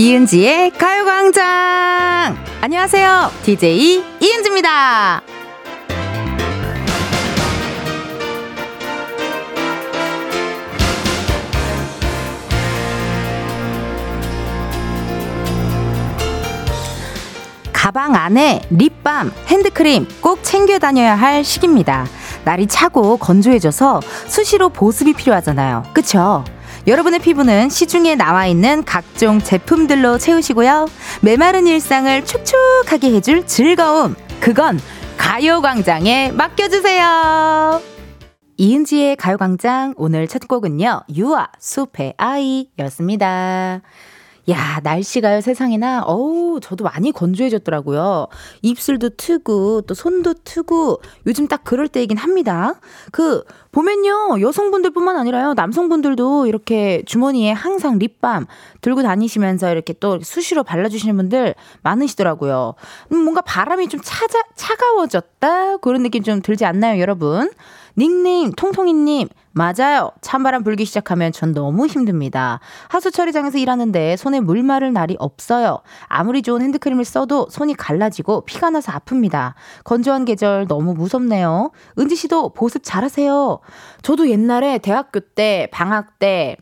이은지의 0.00 0.70
가요광장! 0.78 2.34
안녕하세요. 2.62 3.30
DJ 3.42 4.02
이은지입니다. 4.18 5.20
가방 17.70 18.14
안에 18.14 18.62
립밤, 18.70 19.30
핸드크림 19.48 20.08
꼭 20.22 20.42
챙겨 20.42 20.78
다녀야 20.78 21.14
할 21.14 21.44
시기입니다. 21.44 22.06
날이 22.46 22.66
차고 22.66 23.18
건조해져서 23.18 24.00
수시로 24.26 24.70
보습이 24.70 25.12
필요하잖아요. 25.12 25.84
그쵸? 25.92 26.42
여러분의 26.90 27.20
피부는 27.20 27.68
시중에 27.68 28.16
나와 28.16 28.46
있는 28.46 28.84
각종 28.84 29.38
제품들로 29.38 30.18
채우시고요. 30.18 30.88
메마른 31.22 31.68
일상을 31.68 32.24
촉촉하게 32.24 33.12
해줄 33.12 33.46
즐거움. 33.46 34.16
그건 34.40 34.80
가요광장에 35.16 36.32
맡겨주세요. 36.32 37.80
이은지의 38.56 39.14
가요광장 39.14 39.94
오늘 39.98 40.26
첫 40.26 40.48
곡은요. 40.48 41.02
유아 41.14 41.50
숲의 41.60 42.14
아이였습니다. 42.16 43.82
야, 44.50 44.80
날씨가요, 44.82 45.40
세상에나, 45.40 46.02
어우, 46.04 46.60
저도 46.60 46.84
많이 46.84 47.12
건조해졌더라고요. 47.12 48.26
입술도 48.62 49.10
트고, 49.10 49.82
또 49.82 49.94
손도 49.94 50.34
트고, 50.44 51.00
요즘 51.26 51.46
딱 51.46 51.62
그럴 51.64 51.88
때이긴 51.88 52.16
합니다. 52.16 52.74
그, 53.12 53.44
보면요, 53.72 54.40
여성분들 54.40 54.90
뿐만 54.90 55.16
아니라요, 55.16 55.54
남성분들도 55.54 56.46
이렇게 56.46 57.02
주머니에 57.06 57.52
항상 57.52 57.98
립밤 57.98 58.46
들고 58.80 59.02
다니시면서 59.02 59.70
이렇게 59.70 59.92
또 59.92 60.18
수시로 60.20 60.64
발라주시는 60.64 61.16
분들 61.16 61.54
많으시더라고요. 61.82 62.74
음, 63.12 63.18
뭔가 63.18 63.42
바람이 63.42 63.88
좀 63.88 64.00
차자, 64.02 64.42
차가워졌다? 64.56 65.76
그런 65.78 66.02
느낌 66.02 66.22
좀 66.22 66.42
들지 66.42 66.64
않나요, 66.64 67.00
여러분? 67.00 67.50
닉네임 67.96 68.52
통통이님 68.52 69.28
맞아요. 69.52 70.12
찬바람 70.20 70.62
불기 70.62 70.84
시작하면 70.84 71.32
전 71.32 71.52
너무 71.52 71.86
힘듭니다. 71.86 72.60
하수 72.88 73.10
처리장에서 73.10 73.58
일하는데 73.58 74.16
손에 74.16 74.40
물 74.40 74.62
마를 74.62 74.92
날이 74.92 75.16
없어요. 75.18 75.80
아무리 76.06 76.42
좋은 76.42 76.62
핸드크림을 76.62 77.04
써도 77.04 77.48
손이 77.50 77.74
갈라지고 77.74 78.42
피가 78.44 78.70
나서 78.70 78.92
아픕니다. 78.92 79.54
건조한 79.84 80.24
계절 80.24 80.66
너무 80.68 80.94
무섭네요. 80.94 81.72
은지 81.98 82.14
씨도 82.14 82.50
보습 82.50 82.82
잘하세요. 82.84 83.58
저도 84.02 84.28
옛날에 84.30 84.78
대학교 84.78 85.20
때 85.20 85.68
방학 85.72 86.18
때 86.18 86.56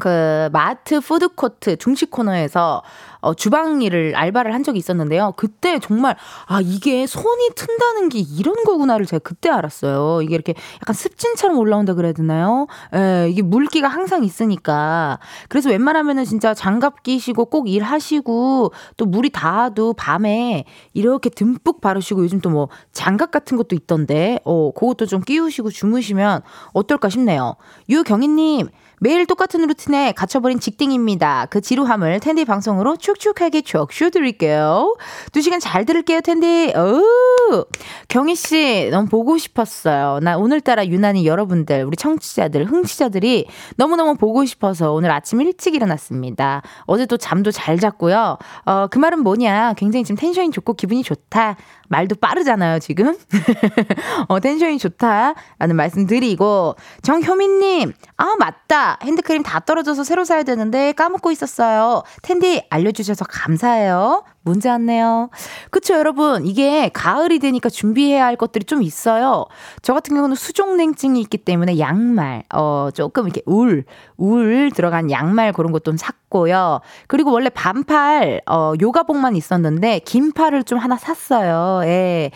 그 0.00 0.48
마트 0.52 1.00
푸드코트 1.00 1.76
중식 1.76 2.10
코너에서 2.10 2.82
어, 3.20 3.34
주방 3.34 3.82
일을 3.82 4.14
알바를 4.16 4.54
한 4.54 4.62
적이 4.62 4.78
있었는데요. 4.78 5.34
그때 5.36 5.78
정말 5.78 6.16
아 6.46 6.60
이게 6.62 7.06
손이 7.06 7.50
튼다는 7.54 8.08
게 8.08 8.18
이런 8.18 8.54
거구나를 8.64 9.06
제가 9.06 9.20
그때 9.22 9.50
알았어요. 9.50 10.22
이게 10.22 10.34
이렇게 10.34 10.54
약간 10.76 10.94
습진처럼 10.94 11.58
올라온다 11.58 11.94
그래야 11.94 12.12
되나요? 12.12 12.66
예, 12.94 13.28
이게 13.30 13.42
물기가 13.42 13.88
항상 13.88 14.24
있으니까. 14.24 15.18
그래서 15.48 15.70
웬만하면은 15.70 16.24
진짜 16.24 16.54
장갑 16.54 17.02
끼시고 17.02 17.46
꼭 17.46 17.68
일하시고 17.68 18.72
또 18.96 19.06
물이 19.06 19.30
닿아도 19.30 19.92
밤에 19.92 20.64
이렇게 20.94 21.30
듬뿍 21.30 21.80
바르시고 21.80 22.22
요즘 22.24 22.40
또 22.40 22.50
뭐 22.50 22.68
장갑 22.92 23.30
같은 23.30 23.56
것도 23.56 23.76
있던데 23.76 24.40
어 24.44 24.72
그것도 24.72 25.06
좀 25.06 25.20
끼우시고 25.20 25.70
주무시면 25.70 26.42
어떨까 26.72 27.08
싶네요. 27.08 27.54
유경희님 27.88 28.68
매일 29.02 29.24
똑같은 29.24 29.66
루틴에 29.66 30.12
갇혀버린 30.12 30.60
직딩입니다. 30.60 31.46
그 31.48 31.62
지루함을 31.62 32.20
텐디 32.20 32.44
방송으로 32.44 32.98
축축하게 32.98 33.62
쭉 33.62 33.88
드릴게요. 34.12 34.94
두 35.32 35.40
시간 35.40 35.58
잘 35.58 35.86
들을게요, 35.86 36.20
텐디. 36.20 36.70
오, 36.76 37.64
경희 38.08 38.34
씨 38.34 38.90
너무 38.90 39.08
보고 39.08 39.38
싶었어요. 39.38 40.20
나 40.20 40.36
오늘따라 40.36 40.86
유난히 40.86 41.26
여러분들 41.26 41.84
우리 41.84 41.96
청취자들, 41.96 42.66
흥취자들이 42.66 43.46
너무너무 43.76 44.16
보고 44.16 44.44
싶어서 44.44 44.92
오늘 44.92 45.10
아침 45.10 45.40
일찍 45.40 45.74
일어났습니다. 45.74 46.60
어제 46.84 47.06
또 47.06 47.16
잠도 47.16 47.50
잘 47.50 47.78
잤고요. 47.78 48.36
어, 48.66 48.86
그 48.88 48.98
말은 48.98 49.20
뭐냐? 49.22 49.74
굉장히 49.78 50.04
지금 50.04 50.18
텐션이 50.18 50.50
좋고 50.50 50.74
기분이 50.74 51.02
좋다. 51.02 51.56
말도 51.90 52.14
빠르잖아요, 52.16 52.78
지금. 52.78 53.16
어, 54.28 54.38
텐션이 54.38 54.78
좋다라는 54.78 55.74
말씀 55.74 56.06
드리고, 56.06 56.76
정효민님, 57.02 57.92
아, 58.16 58.36
맞다. 58.38 58.98
핸드크림 59.02 59.42
다 59.42 59.58
떨어져서 59.58 60.04
새로 60.04 60.24
사야 60.24 60.44
되는데 60.44 60.92
까먹고 60.92 61.32
있었어요. 61.32 62.04
텐디 62.22 62.64
알려주셔서 62.70 63.24
감사해요. 63.28 64.24
문제 64.42 64.68
왔네요. 64.70 65.28
그쵸, 65.70 65.94
여러분. 65.94 66.46
이게 66.46 66.88
가을이 66.88 67.38
되니까 67.38 67.68
준비해야 67.68 68.24
할 68.24 68.36
것들이 68.36 68.64
좀 68.64 68.82
있어요. 68.82 69.44
저 69.82 69.92
같은 69.92 70.14
경우는 70.16 70.34
수족냉증이 70.34 71.20
있기 71.20 71.38
때문에 71.38 71.78
양말, 71.78 72.44
어, 72.54 72.88
조금 72.94 73.24
이렇게 73.24 73.42
울, 73.44 73.84
울 74.16 74.70
들어간 74.74 75.10
양말 75.10 75.52
그런 75.52 75.72
것도 75.72 75.82
좀 75.84 75.96
샀고요. 75.98 76.80
그리고 77.06 77.32
원래 77.32 77.50
반팔, 77.50 78.40
어, 78.50 78.72
요가복만 78.80 79.36
있었는데, 79.36 80.00
긴팔을 80.00 80.64
좀 80.64 80.78
하나 80.78 80.96
샀어요. 80.96 81.82
예. 81.86 82.30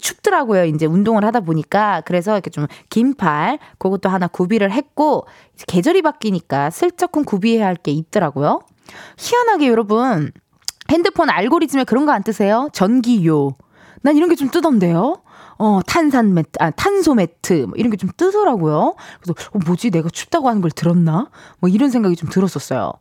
춥더라고요. 0.00 0.64
이제 0.66 0.86
운동을 0.86 1.24
하다 1.24 1.40
보니까. 1.40 2.02
그래서 2.04 2.32
이렇게 2.32 2.50
좀 2.50 2.66
긴팔, 2.90 3.58
그것도 3.78 4.08
하나 4.08 4.28
구비를 4.28 4.70
했고, 4.70 5.26
계절이 5.66 6.02
바뀌니까 6.02 6.70
슬쩍은 6.70 7.24
구비해야 7.24 7.66
할 7.66 7.76
게 7.76 7.90
있더라고요. 7.92 8.60
희한하게 9.18 9.68
여러분, 9.68 10.32
핸드폰 10.90 11.30
알고리즘에 11.30 11.84
그런 11.84 12.06
거 12.06 12.12
안 12.12 12.22
뜨세요? 12.22 12.68
전기요. 12.72 13.52
난 14.02 14.16
이런 14.16 14.28
게 14.28 14.34
좀 14.36 14.48
뜨던데요? 14.50 15.22
어, 15.60 15.80
탄산 15.86 16.34
매트, 16.34 16.50
아, 16.60 16.70
탄소 16.70 17.14
매트, 17.14 17.64
뭐 17.68 17.74
이런 17.76 17.90
게 17.90 17.96
좀 17.96 18.10
뜨더라고요. 18.16 18.94
그래서, 19.20 19.34
어, 19.52 19.58
뭐지? 19.66 19.90
내가 19.90 20.08
춥다고 20.08 20.48
하는 20.48 20.60
걸 20.62 20.70
들었나? 20.70 21.30
뭐 21.58 21.68
이런 21.68 21.90
생각이 21.90 22.14
좀 22.14 22.28
들었었어요. 22.30 22.92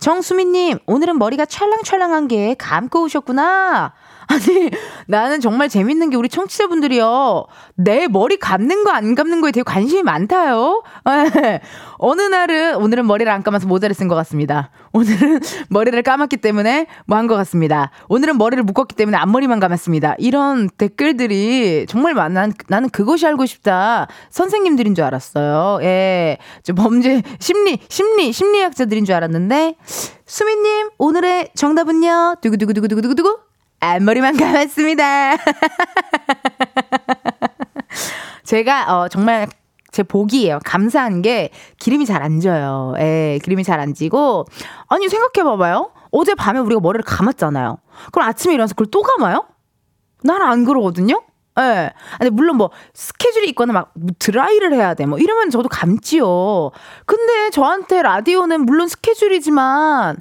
정수민님, 0.00 0.78
오늘은 0.86 1.18
머리가 1.18 1.44
찰랑찰랑한 1.44 2.28
게 2.28 2.54
감고 2.54 3.02
오셨구나. 3.02 3.92
아니, 4.28 4.70
나는 5.06 5.40
정말 5.40 5.68
재밌는 5.68 6.10
게 6.10 6.16
우리 6.16 6.28
청취자분들이요. 6.28 7.46
내 7.76 8.08
머리 8.08 8.36
감는 8.38 8.84
거 8.84 8.90
안 8.90 9.14
감는 9.14 9.40
거에 9.40 9.52
되게 9.52 9.62
관심이 9.62 10.02
많다요. 10.02 10.82
네. 11.34 11.60
어느 11.98 12.22
날은, 12.22 12.76
오늘은 12.76 13.06
머리를 13.06 13.30
안 13.30 13.42
감아서 13.42 13.66
모자를 13.66 13.94
쓴 13.94 14.08
것 14.08 14.14
같습니다. 14.16 14.70
오늘은 14.92 15.40
머리를 15.70 16.02
감았기 16.02 16.38
때문에 16.38 16.86
뭐 17.06 17.16
한 17.18 17.26
것 17.26 17.36
같습니다. 17.36 17.90
오늘은 18.08 18.38
머리를 18.38 18.62
묶었기 18.64 18.94
때문에 18.96 19.16
앞머리만 19.18 19.60
감았습니다. 19.60 20.14
이런 20.18 20.68
댓글들이 20.70 21.86
정말 21.88 22.14
많아. 22.14 22.48
나는 22.68 22.88
그것이 22.90 23.26
알고 23.26 23.46
싶다. 23.46 24.06
선생님들인 24.30 24.94
줄 24.94 25.04
알았어요. 25.04 25.78
예. 25.82 26.38
저 26.62 26.72
범죄, 26.74 27.22
심리, 27.38 27.78
심리, 27.88 28.32
심리학자들인 28.32 29.04
줄 29.04 29.14
알았는데, 29.14 29.76
수미님, 30.26 30.90
오늘의 30.98 31.50
정답은요? 31.54 32.36
두구두구두구두구두구? 32.40 33.38
앞머리만 33.80 34.36
감았습니다. 34.36 35.36
제가 38.44 38.94
어, 38.96 39.08
정말 39.08 39.48
제 39.92 40.02
복이에요. 40.02 40.60
감사한 40.64 41.22
게 41.22 41.50
기름이 41.78 42.06
잘 42.06 42.22
안 42.22 42.40
져요. 42.40 42.94
예, 42.98 43.38
기름이 43.42 43.64
잘 43.64 43.80
안 43.80 43.94
지고. 43.94 44.44
아니, 44.88 45.08
생각해봐봐요. 45.08 45.90
어제 46.10 46.34
밤에 46.34 46.58
우리가 46.60 46.80
머리를 46.80 47.02
감았잖아요. 47.04 47.78
그럼 48.12 48.28
아침에 48.28 48.54
일어나서 48.54 48.74
그걸 48.74 48.86
또 48.90 49.02
감아요? 49.02 49.46
나는 50.22 50.46
안 50.46 50.64
그러거든요? 50.64 51.22
예. 51.58 51.62
네. 51.62 51.92
근데 52.18 52.30
물론 52.30 52.56
뭐 52.56 52.70
스케줄이 52.92 53.48
있거나 53.50 53.72
막 53.72 53.92
드라이를 54.18 54.74
해야 54.74 54.94
돼. 54.94 55.06
뭐 55.06 55.18
이러면 55.18 55.50
저도 55.50 55.68
감지요. 55.68 56.70
근데 57.06 57.50
저한테 57.50 58.02
라디오는 58.02 58.60
물론 58.66 58.88
스케줄이지만 58.88 60.16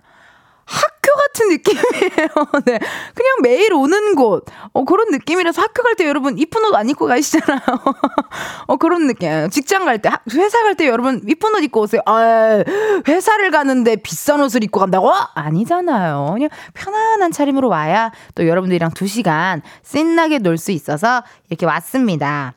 학교 0.66 1.14
같은 1.16 1.50
느낌이에요. 1.50 2.28
네. 2.66 2.80
그냥 3.14 3.36
매일 3.44 3.74
오는 3.74 4.16
곳. 4.16 4.46
어, 4.74 4.84
그런 4.84 5.08
느낌이라서 5.12 5.62
학교 5.62 5.84
갈 5.84 5.96
때 5.96 6.06
여러분 6.08 6.38
이쁜 6.38 6.64
옷 6.66 6.76
안 6.76 6.90
입고 6.90 7.06
가시잖아요. 7.08 7.60
어, 8.68 8.76
그런 8.78 9.08
느낌. 9.08 9.50
직장 9.50 9.86
갈 9.86 10.02
때, 10.02 10.10
회사 10.34 10.62
갈 10.64 10.76
때 10.76 10.88
여러분 10.88 11.22
이쁜 11.28 11.56
옷 11.56 11.60
입고 11.64 11.82
오세요. 11.82 12.02
아, 12.06 12.64
회사를 13.08 13.52
가는데 13.52 13.96
비싼 13.98 14.42
옷을 14.42 14.64
입고 14.64 14.80
간다고? 14.80 15.12
아니잖아요. 15.36 16.32
그냥 16.34 16.50
편안한 16.74 17.32
차림으로 17.32 17.70
와야 17.70 18.12
또 18.34 18.48
여러분들이랑 18.48 18.92
두 18.92 19.08
시간 19.08 19.62
신나게 19.84 20.40
놀 20.40 20.58
수 20.58 20.72
있어서 20.72 21.24
이렇게 21.50 21.66
왔습니다. 21.66 22.54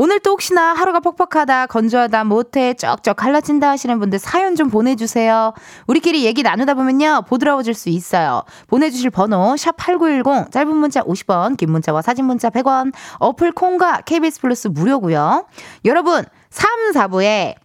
오늘 0.00 0.20
또 0.20 0.30
혹시나 0.30 0.74
하루가 0.74 1.00
퍽퍽하다, 1.00 1.66
건조하다, 1.66 2.22
못해, 2.22 2.72
쩍쩍 2.74 3.16
갈라진다 3.16 3.68
하시는 3.70 3.98
분들 3.98 4.20
사연 4.20 4.54
좀 4.54 4.70
보내주세요. 4.70 5.54
우리끼리 5.88 6.24
얘기 6.24 6.44
나누다 6.44 6.74
보면요, 6.74 7.22
보드라워질 7.26 7.74
수 7.74 7.88
있어요. 7.88 8.44
보내주실 8.68 9.10
번호, 9.10 9.56
샵8910, 9.56 10.52
짧은 10.52 10.76
문자 10.76 11.02
50원, 11.02 11.56
긴 11.56 11.72
문자와 11.72 12.02
사진 12.02 12.26
문자 12.26 12.48
100원, 12.48 12.92
어플 13.18 13.50
콩과 13.50 14.02
KBS 14.02 14.40
플러스 14.40 14.68
무료고요 14.68 15.46
여러분, 15.84 16.24
3, 16.50 16.92
4부에 16.92 17.56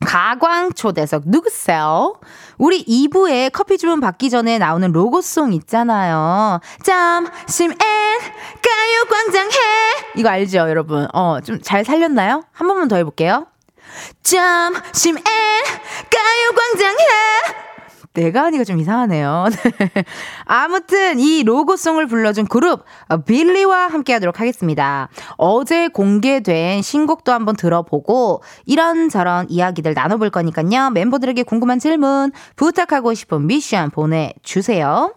가광 0.00 0.72
초대석 0.74 1.22
누구세요? 1.26 2.14
우리 2.58 2.84
2부에 2.84 3.50
커피 3.52 3.78
주문 3.78 4.00
받기 4.00 4.30
전에 4.30 4.58
나오는 4.58 4.90
로고송 4.92 5.52
있잖아요. 5.54 6.60
점심엔 6.82 7.76
가요광장 7.78 9.46
해! 9.50 9.56
이거 10.16 10.28
알죠, 10.28 10.58
여러분? 10.68 11.08
어, 11.12 11.40
좀 11.40 11.60
잘 11.62 11.84
살렸나요? 11.84 12.44
한 12.52 12.68
번만 12.68 12.88
더 12.88 12.96
해볼게요. 12.96 13.46
점심엔 14.22 15.22
가요광장 16.10 16.90
해! 16.90 17.73
내가 18.14 18.44
하니까 18.44 18.64
좀 18.64 18.78
이상하네요. 18.78 19.46
아무튼 20.46 21.18
이 21.18 21.42
로고송을 21.42 22.06
불러준 22.06 22.46
그룹 22.46 22.84
어, 23.08 23.18
빌리와 23.18 23.88
함께 23.88 24.12
하도록 24.14 24.38
하겠습니다. 24.40 25.08
어제 25.36 25.88
공개된 25.88 26.82
신곡도 26.82 27.32
한번 27.32 27.56
들어보고 27.56 28.42
이런저런 28.66 29.46
이야기들 29.50 29.94
나눠볼 29.94 30.30
거니까요. 30.30 30.90
멤버들에게 30.90 31.42
궁금한 31.42 31.78
질문, 31.78 32.32
부탁하고 32.56 33.14
싶은 33.14 33.46
미션 33.46 33.90
보내주세요. 33.90 35.14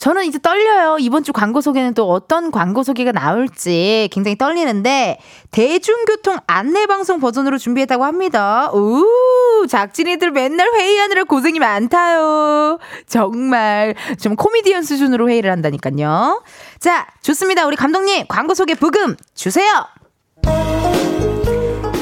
저는 0.00 0.24
이제 0.24 0.38
떨려요. 0.38 0.96
이번 0.98 1.22
주 1.22 1.32
광고 1.34 1.60
소개는 1.60 1.92
또 1.92 2.10
어떤 2.10 2.50
광고 2.50 2.82
소개가 2.82 3.12
나올지 3.12 4.08
굉장히 4.10 4.36
떨리는데 4.36 5.18
대중교통 5.50 6.38
안내 6.46 6.86
방송 6.86 7.20
버전으로 7.20 7.58
준비했다고 7.58 8.04
합니다. 8.04 8.70
우 8.72 9.66
작진이들 9.68 10.30
맨날 10.30 10.72
회의하느라 10.72 11.24
고생이 11.24 11.58
많다요. 11.58 12.78
정말 13.06 13.94
좀 14.18 14.36
코미디언 14.36 14.84
수준으로 14.84 15.28
회의를 15.28 15.52
한다니까요. 15.52 16.42
자, 16.78 17.06
좋습니다. 17.20 17.66
우리 17.66 17.76
감독님 17.76 18.24
광고 18.26 18.54
소개 18.54 18.74
부금 18.74 19.16
주세요. 19.34 19.70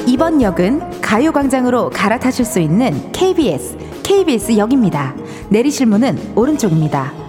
이번 0.07 0.41
역은 0.41 1.01
가요광장으로 1.01 1.91
갈아타실 1.91 2.45
수 2.45 2.61
있는 2.61 3.11
KBS, 3.11 3.77
KBS 4.05 4.57
역입니다. 4.57 5.17
내리실 5.51 5.87
문은 5.87 6.35
오른쪽입니다. 6.37 7.28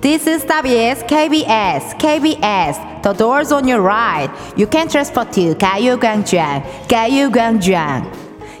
This 0.00 0.26
is 0.26 0.44
WS 0.46 1.04
KBS 1.04 1.98
KBS 1.98 3.02
The 3.02 3.12
doors 3.12 3.52
on 3.52 3.68
your 3.68 3.82
right. 3.82 4.30
You 4.56 4.66
can 4.66 4.88
transfer 4.88 5.30
to 5.32 5.54
가요광장 5.58 6.62
가요광장 6.88 8.10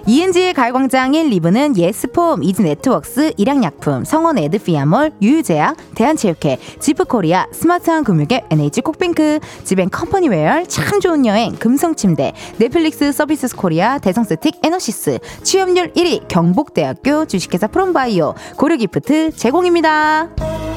이은지의 0.06 0.52
가요광장 0.52 1.14
1, 1.14 1.30
2부는 1.30 1.76
예스폼, 1.76 2.42
이지네트웍스, 2.42 3.34
일양약품, 3.36 4.04
성원 4.04 4.38
에드피아몰, 4.38 5.12
유유제약, 5.22 5.76
대한체육회, 5.94 6.58
지프코리아, 6.78 7.46
스마트한 7.52 8.04
금융의 8.04 8.44
NH 8.50 8.80
콕뱅크, 8.82 9.40
지벤 9.64 9.88
컴퍼니웨어, 9.88 10.64
참 10.64 11.00
좋은 11.00 11.24
여행, 11.26 11.54
금성침대, 11.54 12.32
넷플릭스 12.58 13.12
서비스 13.12 13.54
코리아, 13.54 13.98
대성스틱 13.98 14.60
에너시스, 14.62 15.18
취업률 15.42 15.92
1위, 15.92 16.28
경북대학교 16.28 17.26
주식회사 17.26 17.66
프롬바이오, 17.68 18.34
고려기프트 18.56 19.36
제공입니다. 19.36 20.69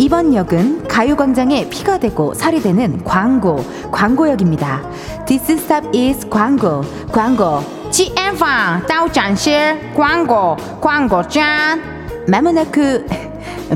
이번 0.00 0.32
역은 0.32 0.88
가요광장에 0.88 1.68
피가 1.68 1.98
되고 1.98 2.32
살이 2.32 2.62
되는 2.62 3.04
광고, 3.04 3.62
광고역입니다. 3.92 4.80
This 5.26 5.52
stop 5.52 5.88
is 5.94 6.26
광고, 6.30 6.80
광고. 7.12 7.60
지앤팡, 7.90 8.86
따오짠실, 8.86 9.92
광고, 9.94 10.56
광고짠. 10.80 11.82
마모나크, 12.26 13.06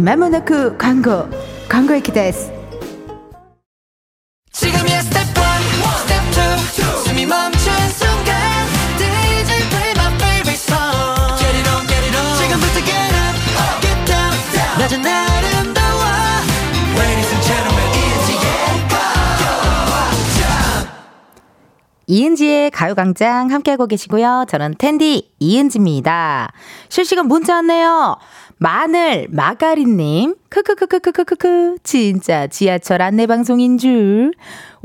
마모나크 0.00 0.78
광고, 0.78 1.28
광고의 1.68 2.00
기대스. 2.00 2.53
이은지의 22.06 22.70
가요광장 22.70 23.50
함께하고 23.50 23.86
계시고요. 23.86 24.46
저는 24.48 24.74
텐디 24.78 25.30
이은지입니다. 25.38 26.52
실시간 26.88 27.26
문자 27.26 27.54
왔네요. 27.56 28.16
마늘 28.58 29.26
마가린님 29.30 30.36
크크크크크크크크 30.48 31.78
진짜 31.82 32.46
지하철 32.46 33.02
안내방송인 33.02 33.78
줄 33.78 34.32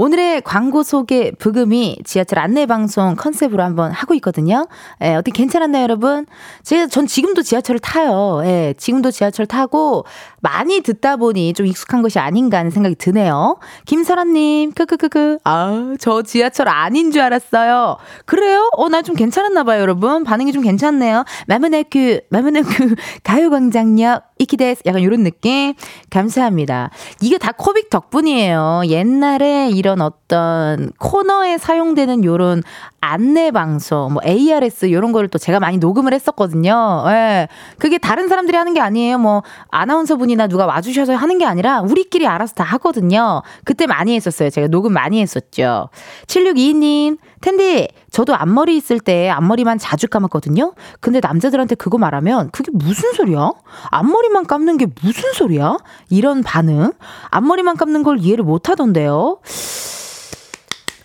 오늘의 0.03 0.43
광고 0.43 0.81
소개 0.81 1.29
부금이 1.37 1.97
지하철 2.05 2.39
안내 2.39 2.65
방송 2.65 3.15
컨셉으로 3.17 3.61
한번 3.61 3.91
하고 3.91 4.13
있거든요. 4.13 4.65
예, 5.03 5.15
어떻게 5.15 5.33
괜찮았나요, 5.33 5.83
여러분? 5.83 6.25
제가 6.63 6.87
전 6.87 7.05
지금도 7.05 7.41
지하철을 7.41 7.79
타요. 7.81 8.39
예, 8.45 8.73
지금도 8.77 9.11
지하철 9.11 9.45
타고 9.45 10.05
많이 10.39 10.79
듣다 10.79 11.17
보니 11.17 11.51
좀 11.51 11.65
익숙한 11.65 12.01
것이 12.01 12.17
아닌가 12.17 12.59
하는 12.59 12.71
생각이 12.71 12.95
드네요. 12.95 13.57
김설아 13.87 14.23
님, 14.23 14.71
크크크크. 14.71 15.39
아, 15.43 15.93
저 15.99 16.21
지하철 16.21 16.69
아닌 16.69 17.11
줄 17.11 17.21
알았어요. 17.21 17.97
그래요? 18.25 18.69
어, 18.77 18.87
나 18.87 19.01
좀 19.01 19.15
괜찮았나 19.15 19.63
봐요, 19.65 19.81
여러분. 19.81 20.23
반응이 20.23 20.53
좀 20.53 20.61
괜찮네요. 20.63 21.25
마무네크, 21.47 22.21
마무네크, 22.29 22.95
가요 23.25 23.49
광장역, 23.49 24.23
이키데스. 24.39 24.83
약간 24.85 25.01
이런 25.01 25.23
느낌. 25.23 25.73
감사합니다. 26.09 26.89
이게 27.21 27.37
다 27.37 27.51
코빅 27.51 27.89
덕분이에요. 27.89 28.83
옛날에 28.87 29.69
이런 29.69 30.01
어떤 30.01 30.91
코너에 30.97 31.57
사용되는 31.57 32.23
요런 32.23 32.63
안내 33.01 33.51
방송, 33.51 34.13
뭐 34.13 34.21
ARS 34.25 34.85
이런 34.85 35.11
거를 35.11 35.29
또 35.29 35.37
제가 35.37 35.59
많이 35.59 35.77
녹음을 35.77 36.13
했었거든요. 36.13 37.05
예. 37.07 37.47
그게 37.77 37.97
다른 37.97 38.27
사람들이 38.27 38.57
하는 38.57 38.73
게 38.73 38.81
아니에요. 38.81 39.17
뭐 39.17 39.43
아나운서 39.69 40.15
분이나 40.17 40.47
누가 40.47 40.65
와주셔서 40.65 41.15
하는 41.15 41.37
게 41.37 41.45
아니라 41.45 41.81
우리끼리 41.81 42.27
알아서 42.27 42.55
다 42.55 42.63
하거든요. 42.63 43.41
그때 43.63 43.87
많이 43.87 44.15
했었어요. 44.15 44.49
제가 44.49 44.67
녹음 44.67 44.93
많이 44.93 45.21
했었죠. 45.21 45.89
7622님, 46.27 47.17
텐디, 47.41 47.87
저도 48.11 48.35
앞머리 48.35 48.75
있을 48.77 48.99
때 48.99 49.29
앞머리만 49.29 49.77
자주 49.77 50.07
감았거든요. 50.07 50.73
근데 50.99 51.19
남자들한테 51.21 51.75
그거 51.75 51.97
말하면 51.97 52.49
그게 52.51 52.71
무슨 52.73 53.13
소리야? 53.13 53.51
앞머리만 53.91 54.45
감는 54.45 54.77
게 54.77 54.87
무슨 55.01 55.33
소리야? 55.33 55.77
이런 56.09 56.43
반응. 56.43 56.91
앞머리만 57.29 57.77
감는 57.77 58.03
걸 58.03 58.19
이해를 58.19 58.43
못 58.43 58.69
하던데요. 58.69 59.39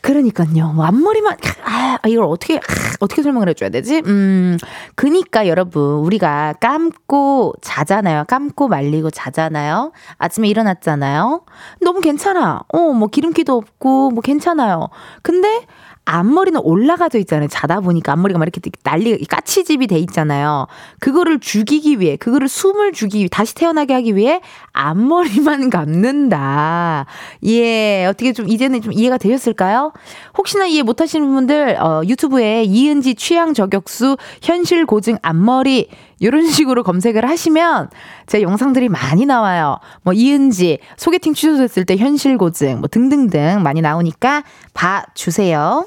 그러니까요. 0.05 0.75
뭐 0.75 0.85
앞머리만 0.85 1.39
아, 1.65 1.99
이걸 2.07 2.27
어떻게 2.27 2.57
아, 2.57 2.61
어떻게 3.01 3.23
설명을 3.23 3.49
해줘야 3.49 3.71
되지? 3.71 4.03
음, 4.05 4.59
그니까 4.95 5.49
여러분 5.49 5.83
우리가 5.83 6.55
감고 6.61 7.55
자잖아요. 7.63 8.25
감고 8.29 8.69
말리고 8.69 9.11
자잖아요. 9.11 9.93
아침에 10.19 10.49
일어났잖아요. 10.49 11.47
너무 11.81 12.01
괜찮아. 12.01 12.61
어, 12.69 12.79
뭐 12.93 13.09
기름기도 13.09 13.57
없고 13.57 14.11
뭐 14.11 14.21
괜찮아요. 14.21 14.91
근데 15.23 15.65
앞머리는 16.07 16.61
올라가져 16.63 17.19
있잖아요. 17.19 17.49
자다 17.49 17.81
보니까 17.81 18.13
앞머리가 18.13 18.39
막 18.39 18.45
이렇게 18.45 18.61
난리, 18.83 19.25
까치집이 19.25 19.87
돼 19.87 19.99
있잖아요. 20.01 20.67
그거를 21.01 21.41
죽이기 21.41 21.99
위해, 22.01 22.17
그거를 22.17 22.49
숨을 22.49 22.93
주기 22.93 23.19
위해, 23.19 23.29
다시 23.31 23.55
태어나게 23.55 23.95
하기 23.95 24.17
위해 24.17 24.41
앞머리만 24.73 25.71
감는다. 25.71 27.07
예, 27.47 28.05
어떻게 28.07 28.33
좀, 28.33 28.49
이제는 28.49 28.83
좀 28.83 28.93
이해가 28.93 29.17
되셨을까요? 29.17 29.93
혹시나 30.37 30.67
이해 30.67 30.83
못 30.83 31.01
하시는 31.01 31.27
분들, 31.27 31.77
어, 31.81 32.03
유튜브에 32.07 32.65
이은지 32.65 33.15
취향 33.15 33.55
저격수 33.55 34.19
현실 34.43 34.85
고증 34.85 35.17
앞머리 35.23 35.89
이런 36.25 36.49
식으로 36.49 36.83
검색을 36.85 37.29
하시면 37.29 37.91
제 38.27 38.41
영상들이 38.41 38.89
많이 38.89 39.27
나와요. 39.27 39.79
뭐 40.03 40.15
이은지 40.15 40.79
소개팅 40.97 41.35
취소됐을 41.35 41.85
때 41.85 41.97
현실 41.97 42.39
고증 42.39 42.81
뭐 42.81 42.89
등등등 42.89 43.63
많이 43.63 43.83
나오니까 43.83 44.43
봐 44.73 45.05
주세요. 45.15 45.87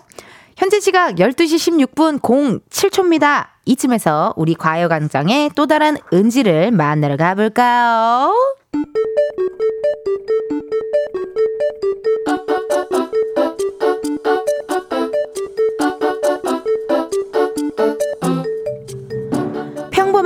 현재 0.55 0.79
시각 0.79 1.15
12시 1.15 1.89
16분 1.95 2.21
07초입니다. 2.69 3.47
이쯤에서 3.65 4.33
우리 4.37 4.53
과요광장의 4.53 5.51
또 5.55 5.65
다른 5.65 5.97
은지를 6.13 6.69
만나러 6.71 7.17
가볼까요? 7.17 8.31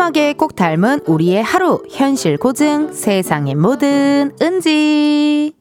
평범하게 0.02 0.34
꼭 0.34 0.56
닮은 0.56 1.02
우리의 1.06 1.44
하루 1.44 1.84
현실 1.90 2.38
고증 2.38 2.92
세상의 2.92 3.54
모든 3.54 4.36
은지 4.42 5.54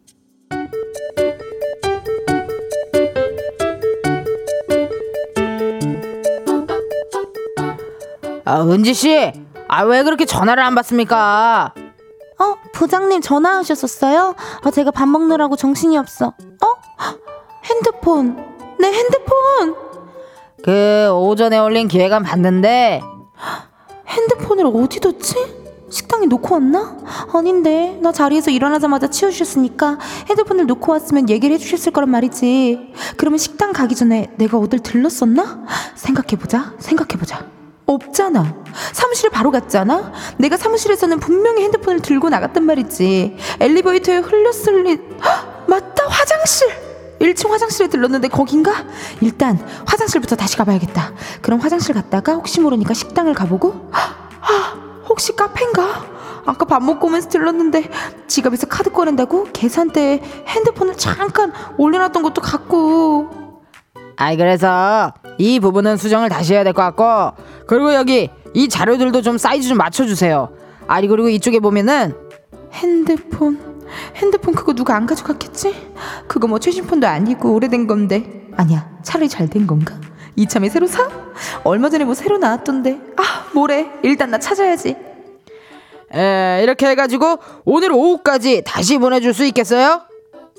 아, 8.44 8.62
은지 8.62 8.94
씨, 8.94 9.32
아 9.68 9.85
왜 9.85 10.02
그렇게 10.02 10.25
전화를 10.25 10.62
안 10.62 10.75
받습니까? 10.75 11.75
어, 12.38 12.54
부장님 12.73 13.20
전화하셨었어요? 13.20 14.35
아, 14.62 14.70
제가 14.70 14.90
밥 14.90 15.06
먹느라고 15.06 15.56
정신이 15.56 15.99
없어. 15.99 16.28
어? 16.28 16.66
핸드폰. 17.64 18.37
내 18.80 18.88
핸드폰. 18.88 19.76
그 20.64 21.11
오전에 21.12 21.59
올린 21.59 21.87
기획안 21.88 22.23
봤는데 22.23 23.02
핸드폰을 24.11 24.67
어디 24.67 25.00
뒀지? 25.00 25.61
식당에 25.90 26.26
놓고 26.26 26.55
왔나? 26.55 26.99
아닌데 27.33 27.99
나 28.00 28.12
자리에서 28.12 28.50
일어나자마자 28.50 29.09
치워주셨으니까 29.09 29.99
핸드폰을 30.29 30.67
놓고 30.67 30.93
왔으면 30.93 31.29
얘기를 31.29 31.55
해주셨을 31.55 31.93
거란 31.93 32.11
말이지 32.11 32.93
그러면 33.17 33.38
식당 33.38 33.73
가기 33.73 33.97
전에 33.97 34.31
내가 34.37 34.59
어딜 34.59 34.81
들렀었나? 34.81 35.64
생각해보자 35.97 36.75
생각해보자 36.79 37.45
없잖아 37.87 38.55
사무실에 38.93 39.31
바로 39.31 39.50
갔잖아 39.50 40.12
내가 40.38 40.57
사무실에서는 40.57 41.19
분명히 41.19 41.64
핸드폰을 41.64 42.00
들고 42.00 42.29
나갔단 42.29 42.64
말이지 42.64 43.37
엘리베이터에 43.59 44.19
흘렸을 44.19 44.85
리 44.85 44.99
맞다 45.67 46.07
화장실 46.09 46.89
1층 47.20 47.50
화장실에 47.50 47.88
들렀는데 47.88 48.28
거긴가? 48.28 48.72
일단 49.20 49.58
화장실부터 49.86 50.36
다시 50.36 50.56
가봐야겠다. 50.56 51.12
그럼 51.42 51.60
화장실 51.60 51.94
갔다가 51.94 52.34
혹시 52.34 52.60
모르니까 52.60 52.94
식당을 52.94 53.34
가보고? 53.34 53.90
아 53.92 54.74
혹시 55.08 55.34
카페인가? 55.36 56.06
아까 56.46 56.64
밥 56.64 56.82
먹고 56.82 57.08
오면서 57.08 57.28
들렀는데 57.28 57.90
지갑에서 58.26 58.66
카드 58.68 58.90
꺼낸다고? 58.90 59.48
계산대에 59.52 60.22
핸드폰을 60.46 60.96
잠깐 60.96 61.52
올려놨던 61.76 62.22
것도 62.22 62.40
같고. 62.40 63.60
아이 64.16 64.36
그래서 64.36 65.12
이 65.38 65.60
부분은 65.60 65.96
수정을 65.98 66.28
다시 66.30 66.54
해야 66.54 66.64
될 66.64 66.72
것 66.72 66.82
같고 66.94 67.42
그리고 67.66 67.94
여기 67.94 68.30
이 68.54 68.68
자료들도 68.68 69.22
좀 69.22 69.36
사이즈 69.38 69.68
좀 69.68 69.76
맞춰주세요. 69.78 70.50
아니 70.86 71.06
그리고 71.06 71.28
이쪽에 71.28 71.60
보면은 71.60 72.14
핸드폰 72.72 73.58
핸드폰 74.16 74.54
그거 74.54 74.73
누가 74.73 74.94
안 74.97 75.06
가져갔겠지? 75.06 75.92
그거 76.26 76.47
뭐 76.47 76.59
최신 76.59 76.87
폰도 76.87 77.06
아니고 77.06 77.52
오래된 77.54 77.87
건데 77.87 78.49
아니야 78.56 78.90
차라리 79.02 79.28
잘 79.28 79.49
된 79.49 79.66
건가? 79.66 79.99
이참에 80.37 80.68
새로 80.68 80.87
사? 80.87 81.09
얼마 81.64 81.90
전에 81.90 82.04
뭐 82.04 82.14
새로 82.14 82.38
나왔던데. 82.38 83.00
아, 83.16 83.47
뭐래. 83.52 83.90
일단 84.02 84.30
나 84.30 84.38
찾아야지. 84.38 84.97
에, 86.14 86.61
이렇게 86.62 86.87
해가지고 86.87 87.38
오늘 87.64 87.92
오후까지 87.92 88.62
다시 88.64 88.97
보내줄 88.99 89.35
수 89.35 89.44
있겠어요? 89.47 90.02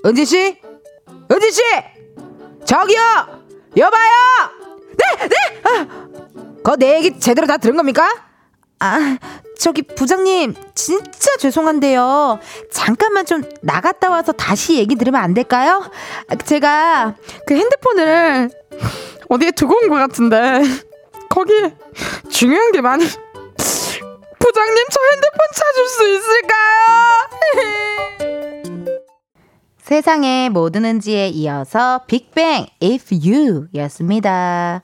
은지씨? 0.06 0.58
은지씨! 1.32 1.62
저기요! 2.66 3.00
여봐요! 3.78 4.10
네! 4.98 5.28
네! 5.28 5.36
아, 5.64 5.88
그내 6.64 6.96
얘기 6.98 7.20
제대로 7.20 7.48
다 7.48 7.58
들은 7.58 7.76
겁니까? 7.78 8.08
아, 8.80 9.18
저기 9.62 9.84
부장님 9.84 10.56
진짜 10.74 11.38
죄송한데요. 11.38 12.40
잠깐만 12.72 13.26
좀 13.28 13.44
나갔다 13.62 14.10
와서 14.10 14.32
다시 14.32 14.78
얘기 14.78 14.96
들으면 14.96 15.22
안 15.22 15.36
될까요? 15.36 15.84
제가 16.46 17.14
그 17.46 17.54
핸드폰을 17.56 18.50
어디에 19.30 19.52
두고 19.52 19.76
온 19.84 19.90
것 19.90 19.96
같은데 19.98 20.62
거기에 21.30 21.76
중요한 22.30 22.72
게 22.72 22.82
많이 22.82 23.06
부장님 23.06 24.86
저 24.90 25.00
핸드폰 25.12 25.40
찾을 25.54 25.88
수 25.88 26.10
있을까요? 26.10 26.62
세상의 29.78 30.50
모든 30.50 30.86
은지에 30.86 31.28
이어서 31.30 32.02
빅뱅 32.08 32.66
If 32.82 33.14
You 33.14 33.68
였습니다. 33.76 34.82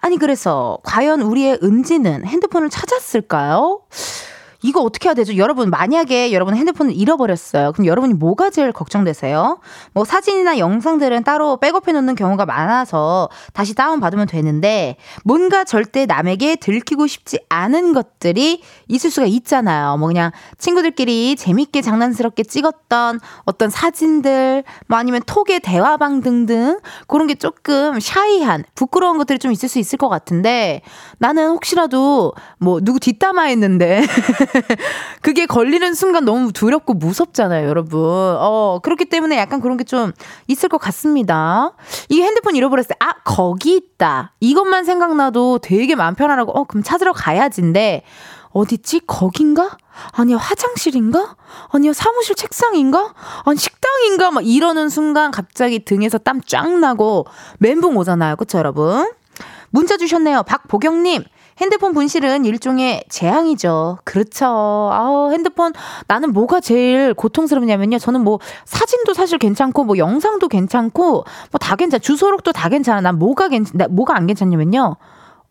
아니 0.00 0.16
그래서 0.16 0.78
과연 0.84 1.22
우리의 1.22 1.58
은지는 1.62 2.24
핸드폰을 2.24 2.70
찾았을까요? 2.70 3.80
이거 4.62 4.80
어떻게 4.80 5.08
해야 5.08 5.14
되죠? 5.14 5.36
여러분, 5.36 5.70
만약에 5.70 6.32
여러분 6.32 6.56
핸드폰을 6.56 6.94
잃어버렸어요. 6.94 7.72
그럼 7.72 7.86
여러분이 7.86 8.14
뭐가 8.14 8.50
제일 8.50 8.72
걱정되세요? 8.72 9.60
뭐 9.92 10.04
사진이나 10.04 10.58
영상들은 10.58 11.22
따로 11.22 11.58
백업해 11.58 11.92
놓는 11.92 12.16
경우가 12.16 12.44
많아서 12.44 13.28
다시 13.52 13.74
다운받으면 13.74 14.26
되는데 14.26 14.96
뭔가 15.22 15.62
절대 15.62 16.06
남에게 16.06 16.56
들키고 16.56 17.06
싶지 17.06 17.38
않은 17.48 17.92
것들이 17.92 18.62
있을 18.88 19.10
수가 19.10 19.26
있잖아요. 19.26 19.96
뭐 19.96 20.08
그냥 20.08 20.32
친구들끼리 20.58 21.36
재밌게 21.36 21.80
장난스럽게 21.80 22.42
찍었던 22.42 23.20
어떤 23.44 23.70
사진들, 23.70 24.64
뭐 24.88 24.98
아니면 24.98 25.22
톡의 25.24 25.60
대화방 25.60 26.20
등등 26.20 26.80
그런 27.06 27.28
게 27.28 27.36
조금 27.36 28.00
샤이한, 28.00 28.64
부끄러운 28.74 29.18
것들이 29.18 29.38
좀 29.38 29.52
있을 29.52 29.68
수 29.68 29.78
있을 29.78 29.98
것 29.98 30.08
같은데 30.08 30.82
나는 31.18 31.50
혹시라도 31.50 32.32
뭐 32.58 32.80
누구 32.80 32.98
뒷담화 32.98 33.44
했는데 33.44 34.02
그게 35.22 35.46
걸리는 35.46 35.94
순간 35.94 36.24
너무 36.24 36.52
두렵고 36.52 36.94
무섭잖아요, 36.94 37.68
여러분. 37.68 38.00
어, 38.00 38.80
그렇기 38.82 39.06
때문에 39.06 39.36
약간 39.38 39.60
그런 39.60 39.76
게 39.76 39.84
좀 39.88 40.12
있을 40.48 40.68
것 40.68 40.76
같습니다. 40.78 41.72
이 42.10 42.20
핸드폰 42.20 42.54
잃어버렸을 42.56 42.88
때, 42.88 42.94
아, 43.00 43.12
거기 43.24 43.74
있다. 43.74 44.34
이것만 44.40 44.84
생각나도 44.84 45.60
되게 45.62 45.94
마음 45.94 46.14
편안하고, 46.14 46.52
어, 46.52 46.64
그럼 46.64 46.82
찾으러 46.82 47.14
가야지인데, 47.14 48.02
어딨지? 48.50 49.00
거긴가? 49.06 49.78
아니야, 50.12 50.36
화장실인가? 50.36 51.36
아니야, 51.70 51.92
사무실 51.94 52.34
책상인가? 52.34 53.14
아니, 53.44 53.56
식당인가? 53.58 54.30
막 54.30 54.46
이러는 54.46 54.88
순간 54.90 55.30
갑자기 55.30 55.84
등에서 55.84 56.18
땀 56.18 56.40
쫙 56.42 56.68
나고 56.78 57.26
멘붕 57.58 57.96
오잖아요. 57.96 58.36
그쵸, 58.36 58.58
여러분? 58.58 59.10
문자 59.70 59.96
주셨네요. 59.96 60.42
박보경님. 60.44 61.24
핸드폰 61.60 61.92
분실은 61.92 62.44
일종의 62.44 63.04
재앙이죠. 63.08 63.98
그렇죠. 64.04 64.46
아우, 64.46 65.30
핸드폰, 65.32 65.72
나는 66.06 66.32
뭐가 66.32 66.60
제일 66.60 67.14
고통스럽냐면요. 67.14 67.98
저는 67.98 68.22
뭐 68.22 68.38
사진도 68.64 69.12
사실 69.14 69.38
괜찮고, 69.38 69.84
뭐 69.84 69.98
영상도 69.98 70.48
괜찮고, 70.48 71.02
뭐 71.12 71.24
다 71.60 71.76
괜찮아. 71.76 71.98
주소록도 71.98 72.52
다 72.52 72.68
괜찮아. 72.68 73.00
난 73.00 73.18
뭐가 73.18 73.48
괜찮, 73.48 73.76
뭐가 73.90 74.16
안 74.16 74.26
괜찮냐면요. 74.26 74.96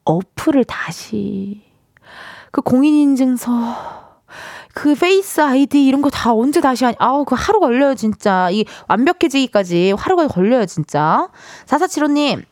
어플을 0.05 0.63
다시. 0.65 1.61
그 2.51 2.61
공인인증서. 2.61 3.97
그 4.73 4.93
Face 4.95 5.41
ID 5.41 5.85
이런 5.87 6.01
거 6.01 6.09
다 6.09 6.33
언제 6.33 6.61
다시 6.61 6.85
하냐. 6.85 6.95
아우, 6.99 7.25
그 7.25 7.35
하루 7.37 7.59
걸려요, 7.59 7.95
진짜. 7.95 8.49
이 8.51 8.63
완벽해지기까지 8.87 9.93
하루가 9.97 10.27
걸려요, 10.27 10.65
진짜. 10.65 11.29
4475님. 11.65 12.43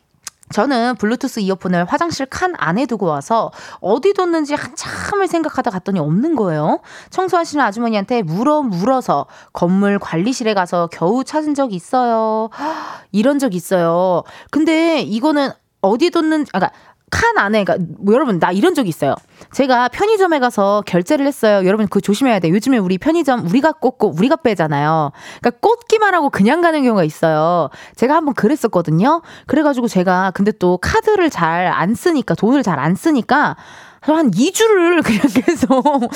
저는 0.52 0.94
블루투스 0.96 1.40
이어폰을 1.40 1.84
화장실 1.86 2.26
칸 2.26 2.54
안에 2.56 2.86
두고 2.86 3.06
와서 3.06 3.50
어디 3.80 4.12
뒀는지 4.14 4.54
한참을 4.54 5.26
생각하다 5.26 5.70
갔더니 5.70 5.98
없는 5.98 6.36
거예요. 6.36 6.80
청소하시는 7.10 7.64
아주머니한테 7.64 8.22
물어 8.22 8.62
물어서 8.62 9.26
건물 9.52 9.98
관리실에 9.98 10.54
가서 10.54 10.88
겨우 10.92 11.24
찾은 11.24 11.54
적이 11.54 11.74
있어요. 11.76 12.48
이런 13.12 13.38
적 13.38 13.54
있어요. 13.54 14.22
근데 14.50 15.00
이거는 15.00 15.50
어디 15.80 16.10
뒀는, 16.10 16.46
아까 16.52 16.70
그러니까 16.70 16.72
칸 17.10 17.38
안에, 17.38 17.62
그러니까 17.64 17.86
뭐 18.00 18.14
여러분 18.14 18.40
나 18.40 18.50
이런 18.50 18.74
적이 18.74 18.88
있어요. 18.88 19.14
제가 19.52 19.88
편의점에 19.88 20.40
가서 20.40 20.82
결제를 20.86 21.24
했어요. 21.26 21.64
여러분 21.66 21.86
그거 21.86 22.00
조심해야 22.00 22.40
돼. 22.40 22.48
요즘에 22.50 22.78
우리 22.78 22.98
편의점 22.98 23.46
우리가 23.46 23.72
꽂고 23.72 24.14
우리가 24.18 24.36
빼잖아요. 24.36 25.12
그러니까 25.40 25.60
꽂기만 25.60 26.14
하고 26.14 26.30
그냥 26.30 26.60
가는 26.62 26.82
경우가 26.82 27.04
있어요. 27.04 27.70
제가 27.94 28.16
한번 28.16 28.34
그랬었거든요. 28.34 29.22
그래가지고 29.46 29.86
제가 29.88 30.32
근데 30.34 30.50
또 30.52 30.78
카드를 30.78 31.30
잘 31.30 31.66
안 31.68 31.94
쓰니까 31.94 32.34
돈을 32.34 32.62
잘 32.62 32.78
안 32.78 32.94
쓰니까 32.96 33.56
한 34.00 34.30
2주를 34.30 35.02
그냥 35.06 35.22
계속 35.44 36.10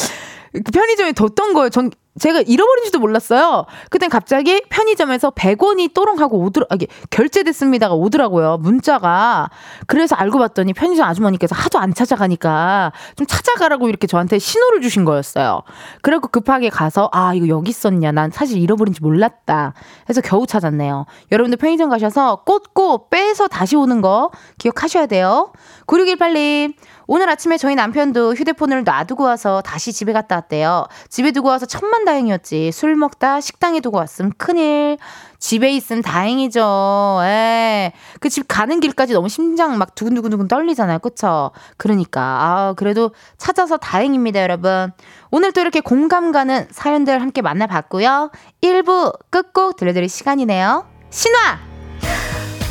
편의점에 0.73 1.12
뒀던 1.12 1.54
거예요. 1.54 1.70
전 1.70 1.90
제가 2.18 2.40
잃어버린지도 2.40 2.98
몰랐어요. 2.98 3.66
그땐 3.88 4.10
갑자기 4.10 4.60
편의점에서 4.68 5.30
100원이 5.30 5.94
또롱하고 5.94 6.38
오더라, 6.40 6.66
아, 6.70 6.76
결제됐습니다가 7.10 7.94
오더라고요. 7.94 8.58
문자가. 8.58 9.48
그래서 9.86 10.16
알고 10.16 10.38
봤더니 10.38 10.72
편의점 10.72 11.06
아주머니께서 11.06 11.54
하도 11.54 11.78
안 11.78 11.94
찾아가니까 11.94 12.92
좀 13.14 13.26
찾아가라고 13.26 13.88
이렇게 13.88 14.08
저한테 14.08 14.40
신호를 14.40 14.80
주신 14.80 15.04
거였어요. 15.04 15.62
그래고 16.02 16.26
급하게 16.28 16.68
가서, 16.68 17.08
아, 17.12 17.32
이거 17.34 17.46
여기 17.46 17.70
있었냐. 17.70 18.10
난 18.10 18.30
사실 18.32 18.58
잃어버린지 18.58 19.00
몰랐다. 19.02 19.74
해서 20.08 20.20
겨우 20.20 20.46
찾았네요. 20.46 21.06
여러분들 21.30 21.58
편의점 21.58 21.90
가셔서 21.90 22.42
꽂고 22.44 23.08
빼서 23.10 23.46
다시 23.46 23.76
오는 23.76 24.00
거 24.00 24.30
기억하셔야 24.58 25.06
돼요. 25.06 25.52
9618님, 25.86 26.74
오늘 27.06 27.28
아침에 27.28 27.56
저희 27.56 27.74
남편도 27.74 28.34
휴대폰을 28.34 28.84
놔두고 28.84 29.24
와서 29.24 29.62
다시 29.62 29.92
집에 29.92 30.12
갔다 30.12 30.36
왔대요. 30.36 30.86
집에 31.08 31.32
두고 31.32 31.48
와서 31.48 31.66
천만 31.66 32.00
다행이었지. 32.04 32.73
술 32.73 32.97
먹다 32.97 33.40
식당에 33.40 33.80
두고 33.80 33.99
왔음 33.99 34.30
큰일. 34.37 34.99
집에 35.38 35.71
있음 35.71 36.02
다행이죠. 36.02 37.21
에. 37.23 37.26
예. 37.26 37.92
그집 38.21 38.47
가는 38.47 38.78
길까지 38.80 39.14
너무 39.14 39.28
심장 39.28 39.78
막 39.78 39.95
두근두근두근 39.95 40.49
떨리잖아요. 40.49 40.99
그쵸? 40.99 41.50
그러니까. 41.76 42.21
아, 42.21 42.75
그래도 42.76 43.12
찾아서 43.38 43.76
다행입니다, 43.76 44.42
여러분. 44.42 44.92
오늘 45.30 45.52
또 45.52 45.61
이렇게 45.61 45.80
공감 45.80 46.33
가는 46.33 46.66
사연들 46.71 47.21
함께 47.21 47.40
만나봤고요. 47.40 48.30
1부 48.62 49.19
끝곡 49.30 49.76
들려드릴 49.76 50.09
시간이네요. 50.09 50.87
신화! 51.11 51.59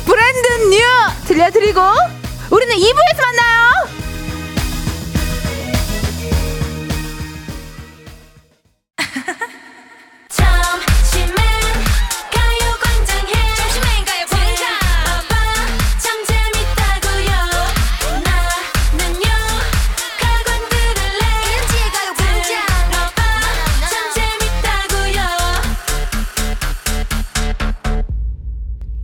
Brand 0.06 0.74
New! 0.74 0.80
들려드리고, 1.26 1.80
우리는 2.50 2.74
2부에서 2.74 3.20
만나요! 3.22 3.99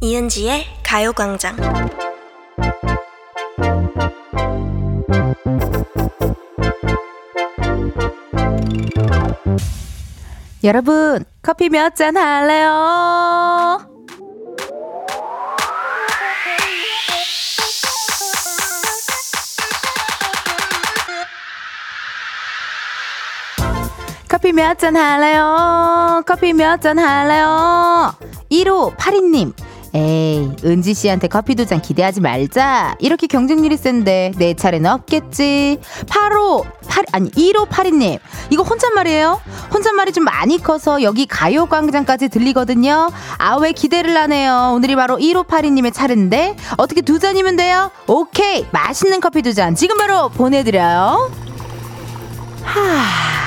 이은지의 0.07 0.65
가요광장. 0.85 1.57
여러분, 10.63 11.25
커피 11.43 11.69
몇 11.69 11.97
잔 11.97 12.17
할래요? 12.17 13.81
커피 24.29 24.53
몇 24.53 24.79
잔 24.79 24.97
할래요? 24.97 26.23
커피 26.27 26.53
몇 26.53 26.81
잔 26.81 26.99
할래요? 26.99 28.15
1호 28.51 28.97
82님. 28.97 29.66
에이, 29.97 30.51
은지 30.65 30.93
씨한테 30.93 31.27
커피 31.29 31.55
두 31.55 31.65
잔 31.67 31.81
기대하지 31.81 32.21
말자. 32.21 32.97
이렇게 32.99 33.27
경쟁률이 33.27 33.77
센데 33.79 34.33
내 34.37 34.53
차례는 34.55 34.91
없겠지. 34.91 35.79
8호 36.07 36.65
8 36.87 37.05
아니 37.13 37.31
1호 37.31 37.67
82님. 37.69 38.19
이거 38.51 38.63
혼잣말이에요? 38.63 39.41
혼잣말이 39.73 40.13
좀 40.13 40.25
많이 40.25 40.63
커서 40.63 41.03
여기 41.03 41.25
가요광장까지 41.27 42.29
들리거든요. 42.29 43.11
아 43.39 43.57
왜 43.57 43.73
기대를 43.73 44.15
하네요. 44.17 44.73
오늘이 44.75 44.97
바로 44.97 45.17
1호 45.17 45.47
82님의 45.47 45.95
차례인데 45.95 46.57
어떻게 46.77 47.01
두 47.01 47.19
잔이면 47.19 47.57
돼요? 47.57 47.91
오케이, 48.07 48.67
맛있는 48.71 49.21
커피 49.21 49.41
두 49.43 49.55
잔 49.55 49.75
지금 49.75 49.97
바로 49.97 50.29
보내드려요. 50.29 51.31
하. 52.65 53.46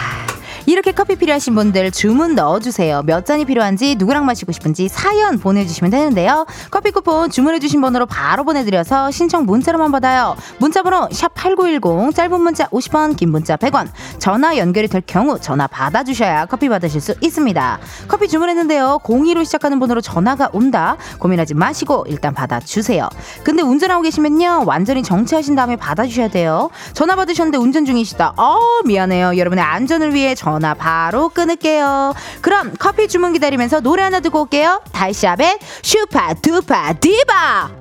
이렇게 0.69 0.91
커피 0.91 1.15
필요하신 1.15 1.55
분들 1.55 1.89
주문 1.89 2.35
넣어주세요. 2.35 3.01
몇 3.01 3.25
잔이 3.25 3.45
필요한지 3.45 3.95
누구랑 3.95 4.27
마시고 4.27 4.51
싶은지 4.51 4.87
사연 4.87 5.39
보내주시면 5.39 5.89
되는데요. 5.89 6.45
커피 6.69 6.91
쿠폰 6.91 7.31
주문해주신 7.31 7.81
번호로 7.81 8.05
바로 8.05 8.43
보내드려서 8.43 9.09
신청 9.09 9.47
문자로만 9.47 9.91
받아요. 9.91 10.35
문자번호 10.59 11.07
샵8910 11.07 12.13
짧은 12.13 12.39
문자 12.39 12.67
50원 12.67 13.17
긴 13.17 13.31
문자 13.31 13.57
100원 13.57 13.87
전화 14.19 14.57
연결이 14.57 14.87
될 14.87 15.01
경우 15.07 15.39
전화 15.39 15.65
받아주셔야 15.65 16.45
커피 16.45 16.69
받으실 16.69 17.01
수 17.01 17.15
있습니다. 17.19 17.79
커피 18.07 18.27
주문했는데요. 18.27 18.99
02로 19.03 19.43
시작하는 19.45 19.79
번호로 19.79 20.01
전화가 20.01 20.51
온다. 20.53 20.97
고민하지 21.17 21.55
마시고 21.55 22.05
일단 22.07 22.35
받아주세요. 22.35 23.09
근데 23.43 23.63
운전하고 23.63 24.03
계시면요. 24.03 24.65
완전히 24.67 25.01
정체하신 25.01 25.55
다음에 25.55 25.77
받아주셔야 25.77 26.27
돼요. 26.27 26.69
전화 26.93 27.15
받으셨는데 27.15 27.57
운전 27.57 27.85
중이시다. 27.85 28.33
어 28.37 28.59
미안해요. 28.85 29.35
여러분의 29.35 29.63
안전을 29.63 30.13
위해 30.13 30.35
전화 30.35 30.58
전화 30.59 30.73
바로 30.73 31.29
끊을게요. 31.29 32.13
그럼 32.41 32.73
커피 32.77 33.07
주문 33.07 33.31
기다리면서 33.31 33.79
노래 33.79 34.03
하나 34.03 34.19
듣고 34.19 34.41
올게요. 34.41 34.81
달시압의 34.91 35.57
슈파 35.81 36.33
두파 36.33 36.93
디바. 36.93 37.71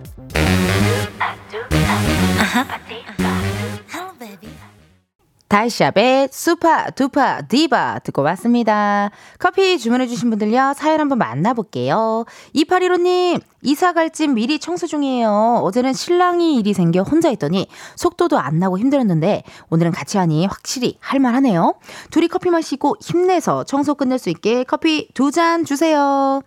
다이샵의 5.49 6.29
수파 6.31 6.91
두파 6.91 7.41
디바 7.49 8.01
듣고 8.05 8.23
왔습니다. 8.23 9.11
커피 9.39 9.79
주문해주신 9.79 10.29
분들요 10.31 10.75
사연 10.77 11.01
한번 11.01 11.19
만나볼게요. 11.19 12.27
2815님 12.55 13.41
이사 13.63 13.93
갈 13.93 14.11
집 14.11 14.31
미리 14.31 14.59
청소 14.59 14.87
중이에요. 14.87 15.61
어제는 15.63 15.93
신랑이 15.93 16.57
일이 16.57 16.73
생겨 16.73 17.03
혼자 17.03 17.29
있더니 17.31 17.67
속도도 17.97 18.39
안 18.39 18.59
나고 18.59 18.79
힘들었는데 18.79 19.43
오늘은 19.69 19.93
같이 19.93 20.17
하니 20.17 20.47
확실히 20.47 20.97
할만하네요. 21.01 21.75
둘이 22.11 22.29
커피 22.29 22.51
마시고 22.51 22.97
힘내서 23.01 23.65
청소 23.65 23.95
끝낼 23.95 24.19
수 24.19 24.31
있게 24.31 24.65
커피 24.65 25.09
두 25.15 25.31
잔 25.31 25.65
주세요. 25.65 26.41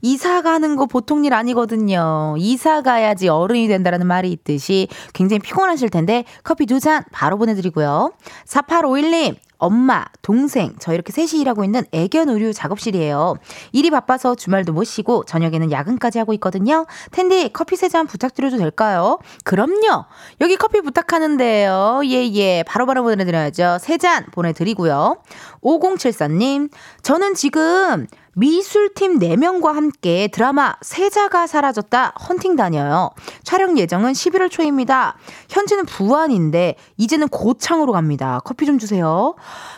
이사 0.00 0.42
가는 0.42 0.76
거 0.76 0.86
보통 0.86 1.24
일 1.24 1.34
아니거든요. 1.34 2.36
이사 2.38 2.82
가야지 2.82 3.28
어른이 3.28 3.66
된다라는 3.68 4.06
말이 4.06 4.30
있듯이 4.32 4.88
굉장히 5.12 5.40
피곤하실 5.40 5.90
텐데 5.90 6.24
커피 6.44 6.66
두 6.66 6.78
잔 6.80 7.04
바로 7.12 7.38
보내드리고요. 7.38 8.12
4851님, 8.46 9.36
엄마, 9.62 10.04
동생, 10.22 10.74
저 10.80 10.92
이렇게 10.92 11.12
셋이 11.12 11.40
일하고 11.40 11.62
있는 11.62 11.84
애견 11.92 12.28
의류 12.28 12.52
작업실이에요. 12.52 13.36
일이 13.70 13.90
바빠서 13.90 14.34
주말도 14.34 14.72
못 14.72 14.82
쉬고 14.82 15.24
저녁에는 15.24 15.70
야근까지 15.70 16.18
하고 16.18 16.32
있거든요. 16.34 16.84
텐디 17.12 17.48
커피 17.52 17.76
세 17.76 17.88
잔 17.88 18.06
부탁드려도 18.08 18.56
될까요? 18.56 19.18
그럼요. 19.44 20.04
여기 20.40 20.56
커피 20.56 20.80
부탁하는데요. 20.80 22.00
예, 22.06 22.28
예. 22.32 22.64
바로바로 22.64 23.02
보내드려야죠. 23.04 23.78
세 23.80 23.98
잔 23.98 24.26
보내드리고요. 24.32 25.18
5074님, 25.62 26.70
저는 27.02 27.34
지금 27.34 28.06
미술팀 28.34 29.18
4명과 29.18 29.72
함께 29.72 30.28
드라마 30.28 30.74
세자가 30.80 31.46
사라졌다 31.46 32.14
헌팅 32.28 32.56
다녀요. 32.56 33.10
촬영 33.44 33.78
예정은 33.78 34.12
11월 34.12 34.50
초입니다. 34.50 35.16
현재는 35.50 35.84
부안인데 35.86 36.76
이제는 36.96 37.28
고창으로 37.28 37.92
갑니다. 37.92 38.40
커피 38.44 38.66
좀 38.66 38.78
주세요. 38.78 39.34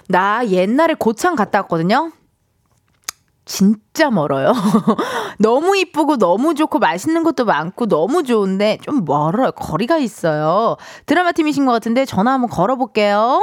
나 0.08 0.46
옛날에 0.46 0.94
고창 0.94 1.34
갔다 1.34 1.60
왔거든요. 1.60 2.12
진짜 3.44 4.10
멀어요. 4.10 4.52
너무 5.38 5.76
이쁘고 5.76 6.16
너무 6.16 6.54
좋고 6.54 6.78
맛있는 6.78 7.24
것도 7.24 7.44
많고 7.44 7.86
너무 7.86 8.22
좋은데 8.22 8.78
좀 8.82 9.04
멀어요. 9.04 9.50
거리가 9.52 9.98
있어요. 9.98 10.76
드라마 11.04 11.32
팀이신 11.32 11.66
것 11.66 11.72
같은데 11.72 12.06
전화 12.06 12.32
한번 12.32 12.48
걸어볼게요. 12.48 13.40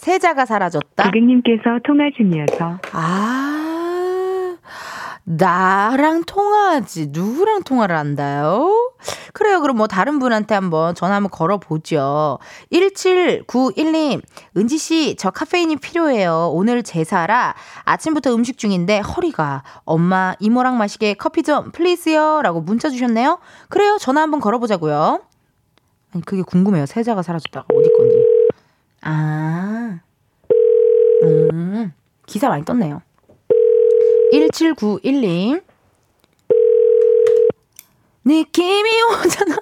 세자가 0.00 0.46
사라졌다. 0.46 1.04
고객님께서 1.04 1.78
통화 1.84 2.04
중이어서. 2.16 2.78
아. 2.92 4.56
나랑 5.24 6.24
통화하지 6.24 7.08
누구랑 7.10 7.62
통화를 7.64 7.94
한다요? 7.94 8.94
그래요. 9.34 9.60
그럼 9.60 9.76
뭐 9.76 9.86
다른 9.86 10.18
분한테 10.18 10.54
한번 10.54 10.94
전화 10.94 11.16
한번 11.16 11.30
걸어보죠. 11.30 12.38
1791님, 12.72 14.22
은지씨, 14.56 15.16
저 15.18 15.30
카페인이 15.30 15.76
필요해요. 15.76 16.50
오늘 16.54 16.82
제사라 16.82 17.54
아침부터 17.84 18.34
음식 18.34 18.56
중인데 18.56 19.00
허리가. 19.00 19.62
엄마, 19.84 20.34
이모랑 20.40 20.78
마시게 20.78 21.12
커피 21.14 21.42
좀 21.42 21.72
플리즈요. 21.72 22.40
라고 22.42 22.62
문자 22.62 22.88
주셨네요. 22.88 23.38
그래요. 23.68 23.98
전화 24.00 24.22
한번 24.22 24.40
걸어보자고요. 24.40 25.20
아니, 26.12 26.24
그게 26.24 26.40
궁금해요. 26.42 26.86
세자가 26.86 27.20
사라졌다가 27.22 27.66
어디. 27.72 27.89
아, 29.02 30.00
음, 31.22 31.92
기사 32.26 32.48
많이 32.48 32.64
떴네요. 32.64 33.02
1791님. 34.32 35.62
느낌이 38.24 38.90
오잖아. 39.02 39.56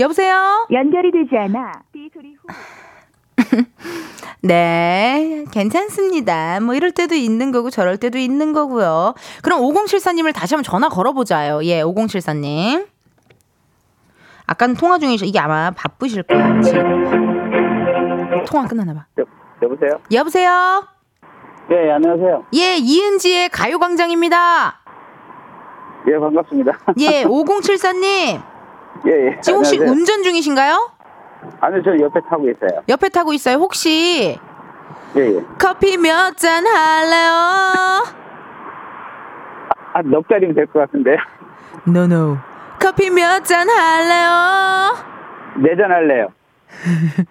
여보세요? 0.00 0.66
연결이 0.72 1.10
되지 1.12 1.36
않아. 1.36 1.82
네, 4.42 5.44
괜찮습니다. 5.52 6.60
뭐 6.60 6.74
이럴 6.74 6.90
때도 6.92 7.14
있는 7.14 7.52
거고 7.52 7.70
저럴 7.70 7.96
때도 7.96 8.18
있는 8.18 8.52
거고요. 8.52 9.14
그럼 9.42 9.60
5074님을 9.60 10.34
다시 10.34 10.54
한번 10.54 10.64
전화 10.64 10.88
걸어보자요. 10.88 11.64
예, 11.64 11.82
5074님. 11.82 12.86
아까는 14.46 14.74
통화 14.74 14.98
중이셔. 14.98 15.24
이게 15.24 15.38
아마 15.38 15.70
바쁘실 15.70 16.24
거예요. 16.24 16.60
지금. 16.62 17.33
통화 18.46 18.66
끝나나 18.66 18.94
봐. 18.94 19.06
여, 19.18 19.24
여보세요? 19.62 20.00
여보세요? 20.12 20.84
네, 21.68 21.90
안녕하세요. 21.92 22.44
예, 22.54 22.76
이은지의 22.76 23.48
가요광장입니다. 23.48 24.80
예, 26.08 26.18
반갑습니다. 26.18 26.72
예, 26.98 27.24
5074님. 27.28 28.42
예, 29.06 29.10
예. 29.10 29.40
지금 29.40 29.58
혹시 29.58 29.76
안녕하세요. 29.76 29.90
운전 29.90 30.22
중이신가요? 30.22 30.90
아니요, 31.60 31.82
저 31.84 31.90
옆에 31.98 32.20
타고 32.28 32.48
있어요. 32.48 32.82
옆에 32.88 33.08
타고 33.08 33.32
있어요. 33.32 33.56
혹시 33.56 34.38
예, 35.16 35.20
예. 35.20 35.44
커피 35.58 35.96
몇 35.96 36.36
잔 36.36 36.66
할래요? 36.66 37.32
아, 39.94 40.02
넉 40.04 40.28
자리면 40.28 40.54
될 40.54 40.66
것 40.66 40.80
같은데. 40.80 41.16
No, 41.86 42.04
no. 42.04 42.38
커피 42.80 43.10
몇 43.10 43.44
잔 43.44 43.68
할래요? 43.68 44.96
내전 45.56 45.90
할래요. 45.90 46.28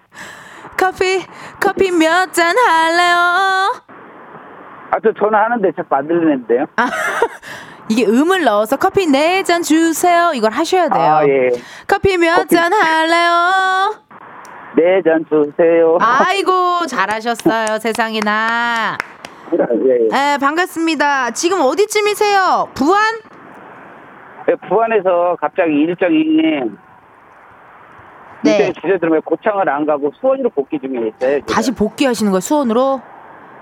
커피, 0.78 1.22
커피 1.60 1.90
몇 1.90 2.32
잔 2.32 2.54
할래요? 2.56 3.16
아, 4.90 4.96
저 5.02 5.12
전화하는데 5.18 5.72
자꾸 5.76 5.96
안 5.96 6.06
들리는데요. 6.06 6.66
아, 6.76 6.86
이게 7.88 8.06
음을 8.06 8.44
넣어서 8.44 8.76
커피 8.76 9.06
네 9.06 9.42
잔 9.42 9.62
주세요. 9.62 10.32
이걸 10.34 10.52
하셔야 10.52 10.88
돼요. 10.88 11.12
아, 11.16 11.26
예. 11.28 11.50
커피 11.86 12.16
몇. 12.16 12.48
잔 12.48 12.72
할래요? 12.72 13.94
내전 14.76 15.24
주세요. 15.28 15.98
아이고, 16.00 16.86
잘하셨어요. 16.86 17.78
세상에나. 17.78 18.98
예, 19.52 19.58
예. 20.12 20.34
에, 20.34 20.38
반갑습니다. 20.38 21.30
지금 21.30 21.60
어디쯤이세요? 21.60 22.70
부안? 22.74 23.00
예, 24.50 24.54
부안에서 24.68 25.36
갑자기 25.40 25.72
일정이 25.74 26.18
네. 28.44 28.68
일정이 28.68 28.72
주저들면 28.74 29.22
고창을 29.22 29.68
안 29.68 29.86
가고 29.86 30.12
수원으로 30.20 30.50
복귀 30.50 30.78
중에 30.78 30.90
있어요. 31.08 31.40
지금. 31.40 31.46
다시 31.46 31.72
복귀하시는 31.72 32.30
거예요, 32.30 32.40
수원으로? 32.40 33.00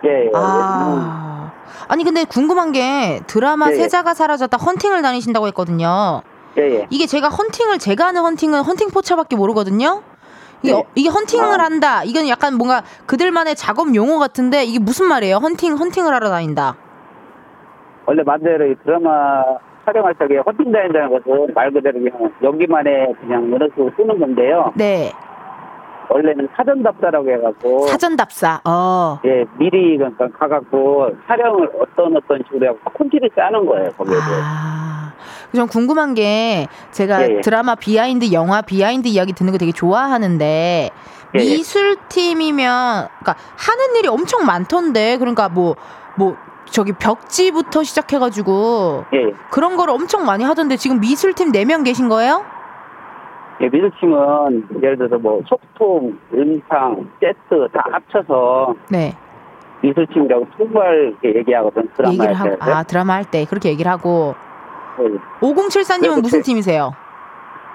예, 0.05 0.25
예. 0.27 0.31
아. 0.35 1.53
아니 1.89 2.05
근데 2.05 2.25
궁금한 2.25 2.73
게 2.73 3.21
드라마 3.27 3.69
예, 3.69 3.73
예. 3.73 3.77
세자가 3.77 4.15
사라졌다 4.15 4.57
헌팅을 4.57 5.03
다니신다고 5.03 5.47
했거든요. 5.49 6.23
예, 6.59 6.63
예. 6.81 6.87
이게 6.91 7.07
제가 7.07 7.29
헌팅을 7.29 7.79
제가 7.79 8.07
하는 8.07 8.23
헌팅은 8.23 8.63
헌팅 8.63 8.91
포차밖에 8.91 9.37
모르거든요. 9.37 10.03
이게, 10.63 10.73
네. 10.73 10.79
어- 10.79 10.85
이게 10.95 11.09
헌팅을 11.09 11.61
아. 11.61 11.65
한다. 11.65 12.05
이건 12.05 12.29
약간 12.29 12.55
뭔가 12.55 12.83
그들만의 13.07 13.57
작업 13.57 13.95
용어 13.95 14.19
같은데 14.19 14.65
이게 14.65 14.79
무슨 14.79 15.07
말이에요? 15.07 15.37
헌팅 15.37 15.77
헌팅을 15.77 16.13
하러 16.15 16.29
다닌다. 16.31 16.77
원래 18.07 18.23
말대로 18.25 18.67
이 18.71 18.75
드라마 18.85 19.43
촬영할 19.85 20.15
적에 20.17 20.39
헌팅 20.39 20.71
다닌다는 20.73 21.11
것은 21.11 21.55
말 21.55 21.71
그대로 21.71 21.99
그냥 21.99 22.33
여기만에 22.43 23.13
그냥 23.21 23.53
연어수 23.53 23.91
쓰는 23.97 24.19
건데요. 24.19 24.73
네. 24.75 25.13
원래는 26.09 26.49
사전 26.57 26.83
답사라고 26.83 27.31
해갖고 27.31 27.87
사전 27.87 28.17
답사. 28.17 28.61
어. 28.65 29.19
예 29.25 29.45
미리 29.59 29.97
그러니까 29.97 30.29
가갖고 30.39 31.11
촬영을 31.27 31.71
어떤 31.81 32.17
어떤 32.17 32.43
식으로 32.45 32.69
하고 32.69 32.79
콘티를 32.93 33.31
짜는 33.35 33.65
거예요 33.67 33.91
거기에도. 33.97 34.21
아. 34.21 35.13
전 35.55 35.67
궁금한 35.69 36.15
게 36.15 36.67
제가 36.93 37.29
예, 37.29 37.37
예. 37.37 37.41
드라마 37.41 37.75
behind 37.75 38.33
영화 38.33 38.63
behind 38.63 39.09
이야기 39.09 39.33
듣는 39.33 39.53
거 39.53 39.59
되게 39.59 39.73
좋아하는데 39.73 40.91
예, 41.35 41.39
예. 41.39 41.39
미술팀이면 41.39 43.09
그러니까 43.21 43.37
하는 43.57 43.97
일이 43.97 44.09
엄청 44.09 44.45
많던데 44.45 45.19
그러니까 45.19 45.49
뭐뭐 45.49 46.37
저기 46.67 46.93
벽지부터 46.93 47.83
시작해가지고 47.83 49.05
예, 49.15 49.19
예. 49.19 49.33
그런 49.51 49.77
거를 49.77 49.93
엄청 49.95 50.25
많이 50.25 50.43
하던데 50.45 50.77
지금 50.77 51.01
미술팀 51.01 51.53
4명 51.53 51.85
계신 51.85 52.09
거예요? 52.09 52.45
예, 53.61 53.69
미술팀은 53.69 54.69
예를 54.83 54.97
들어서 54.99 55.19
뭐 55.19 55.43
소품, 55.47 56.19
음상, 56.33 57.09
세트 57.21 57.69
다 57.73 57.85
합쳐서 57.93 58.75
네. 58.89 59.15
미술팀이라고 59.83 60.47
통발 60.57 61.15
얘기하거든 61.25 61.89
드라마 61.97 62.13
얘기를 62.13 62.35
할 62.35 62.51
때. 62.51 62.57
아 62.61 62.83
드라마 62.85 63.15
할 63.15 63.25
때 63.25 63.45
그렇게 63.45 63.69
얘기를 63.69 63.91
하고 63.91 64.35
예. 65.01 65.05
5074님은 65.41 66.01
그래서 66.01 66.21
무슨 66.21 66.39
제- 66.39 66.43
팀이세요? 66.53 66.93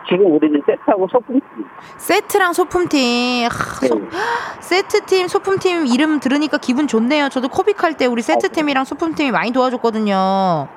지금 0.09 0.31
우리는 0.35 0.61
세트하고 0.65 1.07
소품팀. 1.11 1.65
세트랑 1.97 2.53
소품팀 2.53 2.99
하, 3.45 3.47
예. 3.83 3.87
소- 3.87 4.01
세트팀 4.61 5.27
소품팀 5.27 5.85
이름 5.87 6.19
들으니까 6.19 6.57
기분 6.57 6.87
좋네요. 6.87 7.29
저도 7.29 7.47
코빅 7.49 7.83
할 7.83 7.93
때 7.97 8.05
우리 8.05 8.21
세트팀이랑 8.21 8.83
소품팀이 8.85 9.31
많이 9.31 9.51
도와줬거든요. 9.51 10.67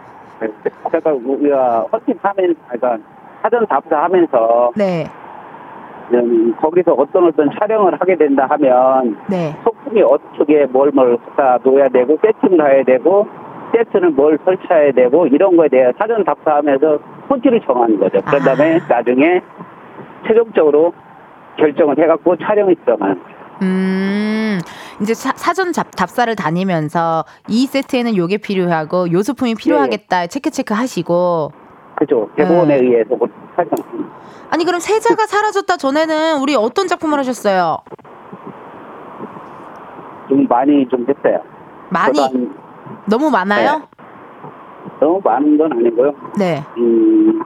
제가 0.92 1.10
우리가 1.12 1.86
헌팅 1.92 2.14
하면, 2.22 2.56
그러니까 2.68 2.96
사전 3.42 3.66
답사 3.66 4.02
하면서 4.04 4.70
네, 4.74 5.06
음, 6.14 6.54
거기서 6.60 6.92
어떤 6.92 7.28
어떤 7.28 7.50
촬영을 7.60 7.92
하게 8.00 8.16
된다 8.16 8.46
하면 8.50 9.18
네. 9.28 9.54
소품이 9.64 10.02
어떻게 10.02 10.64
뭘 10.66 10.90
뭘 10.94 11.16
갖다 11.18 11.58
놓아야 11.62 11.88
되고 11.88 12.18
세팅을 12.22 12.74
해야 12.74 12.84
되고 12.84 13.26
세트는 13.72 14.16
뭘 14.16 14.38
설치해야 14.44 14.92
되고 14.92 15.26
이런 15.26 15.56
거에 15.56 15.68
대해 15.68 15.92
사전 15.98 16.24
답사하면서 16.24 16.98
콘티를 17.30 17.60
정하는 17.64 17.98
거죠. 17.98 18.20
그런 18.22 18.42
다음에 18.42 18.80
아. 18.80 18.86
나중에 18.88 19.40
최종적으로 20.26 20.92
결정을 21.56 21.96
해갖고 21.98 22.36
촬영을 22.36 22.74
들어가는 22.84 23.14
거죠. 23.14 23.34
음, 23.62 24.58
이제 25.00 25.14
사, 25.14 25.32
사전 25.36 25.72
잡, 25.72 25.94
답사를 25.94 26.34
다니면서 26.34 27.24
이 27.48 27.66
세트에는 27.66 28.16
요게 28.16 28.38
필요하고 28.38 29.12
요 29.12 29.22
소품이 29.22 29.54
필요하겠다 29.54 30.26
체크 30.28 30.50
체크 30.50 30.74
하시고 30.74 31.52
그죠. 31.96 32.28
대본에 32.36 32.78
네. 32.78 32.86
의해서 32.86 33.16
그 33.16 33.26
촬영. 33.54 33.70
아니 34.50 34.64
그럼 34.64 34.80
세자가 34.80 35.26
사라졌다 35.26 35.76
전에는 35.76 36.40
우리 36.40 36.56
어떤 36.56 36.88
작품을 36.88 37.18
하셨어요? 37.18 37.78
좀 40.28 40.46
많이 40.48 40.88
좀 40.88 41.06
됐어요. 41.06 41.40
많이 41.90 42.18
너무 43.06 43.30
많아요? 43.30 43.82
너무 45.00 45.20
많은 45.24 45.56
건 45.58 45.72
아니고요. 45.72 46.12
네. 46.38 46.64
음, 46.76 47.40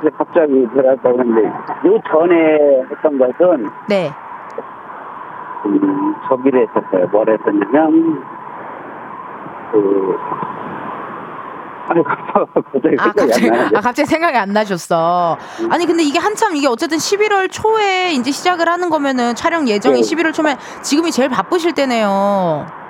근데 0.00 0.16
갑자기 0.16 0.66
들어갈까 0.74 1.12
그런데 1.12 1.46
요 1.86 2.00
전에 2.10 2.82
했던 2.90 3.18
것은 3.18 3.70
네. 3.88 4.10
음, 5.66 6.14
저기를 6.28 6.66
했었어요. 6.68 7.06
뭘 7.12 7.28
했었냐면 7.30 8.22
그 9.70 10.16
아니 11.88 12.02
갑자기 12.04 12.96
아 12.98 13.04
생각이 13.04 13.30
갑자기 13.30 13.76
아 13.76 13.80
갑자기 13.80 14.06
생각이 14.06 14.36
안 14.36 14.52
나셨어. 14.52 15.36
아니 15.70 15.86
근데 15.86 16.02
이게 16.02 16.18
한참 16.18 16.56
이게 16.56 16.66
어쨌든 16.66 16.98
11월 16.98 17.48
초에 17.50 18.12
이제 18.12 18.30
시작을 18.30 18.68
하는 18.68 18.90
거면은 18.90 19.34
촬영 19.34 19.68
예정이 19.68 20.02
네. 20.02 20.16
11월 20.16 20.32
초면 20.32 20.56
지금이 20.82 21.12
제일 21.12 21.28
바쁘실 21.28 21.74
때네요. 21.74 22.81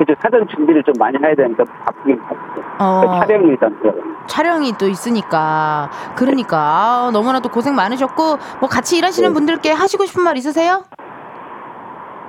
그죠 0.00 0.14
사전 0.22 0.48
준비를 0.48 0.82
좀 0.82 0.94
많이 0.98 1.18
해야 1.22 1.34
되니까 1.34 1.62
바쁘긴 1.84 2.18
바쁘죠. 2.22 2.62
어. 2.78 3.20
촬영이 3.20 3.48
일단. 3.48 3.78
촬영이 4.26 4.72
또 4.78 4.88
있으니까 4.88 5.90
그러니까 6.16 6.56
아, 6.58 7.10
너무나도 7.12 7.50
고생 7.50 7.74
많으셨고 7.74 8.38
뭐 8.60 8.68
같이 8.70 8.96
일하시는 8.96 9.28
네. 9.28 9.34
분들께 9.34 9.72
하시고 9.72 10.06
싶은 10.06 10.22
말 10.22 10.38
있으세요? 10.38 10.84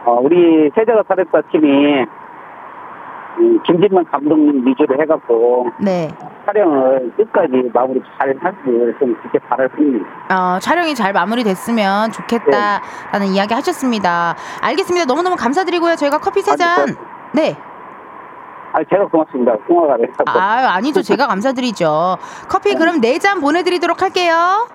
어, 0.03 0.19
우리 0.21 0.69
세자가 0.75 1.03
사력과 1.07 1.43
팀이 1.49 2.05
음, 3.39 3.63
김진만 3.65 4.03
감독님 4.11 4.67
위주로 4.67 5.01
해갖고 5.01 5.67
네. 5.79 6.09
촬영을 6.45 7.13
끝까지 7.15 7.71
마무리 7.73 8.01
잘 8.19 8.35
하고 8.41 8.57
좀 8.99 9.15
그렇게 9.15 9.39
바랄 9.47 9.69
뿐입니다. 9.69 10.05
어, 10.55 10.59
촬영이 10.59 10.93
잘 10.95 11.13
마무리됐으면 11.13 12.11
좋겠다라는 12.11 13.27
이야기 13.33 13.53
하셨습니다. 13.53 14.35
알겠습니다. 14.61 15.05
너무너무 15.05 15.37
감사드리고요. 15.37 15.95
저희가 15.95 16.17
커피 16.17 16.41
세 16.41 16.57
잔. 16.57 16.87
네. 17.33 17.55
아, 18.73 18.79
제가 18.89 19.05
고맙습니다. 19.07 19.53
통화가 19.67 19.97
돼서. 19.97 20.13
아, 20.27 20.75
아니죠. 20.75 21.01
제가 21.01 21.27
감사드리죠. 21.27 22.17
커피 22.47 22.75
그럼 22.75 23.01
네 23.01 23.17
잔 23.19 23.41
보내드리도록 23.41 24.01
할게요. 24.01 24.67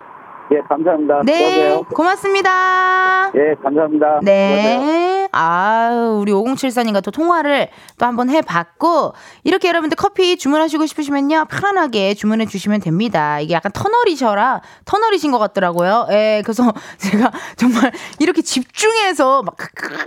예, 0.52 0.60
감사합니다. 0.68 1.22
네. 1.24 1.32
수고하세요. 1.38 1.82
고맙습니다. 1.94 3.30
예, 3.34 3.54
감사합니다. 3.62 4.20
수고하세요. 4.22 5.15
네. 5.36 5.42
아, 5.42 5.90
우리 6.18 6.32
5074님과 6.32 7.02
또 7.02 7.10
통화를 7.10 7.68
또 7.98 8.06
한번 8.06 8.30
해봤고, 8.30 9.12
이렇게 9.44 9.68
여러분들 9.68 9.96
커피 9.96 10.38
주문하시고 10.38 10.86
싶으시면요, 10.86 11.46
편안하게 11.50 12.14
주문해 12.14 12.46
주시면 12.46 12.80
됩니다. 12.80 13.38
이게 13.40 13.52
약간 13.52 13.70
터널이셔라, 13.72 14.62
터널이신 14.86 15.30
것 15.32 15.38
같더라고요. 15.38 16.06
예, 16.10 16.42
그래서 16.44 16.72
제가 16.98 17.30
정말 17.56 17.92
이렇게 18.18 18.40
집중해서 18.40 19.42
막 19.42 19.56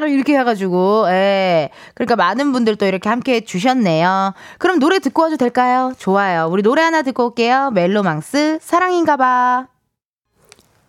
이렇게 0.07 0.37
해가지고, 0.37 1.05
예. 1.09 1.69
그러니까 1.93 2.15
많은 2.15 2.51
분들 2.51 2.77
또 2.77 2.85
이렇게 2.85 3.07
함께 3.07 3.35
해 3.35 3.41
주셨네요. 3.41 4.33
그럼 4.57 4.79
노래 4.79 4.99
듣고 4.99 5.21
와도 5.21 5.37
될까요? 5.37 5.93
좋아요. 5.99 6.47
우리 6.49 6.63
노래 6.63 6.81
하나 6.81 7.03
듣고 7.03 7.27
올게요. 7.27 7.69
멜로망스, 7.71 8.59
사랑인가봐. 8.61 9.78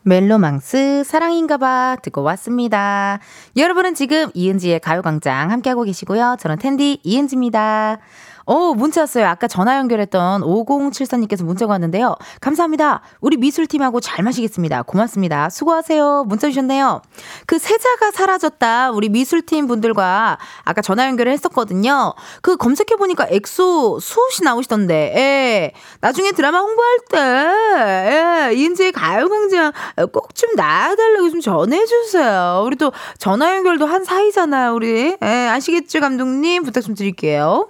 멜로망스 0.02 1.04
사랑인가봐 1.04 1.98
듣고 2.02 2.22
왔습니다. 2.22 3.20
여러분은 3.56 3.94
지금 3.94 4.30
이은지의 4.34 4.80
가요광장 4.80 5.50
함께하고 5.50 5.82
계시고요. 5.82 6.36
저는 6.40 6.58
은디 6.58 7.00
이은지입니다. 7.02 7.98
오, 8.46 8.74
문자 8.74 9.02
왔어요. 9.02 9.26
아까 9.26 9.46
전화 9.46 9.76
연결했던 9.76 10.42
5074님께서 10.42 11.44
문자가 11.44 11.72
왔는데요. 11.72 12.16
감사합니다. 12.40 13.02
우리 13.20 13.36
미술팀하고 13.36 14.00
잘 14.00 14.24
마시겠습니다. 14.24 14.82
고맙습니다. 14.82 15.50
수고하세요. 15.50 16.24
문자 16.26 16.48
주셨네요. 16.48 17.02
그 17.46 17.58
세자가 17.58 18.10
사라졌다. 18.10 18.90
우리 18.92 19.08
미술팀 19.08 19.66
분들과 19.66 20.38
아까 20.64 20.82
전화 20.82 21.06
연결을 21.06 21.32
했었거든요. 21.32 22.14
그 22.42 22.56
검색해보니까 22.56 23.26
엑소 23.30 24.00
수호 24.00 24.25
씨 24.25 24.44
나오시던데, 24.44 25.12
예. 25.16 25.72
나중에 26.00 26.32
드라마 26.32 26.60
홍보할 26.60 26.98
때, 27.10 28.50
예. 28.50 28.54
이은지의 28.54 28.92
가요광장 28.92 29.72
꼭 30.12 30.30
좀 30.40 30.50
나와달라고 30.56 31.28
좀 31.30 31.40
전해주세요. 31.40 32.62
우리 32.64 32.76
또 32.76 32.92
전화 33.18 33.54
연결도 33.56 33.84
한 33.84 34.04
사이잖아요, 34.04 34.74
우리. 34.74 35.16
예, 35.22 35.26
아시겠죠, 35.26 36.00
감독님? 36.00 36.62
부탁 36.62 36.80
좀 36.82 36.94
드릴게요. 36.94 37.68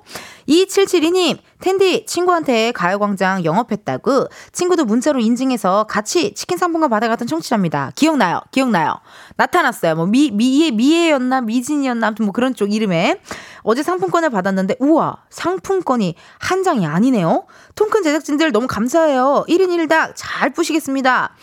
2772님, 0.50 1.38
텐디 1.60 2.04
친구한테 2.06 2.72
가요광장 2.72 3.44
영업했다고 3.44 4.26
친구도 4.50 4.84
문자로 4.84 5.20
인증해서 5.20 5.84
같이 5.84 6.34
치킨 6.34 6.58
상품권 6.58 6.90
받아갔던 6.90 7.28
청취자입니다. 7.28 7.92
기억나요? 7.94 8.40
기억나요? 8.50 8.96
나타났어요. 9.36 9.94
뭐 9.94 10.06
미, 10.06 10.32
미예, 10.32 10.72
미예였나? 10.72 11.42
미진이었나? 11.42 12.08
아무튼 12.08 12.24
뭐 12.24 12.32
그런 12.32 12.54
쪽 12.54 12.72
이름에. 12.72 13.20
어제 13.62 13.82
상품권을 13.82 14.30
받았는데, 14.30 14.76
우와, 14.80 15.18
상품권이 15.30 16.16
한 16.40 16.62
장이 16.64 16.84
아니네요? 16.86 17.46
통큰 17.76 18.02
제작진들 18.02 18.50
너무 18.52 18.66
감사해요. 18.66 19.44
1인 19.48 19.68
1닭 19.68 20.12
잘 20.16 20.50
뿌시겠습니다. 20.50 21.36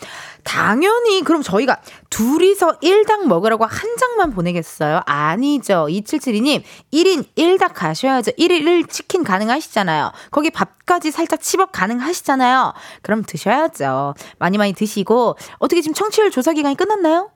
당연히 0.48 1.20
그럼 1.22 1.42
저희가 1.42 1.76
둘이서 2.08 2.78
1닭 2.80 3.26
먹으라고 3.26 3.66
한 3.66 3.96
장만 3.98 4.32
보내겠어요? 4.32 5.02
아니죠. 5.04 5.86
2772님 5.90 6.62
1인 6.90 7.26
1닭 7.36 7.72
가셔야죠. 7.74 8.30
1인 8.32 8.86
1치킨 8.86 9.26
가능하시잖아요. 9.26 10.10
거기 10.30 10.50
밥까지 10.50 11.10
살짝 11.10 11.42
치밥 11.42 11.70
가능하시잖아요. 11.72 12.72
그럼 13.02 13.24
드셔야죠. 13.26 14.14
많이 14.38 14.56
많이 14.56 14.72
드시고 14.72 15.36
어떻게 15.58 15.82
지금 15.82 15.92
청취율 15.92 16.30
조사 16.30 16.54
기간이 16.54 16.76
끝났나요? 16.76 17.30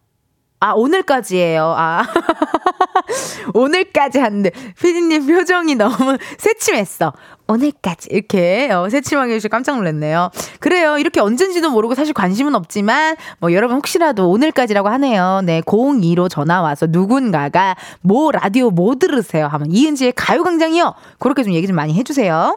아, 0.63 0.75
오늘까지예요. 0.75 1.75
아. 1.77 2.05
오늘까지 3.53 4.21
하는데 4.21 4.49
피디님 4.81 5.27
표정이 5.27 5.75
너무 5.75 6.17
새침했어. 6.39 7.13
오늘까지 7.49 8.11
이렇게 8.13 8.71
어, 8.71 8.89
새침하게 8.89 9.33
해주셔서 9.33 9.49
깜짝 9.49 9.75
놀랐네요. 9.75 10.31
그래요. 10.61 10.99
이렇게 10.99 11.19
언젠지도 11.19 11.69
모르고 11.73 11.97
사실 11.97 12.15
관심은 12.15 12.55
없지만 12.55 13.17
뭐 13.41 13.53
여러분 13.53 13.77
혹시라도 13.77 14.31
오늘까지라고 14.31 14.89
하네요. 14.89 15.41
네, 15.45 15.63
02로 15.63 16.31
전화 16.31 16.63
와서 16.63 16.87
누군가가 16.89 17.75
뭐 18.01 18.31
라디오 18.31 18.71
뭐 18.71 18.95
들으세요 18.95 19.49
하면 19.49 19.73
이은지의 19.73 20.13
가요광장이요. 20.15 20.95
그렇게 21.19 21.43
좀 21.43 21.55
얘기 21.55 21.67
좀 21.67 21.75
많이 21.75 21.95
해주세요. 21.95 22.57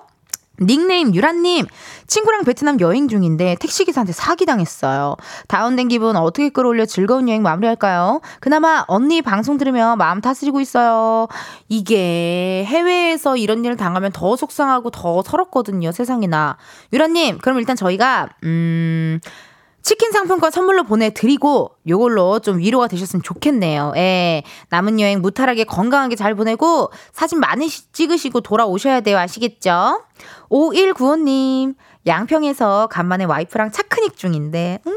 닉네임 0.62 1.14
유란님 1.14 1.66
친구랑 2.08 2.44
베트남 2.44 2.80
여행 2.80 3.08
중인데 3.08 3.56
택시기사한테 3.60 4.14
사기당했어요. 4.14 5.16
다운된 5.48 5.88
기분 5.88 6.16
어떻게 6.16 6.50
끌어올려 6.50 6.86
즐거운 6.86 7.28
여행 7.30 7.42
마무리할까요? 7.42 8.22
그나마 8.40 8.86
언니 8.88 9.22
방송 9.22 9.58
들으며 9.58 9.96
마음 9.96 10.22
다스리고 10.22 10.62
있어요. 10.62 11.28
이게 11.70 12.64
해외에서 12.66 13.38
이런 13.38 13.66
일을 13.66 13.78
당하면 13.78 14.12
더 14.12 14.36
속상하고 14.36 14.92
더 14.92 15.22
서럽거든요. 15.24 15.92
세상에나. 15.92 16.58
유란님 16.94 17.40
그럼 17.40 17.60
일단 17.60 17.76
저희가 17.76 18.30
음... 18.44 19.20
치킨 19.86 20.12
상품권 20.12 20.50
선물로 20.50 20.84
보내드리고 20.86 21.76
요걸로 21.88 22.40
좀 22.40 22.58
위로가 22.58 22.88
되셨으면 22.88 23.22
좋겠네요. 23.22 23.94
예. 23.98 24.42
남은 24.70 25.00
여행 25.00 25.22
무탈하게 25.22 25.66
건강하게 25.66 26.16
잘 26.16 26.34
보내고 26.34 26.90
사진 27.14 27.40
많이 27.40 27.70
찍으시고 27.70 28.42
돌아오셔야 28.42 29.02
돼요. 29.02 29.20
아시겠죠? 29.20 30.02
5195님, 30.50 31.76
양평에서 32.06 32.88
간만에 32.88 33.26
와이프랑 33.26 33.72
차크닉 33.72 34.18
중인데, 34.18 34.80
음, 34.86 34.96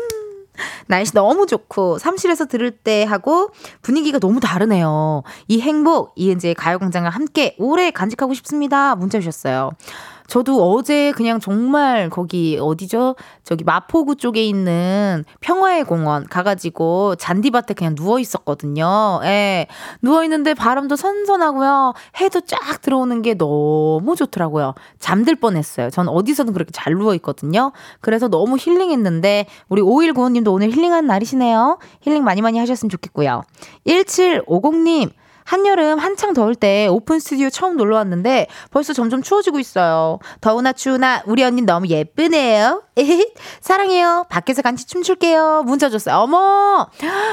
날씨 0.86 1.12
너무 1.12 1.46
좋고 1.46 1.98
사무실에서 1.98 2.46
들을 2.46 2.70
때 2.70 3.04
하고 3.04 3.50
분위기가 3.82 4.18
너무 4.18 4.40
다르네요. 4.40 5.22
이 5.46 5.60
행복 5.60 6.12
이은지의 6.16 6.54
가요광장과 6.54 7.10
함께 7.10 7.54
오래 7.58 7.90
간직하고 7.90 8.34
싶습니다. 8.34 8.94
문자 8.96 9.18
주셨어요. 9.20 9.70
저도 10.28 10.72
어제 10.72 11.10
그냥 11.12 11.40
정말 11.40 12.10
거기 12.10 12.58
어디죠? 12.60 13.16
저기 13.44 13.64
마포구 13.64 14.16
쪽에 14.16 14.44
있는 14.44 15.24
평화의 15.40 15.84
공원 15.84 16.26
가가지고 16.28 17.16
잔디밭에 17.16 17.72
그냥 17.72 17.94
누워 17.94 18.20
있었거든요. 18.20 19.20
예. 19.24 19.66
누워 20.02 20.22
있는데 20.24 20.52
바람도 20.52 20.96
선선하고요. 20.96 21.94
해도 22.20 22.42
쫙 22.42 22.82
들어오는 22.82 23.22
게 23.22 23.34
너무 23.34 24.14
좋더라고요. 24.16 24.74
잠들 24.98 25.34
뻔했어요. 25.34 25.88
전 25.88 26.08
어디서든 26.08 26.52
그렇게 26.52 26.72
잘 26.72 26.92
누워 26.92 27.14
있거든요. 27.14 27.72
그래서 28.00 28.28
너무 28.28 28.58
힐링했는데 28.58 29.46
우리 29.70 29.80
5195님도 29.80 30.52
오늘 30.52 30.70
힐링한 30.70 31.06
날이시네요. 31.06 31.78
힐링 32.02 32.22
많이 32.22 32.42
많이 32.42 32.58
하셨으면 32.58 32.90
좋겠고요. 32.90 33.44
1750님 33.86 35.10
한여름 35.52 35.98
한창 35.98 36.34
더울 36.34 36.54
때 36.54 36.88
오픈 36.88 37.18
스튜디오 37.20 37.48
처음 37.48 37.78
놀러 37.78 37.96
왔는데 37.96 38.48
벌써 38.70 38.92
점점 38.92 39.22
추워지고 39.22 39.58
있어요. 39.58 40.18
더우나 40.42 40.74
추우나 40.74 41.22
우리 41.24 41.42
언니 41.42 41.62
너무 41.62 41.86
예쁘네요. 41.86 42.82
사랑해요. 43.62 44.26
밖에서 44.28 44.60
같이 44.60 44.86
춤출게요. 44.86 45.62
문자 45.64 45.88
줬어요. 45.88 46.16
어머! 46.16 46.86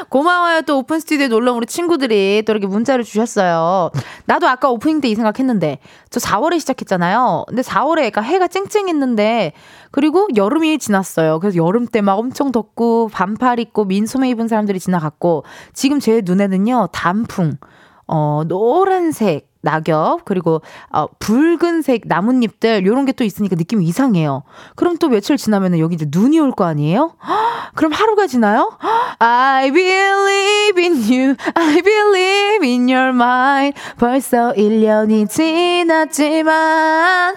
고마워요. 0.08 0.62
또 0.62 0.78
오픈 0.78 1.02
스튜디오에 1.02 1.28
놀러 1.28 1.52
온 1.52 1.58
우리 1.58 1.66
친구들이 1.66 2.44
또 2.48 2.54
이렇게 2.54 2.68
문자를 2.68 3.04
주셨어요. 3.04 3.92
나도 4.26 4.48
아까 4.48 4.70
오프닝 4.70 5.02
때 5.02 5.10
이 5.10 5.16
생각했는데 5.16 5.80
저 6.10 6.20
4월에 6.22 6.58
시작했잖아요. 6.62 7.44
근데 7.50 7.64
4월에 7.64 7.96
그러니까 7.96 8.22
해가 8.22 8.48
쨍쨍했는데 8.48 9.52
그리고 9.92 10.28
여름이 10.38 10.80
지났어요. 10.80 11.40
그래서 11.42 11.58
여름 11.58 11.86
때 11.86 12.02
막 12.02 12.18
엄청 12.18 12.54
덥고 12.54 13.10
반팔 13.12 13.60
입고 13.60 13.84
민소매 13.86 14.30
입은 14.30 14.48
사람들이 14.48 14.80
지나갔고 14.80 15.44
지금 15.74 16.00
제 16.00 16.22
눈에는요 16.24 16.88
단풍 16.94 17.58
어, 18.08 18.44
노란색 18.48 19.50
낙엽 19.62 20.26
그리고 20.26 20.62
어, 20.92 21.08
붉은색 21.18 22.04
나뭇잎들 22.06 22.86
요런 22.86 23.06
게 23.06 23.14
또 23.14 23.24
있으니까 23.24 23.56
느낌이 23.56 23.84
이상해요. 23.86 24.44
그럼 24.76 24.98
또 24.98 25.10
며칠 25.10 25.38
지나면은 25.38 25.80
여기 25.80 25.96
이제 25.96 26.06
눈이 26.10 26.40
올 26.40 26.52
거 26.52 26.66
아니에요? 26.66 27.16
그럼 27.76 27.92
하루가 27.92 28.28
지나요? 28.28 28.78
I 29.20 29.72
believe 29.72 30.84
in 30.84 30.94
you. 31.12 31.36
I 31.56 31.82
believe 31.82 32.68
in 32.68 32.88
your 32.90 33.10
mind. 33.10 33.76
벌써 33.98 34.54
1년이 34.54 35.30
지났지만 35.30 37.36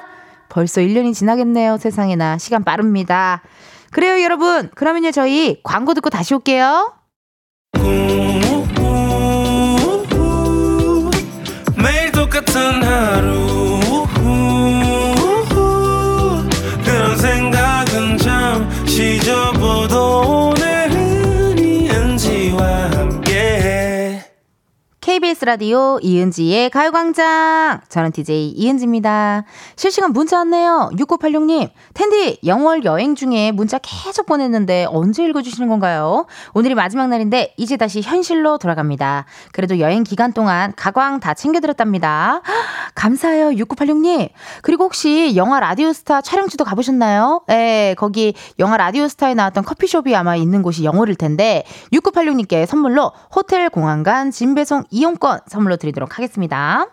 벌써 0.51 0.81
1년이 0.83 1.15
지나겠네요. 1.15 1.79
세상에나 1.79 2.37
시간 2.39 2.63
빠릅니다. 2.65 3.43
그래요, 3.91 4.23
여러분. 4.23 4.69
그러면요 4.75 5.13
저희 5.13 5.61
광고 5.63 5.95
듣고 5.95 6.11
다시 6.11 6.35
올게요. 6.35 6.93
라디오 25.49 25.99
이은지의 26.03 26.69
가요광장. 26.69 27.81
저는 27.89 28.13
DJ 28.13 28.51
이은지입니다. 28.51 29.45
실시간 29.77 30.13
문자 30.13 30.37
왔네요. 30.37 30.91
6986님, 30.93 31.71
텐디, 31.95 32.39
영월 32.45 32.85
여행 32.85 33.15
중에 33.15 33.51
문자 33.53 33.79
계속 33.79 34.27
보냈는데 34.27 34.85
언제 34.91 35.25
읽어주시는 35.25 35.71
건가요? 35.71 36.27
오늘이 36.53 36.75
마지막 36.75 37.09
날인데 37.09 37.55
이제 37.57 37.79
다시 37.79 38.03
현실로 38.03 38.59
돌아갑니다. 38.59 39.25
그래도 39.53 39.79
여행 39.81 40.05
기간 40.05 40.35
동안 40.35 40.75
가광 40.77 41.19
다 41.21 41.33
챙겨드렸답니다. 41.33 42.43
감사해요, 42.95 43.49
6986님. 43.53 44.29
그리고 44.61 44.85
혹시 44.85 45.35
영화 45.35 45.61
라디오스타 45.61 46.21
촬영지도 46.21 46.65
가보셨나요? 46.65 47.41
예, 47.49 47.95
거기 47.97 48.35
영화 48.59 48.77
라디오스타에 48.77 49.33
나왔던 49.33 49.65
커피숍이 49.65 50.15
아마 50.15 50.37
있는 50.37 50.61
곳이 50.61 50.85
영월일 50.85 51.15
텐데 51.15 51.65
6986님께 51.95 52.67
선물로 52.67 53.13
호텔 53.35 53.71
공항간 53.71 54.31
진배송 54.31 54.85
이용권 54.91 55.38
선물로 55.47 55.77
드리도록 55.77 56.19
하겠습니다. 56.19 56.87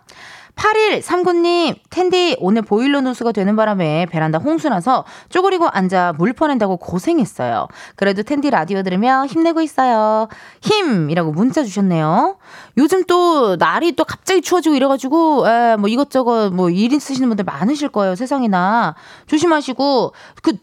8139님, 0.55 1.75
텐디 1.89 2.38
오늘 2.39 2.62
보일러 2.62 3.01
누수가 3.01 3.34
되는 3.34 3.55
바람에 3.58 4.05
베란다 4.05 4.38
홍수 4.38 4.69
나서 4.69 5.03
쪼그리고 5.29 5.67
앉아 5.67 6.13
물 6.17 6.31
퍼낸다고 6.31 6.77
고생했어요. 6.77 7.67
그래도 7.95 8.23
텐디 8.23 8.49
라디오 8.49 8.81
들으며 8.81 9.25
힘내고 9.25 9.62
있어요. 9.62 10.29
힘이라고 10.62 11.31
문자 11.34 11.62
주셨네요. 11.63 12.38
요즘 12.77 13.03
또 13.03 13.58
날이 13.58 13.97
또 13.97 14.05
갑자기 14.05 14.41
추워지고 14.41 14.75
이래가지고 14.75 15.47
에, 15.47 15.75
뭐 15.75 15.89
이것저것 15.89 16.51
뭐 16.51 16.69
일 16.69 16.93
있으시는 16.93 17.27
분들 17.29 17.45
많으실 17.45 17.89
거예요. 17.89 18.15
세상에나 18.15 18.95
조심하시고 19.27 20.13
그 20.41 20.53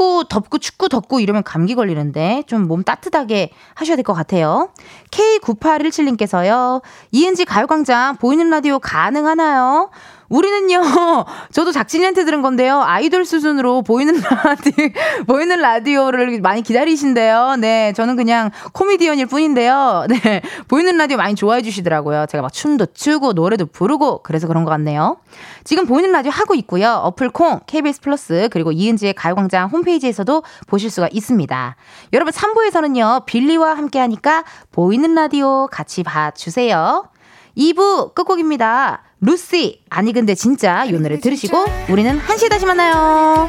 춥고 0.00 0.24
덥고 0.24 0.58
춥고 0.58 0.88
덥고 0.88 1.20
이러면 1.20 1.42
감기 1.42 1.74
걸리는데 1.74 2.44
좀 2.46 2.70
몸 2.70 2.82
따뜻하게 2.84 3.50
하셔야 3.74 3.96
될 3.96 4.04
것 4.04 4.14
같아요. 4.14 4.70
K9817님께서요. 5.10 6.82
이은지 7.10 7.44
가요광장 7.44 8.16
보이는 8.16 8.48
라디오 8.48 8.78
가능하나요? 8.78 9.90
우리는요, 10.30 10.80
저도 11.52 11.72
제작진한테 11.72 12.24
들은 12.24 12.40
건데요. 12.40 12.80
아이돌 12.80 13.24
수준으로 13.24 13.82
보이는 13.82 14.14
라디오, 14.14 14.88
보이는 15.26 15.60
라디오를 15.60 16.40
많이 16.40 16.62
기다리신대요. 16.62 17.56
네, 17.58 17.92
저는 17.92 18.16
그냥 18.16 18.50
코미디언일 18.72 19.26
뿐인데요. 19.26 20.06
네, 20.08 20.40
보이는 20.68 20.96
라디오 20.96 21.16
많이 21.16 21.34
좋아해 21.34 21.62
주시더라고요. 21.62 22.26
제가 22.30 22.42
막 22.42 22.52
춤도 22.52 22.86
추고 22.94 23.32
노래도 23.32 23.66
부르고 23.66 24.22
그래서 24.22 24.46
그런 24.46 24.64
것 24.64 24.70
같네요. 24.70 25.18
지금 25.64 25.86
보이는 25.86 26.10
라디오 26.12 26.30
하고 26.30 26.54
있고요. 26.54 26.92
어플 27.02 27.30
콩, 27.30 27.60
KBS 27.66 28.00
플러스, 28.00 28.48
그리고 28.52 28.70
이은지의 28.70 29.14
가요광장 29.14 29.68
홈페이지에서도 29.70 30.44
보실 30.68 30.90
수가 30.90 31.08
있습니다. 31.10 31.76
여러분 32.12 32.32
3부에서는요, 32.32 33.26
빌리와 33.26 33.76
함께 33.76 33.98
하니까 33.98 34.44
보이는 34.70 35.12
라디오 35.12 35.66
같이 35.66 36.04
봐주세요. 36.04 37.08
2부 37.56 38.14
끝곡입니다. 38.14 39.09
루시 39.20 39.82
아니 39.90 40.12
근데 40.12 40.34
진짜 40.34 40.84
이 40.84 40.92
노래 40.92 41.18
들으시고 41.18 41.56
우리는 41.90 42.18
1시에 42.18 42.48
다시 42.48 42.66
만나요. 42.66 43.48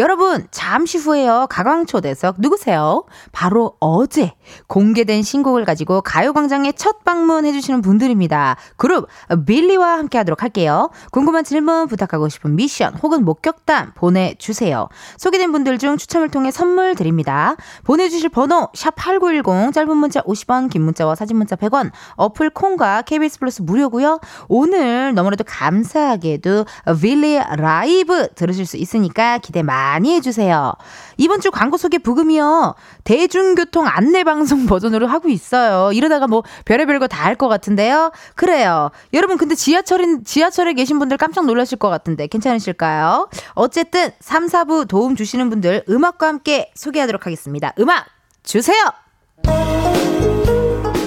여러분, 0.00 0.46
잠시 0.50 0.96
후에요. 0.96 1.46
가광초대석 1.50 2.36
누구세요? 2.38 3.04
바로 3.32 3.76
어제 3.80 4.32
공개된 4.66 5.22
신곡을 5.22 5.66
가지고 5.66 6.00
가요광장에 6.00 6.72
첫 6.72 7.04
방문해주시는 7.04 7.82
분들입니다. 7.82 8.56
그룹 8.78 9.08
빌리와 9.44 9.98
함께 9.98 10.16
하도록 10.16 10.42
할게요. 10.42 10.88
궁금한 11.10 11.44
질문, 11.44 11.86
부탁하고 11.86 12.30
싶은 12.30 12.56
미션 12.56 12.94
혹은 13.02 13.26
목격담 13.26 13.92
보내주세요. 13.94 14.88
소개된 15.18 15.52
분들 15.52 15.76
중 15.76 15.98
추첨을 15.98 16.30
통해 16.30 16.50
선물 16.50 16.94
드립니다. 16.94 17.56
보내주실 17.84 18.30
번호 18.30 18.70
샵8910 18.72 19.74
짧은 19.74 19.94
문자 19.98 20.22
50원, 20.22 20.70
긴 20.70 20.80
문자와 20.80 21.14
사진 21.14 21.36
문자 21.36 21.56
100원, 21.56 21.90
어플 22.16 22.48
콩과 22.50 23.02
KBS 23.02 23.38
플러스 23.38 23.60
무료고요. 23.60 24.18
오늘 24.48 25.12
너무나도 25.14 25.44
감사하게도 25.46 26.64
빌리 27.02 27.38
라이브 27.38 28.28
들으실 28.34 28.64
수 28.64 28.78
있으니까 28.78 29.36
기대 29.36 29.62
많이 29.62 29.89
해주세요. 29.98 30.72
이번 31.16 31.40
주 31.40 31.50
광고 31.50 31.76
소개 31.76 31.98
부금이요. 31.98 32.74
대중교통 33.04 33.86
안내 33.86 34.24
방송 34.24 34.66
버전으로 34.66 35.06
하고 35.06 35.28
있어요. 35.28 35.92
이러다가 35.92 36.26
뭐 36.26 36.42
별의별 36.64 36.98
거 36.98 37.06
다 37.08 37.24
할 37.24 37.36
것 37.36 37.48
같은데요. 37.48 38.12
그래요. 38.34 38.90
여러분 39.14 39.36
근데 39.36 39.54
지하철인 39.54 40.24
지하철에 40.24 40.72
계신 40.74 40.98
분들 40.98 41.16
깜짝 41.16 41.46
놀라실 41.46 41.78
것 41.78 41.88
같은데 41.88 42.26
괜찮으실까요? 42.26 43.28
어쨌든 43.54 44.10
3, 44.20 44.46
4부 44.46 44.88
도움 44.88 45.16
주시는 45.16 45.50
분들 45.50 45.84
음악과 45.88 46.28
함께 46.28 46.70
소개하도록 46.74 47.26
하겠습니다. 47.26 47.72
음악 47.78 48.06
주세요. 48.42 48.82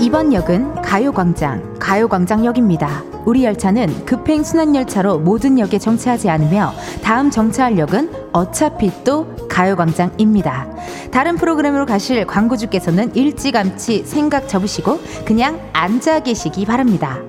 이번 0.04 0.34
역은 0.34 0.82
가요광장, 0.82 1.76
가요광장역입니다. 1.80 3.04
우리 3.26 3.46
열차는 3.46 4.04
급행 4.04 4.44
순환열차로 4.44 5.20
모든 5.20 5.58
역에 5.58 5.80
정차하지 5.80 6.30
않으며 6.30 6.74
다음 7.02 7.32
정차할 7.32 7.78
역은 7.78 8.12
어차피 8.34 8.92
또 9.06 9.34
가요광장입니다. 9.48 10.68
다른 11.10 11.38
프로그램으로 11.38 11.86
가실 11.86 12.28
광고주께서는 12.28 13.16
일찌감치 13.16 14.04
생각 14.04 14.50
접으시고 14.50 15.00
그냥 15.24 15.62
앉아 15.72 16.24
계시기 16.24 16.66
바랍니다. 16.66 17.22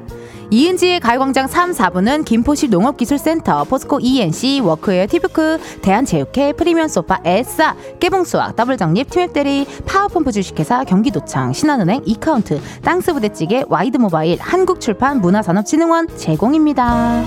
이은지의 0.51 1.01
가요광장 1.01 1.47
3, 1.47 1.73
4부는 1.73 2.25
김포시 2.25 2.69
농업기술센터, 2.69 3.65
포스코 3.65 3.99
E&C, 4.01 4.61
workwear 4.61 5.07
티뷰크, 5.07 5.59
대한체육회, 5.83 6.53
프리미엄 6.53 6.89
소파, 6.89 7.21
에싸, 7.25 7.75
깨봉수학, 8.01 8.57
더블정립, 8.57 9.11
티맵대리, 9.11 9.67
파워펌프 9.87 10.33
주식회사, 10.33 10.85
경기도청, 10.85 11.53
신한은행, 11.53 12.03
이카운트, 12.05 12.61
땅스부대찌개, 12.83 13.65
와이드모바일, 13.69 14.39
한국출판, 14.41 15.21
문화산업진흥원 15.21 16.09
제공입니다. 16.17 17.25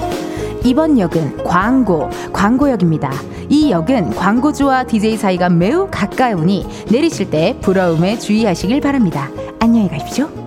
이번 0.64 1.00
역은 1.00 1.44
광고, 1.44 2.10
광고역입니다. 2.34 3.12
이 3.50 3.72
역은 3.72 4.12
광고주와 4.12 4.84
DJ 4.84 5.18
사이가 5.18 5.50
매우 5.50 5.88
가까우니 5.90 6.68
내리실 6.92 7.30
때 7.30 7.58
부러움에 7.62 8.18
주의하시길 8.18 8.82
바랍니다. 8.82 9.30
안녕히 9.60 9.88
가십시오. 9.88 10.47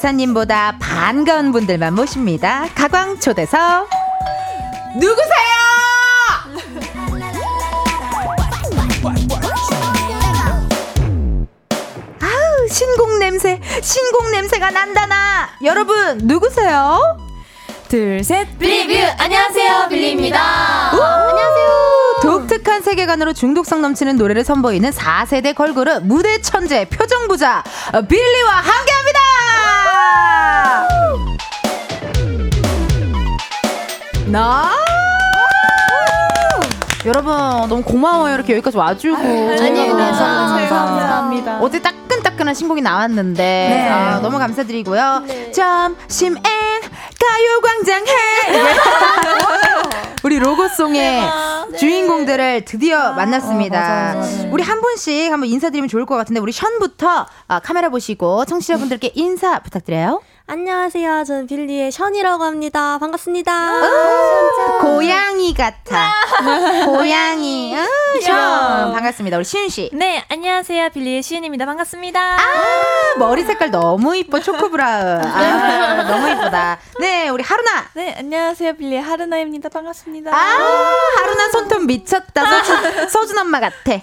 기사님보다 0.00 0.76
반가운 0.80 1.50
분들만 1.50 1.94
모십니다. 1.94 2.66
가광 2.76 3.18
초대석 3.18 3.88
누구세요? 4.94 5.50
아우 12.20 12.68
신곡 12.70 13.18
냄새, 13.18 13.60
신곡 13.82 14.30
냄새가 14.30 14.70
난다나. 14.70 15.48
여러분 15.64 16.18
누구세요? 16.22 17.00
둘, 17.88 18.22
셋. 18.22 18.46
빌리뷰 18.60 18.94
안녕하세요 19.18 19.88
빌리입니다 19.88 20.90
안녕하세요. 20.92 21.90
독특한 22.22 22.82
세계관으로 22.82 23.32
중독성 23.32 23.82
넘치는 23.82 24.16
노래를 24.16 24.44
선보이는 24.44 24.90
4세대 24.90 25.54
걸그룹 25.56 26.04
무대 26.04 26.40
천재 26.40 26.84
표정 26.84 27.26
부자 27.26 27.64
어, 27.92 28.02
빌리와 28.02 28.52
함께합니다. 28.52 29.20
나? 34.26 34.70
여러분 37.06 37.32
너무 37.68 37.82
고마워요. 37.82 38.34
이렇게 38.34 38.52
여기까지 38.54 38.76
와주고. 38.76 39.56
제가 39.56 39.86
감사합니다. 40.68 41.58
어제 41.60 41.80
따끈따끈한 41.80 42.54
신곡이 42.54 42.82
나왔는데 42.82 43.88
아, 43.90 44.20
너무 44.20 44.38
감사드리고요. 44.38 45.22
점심엔 45.54 46.42
가요광장 47.18 48.04
해 48.06 48.12
우리 50.30 50.38
로고송의 50.38 51.22
주인공들을 51.76 52.64
드디어 52.64 53.14
만났습니다. 53.14 53.80
맞아요, 53.80 54.18
맞아요. 54.20 54.50
우리 54.52 54.62
한 54.62 54.80
분씩 54.80 55.32
한번 55.32 55.48
인사드리면 55.48 55.88
좋을 55.88 56.06
것 56.06 56.14
같은데 56.14 56.38
우리 56.38 56.52
션부터 56.52 57.26
아, 57.48 57.58
카메라 57.58 57.88
보시고 57.88 58.44
청취자분들께 58.44 59.10
인사 59.16 59.58
부탁드려요. 59.58 60.22
안녕하세요. 60.54 61.22
저는 61.22 61.46
빌리의 61.46 61.92
션이라고 61.92 62.42
합니다. 62.42 62.98
반갑습니다. 62.98 63.82
고양이 64.80 65.54
같아. 65.54 66.12
고양이. 66.86 67.72
아, 67.76 67.86
션. 68.20 68.92
반갑습니다. 68.92 69.36
우리 69.36 69.44
시윤 69.44 69.68
씨. 69.68 69.90
네, 69.92 70.24
안녕하세요. 70.28 70.88
빌리의 70.88 71.22
시은입니다. 71.22 71.66
반갑습니다. 71.66 72.20
아, 72.20 72.38
머리 73.18 73.44
색깔 73.44 73.70
너무 73.70 74.16
이뻐. 74.16 74.40
초코 74.40 74.70
브라운. 74.70 75.24
아, 75.24 76.02
너무 76.02 76.28
이쁘다. 76.28 76.78
네, 76.98 77.28
우리 77.28 77.44
하루나. 77.44 77.84
네, 77.94 78.16
안녕하세요. 78.18 78.72
빌리의 78.72 79.02
하르나입니다. 79.02 79.68
반갑습니다. 79.68 80.32
아, 80.34 80.92
하루나 81.20 81.48
손톱 81.52 81.84
미쳤다. 81.84 82.44
서준, 82.44 83.08
서준 83.08 83.38
엄마 83.38 83.60
같아. 83.60 83.92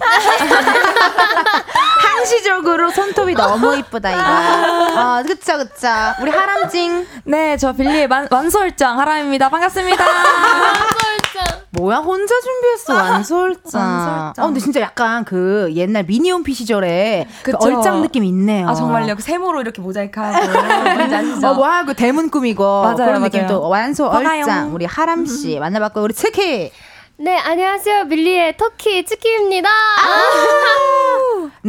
항시적으로 1.98 2.90
손톱이 2.90 3.34
너무 3.34 3.76
이쁘다, 3.76 4.10
이거. 4.12 4.20
아, 4.22 5.22
그쵸, 5.26 5.58
그쵸. 5.58 5.88
우리 6.22 6.30
하람찡. 6.38 7.06
네, 7.24 7.56
저 7.56 7.72
빌리의 7.72 8.08
만, 8.08 8.28
완솔장 8.30 8.98
하람입니다. 8.98 9.48
반갑습니다. 9.48 10.04
뭐야, 11.70 11.98
혼자 11.98 12.34
준비했어, 12.40 12.94
완솔장. 12.94 13.80
완솔장. 13.80 14.32
어, 14.38 14.46
근데 14.46 14.58
진짜 14.60 14.80
약간 14.80 15.24
그 15.24 15.70
옛날 15.74 16.04
미니홈피 16.04 16.54
시절에 16.54 17.28
그. 17.42 17.52
얼짱 17.60 18.02
느낌 18.02 18.24
있네요. 18.24 18.68
아, 18.68 18.74
정말요. 18.74 19.14
그 19.16 19.22
세모로 19.22 19.60
이렇게 19.60 19.80
모자이크하고. 19.82 20.38
어, 21.46 21.54
뭐야, 21.54 21.84
그 21.84 21.94
대문 21.94 22.30
꾸미고. 22.30 22.82
맞아요, 22.82 22.96
그런 22.96 23.22
느낌 23.22 23.42
맞아요. 23.42 23.54
또 23.60 23.68
완소 23.68 24.08
화가용. 24.08 24.42
얼짱. 24.42 24.74
우리 24.74 24.86
하람씨 24.86 25.58
만나봤고, 25.60 26.02
우리 26.02 26.14
특히 26.14 26.72
네, 27.20 27.36
안녕하세요. 27.36 28.04
밀리의 28.04 28.56
터키 28.56 29.04
치키입니다. 29.04 29.68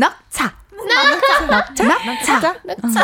낙차. 0.88 1.46
낙차. 1.48 2.56
낙차. 2.64 2.88
낙차. 2.88 3.00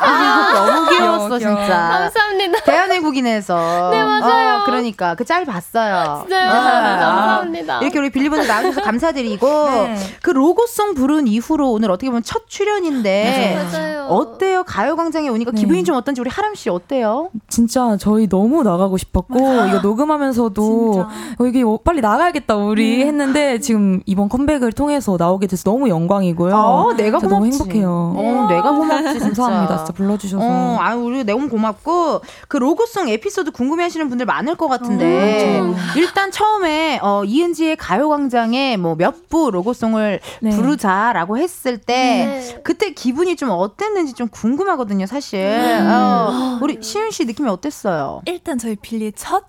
아, 0.00 0.52
너무 0.66 0.88
귀여웠어, 0.90 1.38
진짜. 1.38 1.66
감사합니다. 1.88 2.60
대한민국인에서. 2.64 3.90
네, 3.90 4.02
맞아요. 4.02 4.60
어, 4.60 4.64
그러니까 4.64 5.14
그 5.14 5.24
짤 5.26 5.44
봤어요. 5.44 6.24
네, 6.28 6.36
아, 6.36 6.52
감사합니다. 6.98 7.80
이렇게 7.80 7.98
우리 7.98 8.10
빌리분들 8.10 8.46
나와주셔서 8.46 8.80
감사드리고 8.82 9.46
네. 9.70 9.96
그 10.22 10.30
로고송 10.30 10.94
부른 10.94 11.26
이후로 11.26 11.72
오늘 11.72 11.90
어떻게 11.90 12.06
보면 12.08 12.22
첫 12.22 12.48
출연인데 12.48 13.68
맞아요. 13.72 14.06
어때요? 14.06 14.62
가요광장에 14.62 15.28
오니까 15.28 15.50
네. 15.50 15.60
기분이 15.60 15.82
좀 15.82 15.96
어떤지 15.96 16.20
우리 16.20 16.30
하람 16.30 16.54
씨 16.54 16.70
어때요? 16.70 17.30
진짜 17.48 17.96
저희 17.98 18.28
너무 18.28 18.62
나가고 18.62 18.96
싶었고 18.98 19.38
이거 19.68 19.80
녹음하면서도 19.82 21.06
어, 21.40 21.44
이게 21.46 21.62
어, 21.64 21.76
빨리 21.84 22.00
나가야겠다 22.00 22.54
우리 22.56 23.04
했는데 23.04 23.58
지금 23.58 24.00
이번 24.06 24.28
컴백을 24.28 24.70
통해서 24.72 25.16
나오게 25.18 25.48
돼서 25.48 25.64
너무 25.64 25.88
영광이고요. 25.88 26.54
어. 26.54 26.65
어, 26.66 26.92
내가 26.94 27.18
진짜 27.18 27.34
고맙지. 27.36 27.58
너무 27.58 27.64
행복해요. 27.66 28.14
어, 28.16 28.46
내가 28.48 28.72
고맙지 28.72 29.12
진짜. 29.12 29.24
감사합니다. 29.26 29.76
진짜 29.78 29.92
불러주셔서. 29.92 30.44
어, 30.44 30.76
아유, 30.80 30.98
우리 30.98 31.24
너무 31.24 31.48
고맙고, 31.48 32.20
그 32.48 32.56
로고송 32.56 33.08
에피소드 33.08 33.50
궁금해 33.52 33.84
하시는 33.84 34.08
분들 34.08 34.26
많을 34.26 34.54
것 34.56 34.68
같은데, 34.68 35.60
어, 35.60 35.74
일단 35.96 36.30
처음에, 36.30 36.98
어, 37.02 37.22
이은지의 37.24 37.76
가요광장에 37.76 38.76
뭐 38.76 38.94
몇 38.96 39.28
부 39.28 39.50
로고송을 39.50 40.20
네. 40.40 40.50
부르자라고 40.50 41.38
했을 41.38 41.78
때, 41.78 41.94
네. 41.94 42.60
그때 42.62 42.92
기분이 42.92 43.36
좀 43.36 43.50
어땠는지 43.50 44.12
좀 44.12 44.28
궁금하거든요, 44.28 45.06
사실. 45.06 45.40
어, 45.40 46.58
우리 46.62 46.78
시윤 46.80 47.10
씨 47.10 47.24
느낌이 47.24 47.48
어땠어요? 47.48 48.22
일단 48.26 48.58
저희 48.58 48.76
빌리의 48.76 49.12
첫, 49.16 49.44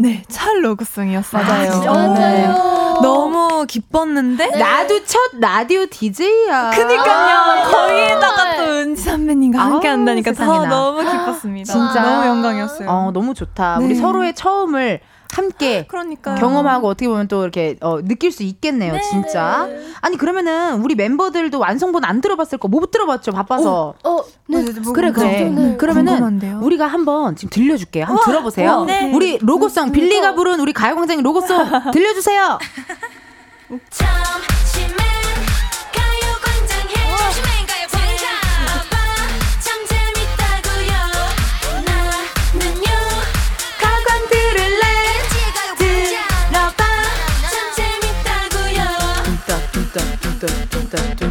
네, 0.00 0.22
첫 0.28 0.54
로고송이었어요. 0.58 1.42
맞아요. 1.44 1.70
진짜 1.72 1.90
맞아요. 1.92 2.98
너무 3.02 3.66
기뻤는데. 3.66 4.56
나도 4.56 5.04
첫 5.04 5.18
라디오 5.40 5.86
DJ야. 5.86 6.70
그니까요. 6.70 7.64
거기에다가 7.70 8.56
또 8.56 8.62
네. 8.62 8.70
은지 8.82 9.02
선배님과 9.02 9.58
함께 9.58 9.88
한다니까 9.88 10.32
더. 10.32 10.66
너무 10.66 11.02
기뻤습니다. 11.02 11.72
진짜. 11.72 12.00
너무 12.00 12.26
영광이었어요. 12.26 12.88
어, 12.88 13.10
너무 13.12 13.34
좋다. 13.34 13.78
네. 13.78 13.84
우리 13.86 13.94
서로의 13.96 14.34
처음을 14.34 15.00
함께 15.32 15.84
그러니까요. 15.88 16.36
경험하고 16.36 16.88
어떻게 16.88 17.08
보면 17.08 17.28
또 17.28 17.42
이렇게 17.42 17.76
어, 17.80 18.00
느낄 18.02 18.32
수 18.32 18.42
있겠네요, 18.42 18.94
네. 18.94 19.00
진짜. 19.02 19.68
아니 20.00 20.16
그러면은 20.16 20.80
우리 20.82 20.94
멤버들도 20.94 21.58
완성본 21.58 22.04
안 22.04 22.20
들어봤을 22.20 22.58
거 22.58 22.68
못 22.68 22.90
들어봤죠, 22.90 23.32
바빠서. 23.32 23.94
어, 24.04 24.24
네. 24.46 24.64
그래 24.94 25.10
그래. 25.12 25.50
네. 25.50 25.76
그러면은 25.76 26.12
궁금한데요? 26.12 26.60
우리가 26.62 26.86
한번 26.86 27.34
지금 27.36 27.50
들려줄게요. 27.50 28.04
한번 28.04 28.24
들어보세요. 28.24 28.70
우와, 28.70 28.84
네. 28.86 29.12
우리 29.12 29.38
로고송 29.38 29.92
빌리가 29.92 30.34
부른 30.34 30.60
우리 30.60 30.72
가요광장 30.72 31.22
로고송 31.22 31.66
들려주세요. 31.92 32.58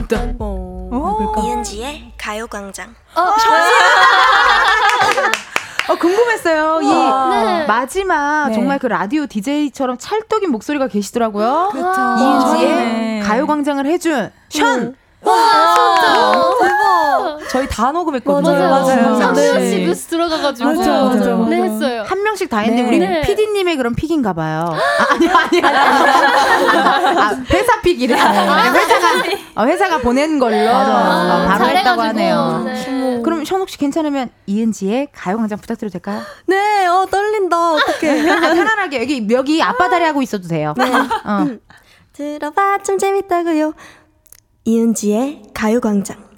재밌다고요 0.08 0.36
오. 0.40 1.36
이은지의 1.44 2.14
가요광장. 2.18 2.96
어 5.90 5.96
궁금했어요. 5.96 6.82
이 6.82 6.88
네. 6.88 7.66
마지막 7.66 8.48
네. 8.50 8.54
정말 8.56 8.78
그 8.80 8.88
라디오 8.88 9.26
DJ처럼 9.26 9.98
찰떡인 9.98 10.52
목소리가 10.52 10.88
계시더라고요. 10.88 11.70
그렇죠. 11.72 12.02
이은지의 12.02 12.76
네. 12.76 13.20
가요광장을 13.26 13.86
해준 13.86 14.32
션. 14.50 14.96
저희 17.50 17.68
다 17.68 17.92
녹음했거든요. 17.92 18.54
맞아요. 18.54 18.70
맞아요. 18.70 19.16
한 19.16 19.34
네. 19.34 19.52
명씩 19.54 19.86
부스 19.88 20.08
들어가가지고. 20.08 20.70
맞아요, 20.74 21.06
맞아요. 21.06 21.46
네, 21.46 21.62
했어요. 21.64 22.04
한 22.06 22.24
명씩 22.24 22.50
다 22.50 22.60
했는데 22.60 22.84
네. 22.84 22.88
우리 22.88 23.00
네. 23.00 23.22
PD님의 23.22 23.78
그런 23.78 23.96
픽인가 23.96 24.34
봐요. 24.34 24.66
아, 24.74 25.14
아니 25.14 25.28
아니 25.28 25.62
아니. 25.62 25.78
아, 27.20 27.42
회사 27.52 27.82
픽이래. 27.82 28.14
회사가 28.14 29.08
어, 29.56 29.66
회사가 29.66 29.98
보낸 30.00 30.38
걸로 30.40 30.56
어, 30.70 31.46
바로 31.48 31.66
했다고. 31.68 32.02
하네요. 32.02 32.62
네. 32.66 33.22
그럼 33.24 33.44
현욱 33.46 33.70
씨 33.70 33.78
괜찮으면 33.78 34.30
이은지의 34.46 35.08
가요광장 35.14 35.58
부탁드려도 35.60 35.94
될까요? 35.94 36.22
네, 36.46 36.86
어, 36.86 37.08
떨린다. 37.10 37.74
어떡해. 37.74 38.30
아, 38.30 38.40
편안하게 38.54 39.02
여기 39.02 39.28
여기 39.32 39.62
앞바다리 39.64 40.04
하고 40.06 40.22
있어도 40.22 40.48
돼요. 40.48 40.74
어. 40.78 41.46
들어봐, 42.14 42.80
좀 42.80 42.98
재밌다고요. 42.98 43.74
이은지의 44.68 45.44
가요광장. 45.54 46.18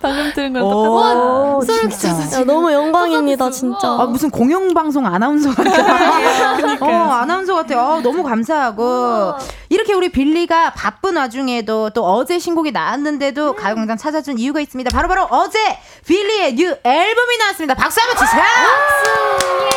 방금 0.00 0.32
들은 0.34 0.54
거랑 0.54 0.66
오, 0.66 0.72
똑같아요. 0.72 1.60
소름 1.66 1.90
진짜. 1.90 2.08
끼쳤어. 2.16 2.40
야, 2.40 2.44
너무 2.44 2.72
영광입니다. 2.72 3.50
진짜. 3.50 3.86
아, 3.86 4.06
무슨 4.06 4.30
공영방송 4.30 5.04
아나운서 5.06 5.54
같아. 5.54 5.70
어, 6.80 7.12
아나운서 7.12 7.54
같아요. 7.54 7.80
어, 7.80 8.00
너무 8.00 8.22
감사하고. 8.22 9.34
이렇게 9.68 9.92
우리 9.92 10.08
빌리가 10.08 10.72
바쁜 10.72 11.16
와중에도 11.18 11.90
또 11.90 12.02
어제 12.06 12.38
신곡이 12.38 12.72
나왔는데도 12.72 13.54
가요광장 13.54 13.98
찾아준 13.98 14.38
이유가 14.38 14.60
있습니다. 14.60 14.90
바로 14.90 15.08
바로 15.08 15.24
어제 15.30 15.58
빌리의 16.06 16.54
new 16.54 16.74
앨범이 16.82 17.36
나왔습니다. 17.38 17.74
박수 17.74 18.00
한번 18.00 18.16
주세요! 18.26 19.71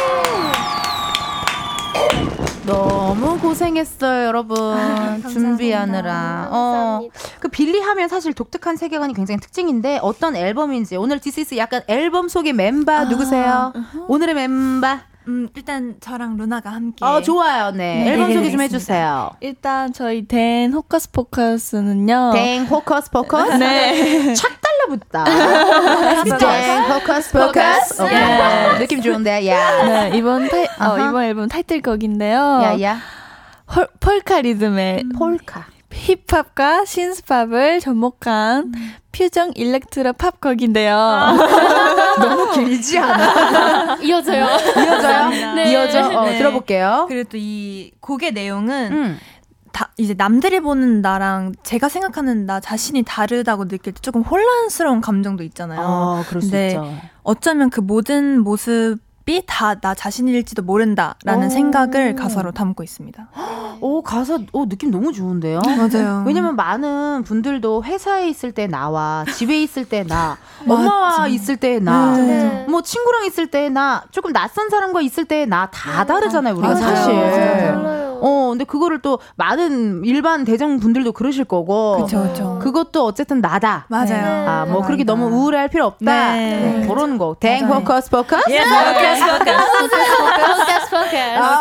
너무 2.66 3.40
고생했어요, 3.40 4.28
여러분. 4.28 4.58
준비하느라. 5.30 6.48
어, 6.50 6.72
감사합니다. 7.10 7.20
그 7.40 7.48
빌리 7.50 7.80
하면 7.80 8.08
사실 8.10 8.34
독특한 8.34 8.76
세계관이 8.76 9.14
굉장히 9.14 9.40
특징인데 9.40 10.00
어떤 10.02 10.36
앨범인지 10.36 10.98
오늘 10.98 11.20
This 11.20 11.45
is 11.45 11.58
약간 11.58 11.82
앨범 11.88 12.28
속의 12.28 12.54
멤버 12.54 13.06
누구세요? 13.06 13.74
오늘의 14.08 14.36
멤버. 14.36 14.98
음, 15.28 15.50
일단 15.56 15.96
저랑 16.00 16.38
루나가 16.38 16.70
함께. 16.72 17.04
어, 17.04 17.22
좋아요. 17.22 17.72
네. 17.72 18.04
네, 18.04 18.12
앨범 18.12 18.30
네, 18.30 18.36
소개 18.36 18.52
좀. 18.52 18.62
해주세요. 18.66 19.32
일단 19.40 19.92
저희 19.92 20.28
DANG 20.28 20.72
hocus 20.74 21.12
pocus는요. 21.12 22.32
DANG, 22.34 22.68
hocus, 22.68 23.10
pocus. 23.10 23.54
네. 23.54 24.34
착 24.36 24.52
달라붙다. 24.80 25.24
DANG, 26.38 26.88
hocus, 26.88 27.32
pocus. 27.32 28.02
네. 28.04 28.78
느낌 28.80 29.02
좋은데, 29.02 29.48
야. 29.48 29.84
네, 30.10 30.18
이번 30.18 30.48
타이, 30.50 30.64
어. 30.80 30.96
이번 30.98 31.24
앨범 31.24 31.48
타이틀곡인데요. 31.48 32.38
야, 32.64 32.82
야. 32.82 32.98
헐- 33.76 33.88
폴카 34.00 34.42
리듬의 34.42 35.04
폴카. 35.18 35.66
힙합과 35.92 36.84
신스팝을 36.84 37.80
접목한 37.80 38.74
퓨전 39.14 39.54
일렉트로 39.56 40.12
팝 40.14 40.42
곡인데요. 40.42 40.94
너무 42.20 42.52
길지 42.52 43.00
않아? 43.00 43.98
이어져요. 44.02 44.46
이어져요? 44.76 45.30
네. 45.56 45.72
이어져? 45.72 46.20
어, 46.20 46.26
네. 46.26 46.38
들어볼게요. 46.38 47.06
그리고 47.08 47.30
또 47.30 47.38
이 47.38 47.92
곡의 48.02 48.34
내용은 48.34 48.92
음. 48.92 49.20
다 49.96 50.04
이제 50.04 50.14
남들이 50.14 50.60
보는 50.60 51.02
나랑 51.02 51.54
제가 51.64 51.90
생각하는 51.90 52.46
나 52.46 52.60
자신이 52.60 53.04
다르다고 53.04 53.68
느낄 53.68 53.94
때 53.94 54.02
조금 54.02 54.22
혼란스러운 54.22 55.02
감정도 55.02 55.44
있잖아요. 55.44 55.80
어, 55.82 56.24
그럴 56.28 56.42
수 56.42 56.52
네. 56.52 56.68
있죠. 56.68 56.86
어쩌면 57.24 57.70
그 57.70 57.80
모든 57.80 58.42
모습이 58.42 58.98
다 59.28 59.62
나 59.62 59.96
자신일지도 59.96 60.62
모른다라는 60.62 61.48
오. 61.48 61.50
생각을 61.50 62.16
가사로 62.16 62.52
담고 62.52 62.84
있습니다. 62.84 63.28
오, 63.82 64.02
가사, 64.02 64.38
오, 64.54 64.68
느낌 64.68 64.92
너무 64.92 65.12
좋은데요? 65.12 65.62
맞아요. 65.66 66.24
왜냐면 66.26 66.56
많은 66.56 67.24
분들도 67.24 67.84
회사에 67.84 68.30
있을 68.30 68.52
때 68.52 68.68
나와, 68.68 69.26
집에 69.36 69.62
있을 69.62 69.86
때 69.86 70.04
나, 70.04 70.38
엄마와. 70.68 71.28
있을 71.28 71.58
때 71.58 71.80
나, 71.80 72.16
네. 72.18 72.66
뭐 72.70 72.82
친구랑 72.82 73.26
있을 73.26 73.48
때 73.48 73.70
나, 73.70 74.04
조금 74.12 74.32
낯선 74.32 74.70
사람과 74.70 75.02
있을 75.02 75.26
때 75.26 75.46
나 75.46 75.70
다 75.72 76.06
다르잖아요, 76.06 76.54
우리가 76.56 76.74
맞아요. 76.76 76.96
사실. 76.96 77.14
달라요. 77.16 78.06
어, 78.22 78.50
근데 78.50 78.64
그거를 78.64 79.00
또 79.02 79.20
많은 79.36 80.04
일반 80.06 80.46
대중 80.46 80.80
분들도 80.80 81.12
그러실 81.12 81.44
거고. 81.44 81.98
그렇죠, 81.98 82.22
그렇죠. 82.24 82.60
그것도 82.64 83.06
어쨌든 83.06 83.42
나다. 83.42 83.86
맞아요. 83.90 84.50
아, 84.50 84.66
뭐 84.66 84.82
그렇게 84.84 85.04
너무 85.04 85.26
우울할 85.26 85.68
필요 85.68 85.86
없다. 85.86 86.34
네. 86.34 86.78
네, 86.80 86.88
그런 86.88 87.18
거. 87.18 87.36
DANG 87.40 87.68
맞아요. 87.68 87.82
hocus 87.84 88.10
pocus. 88.10 88.46
hocus 88.46 89.15
pocus. 89.16 90.90
아, 91.38 91.60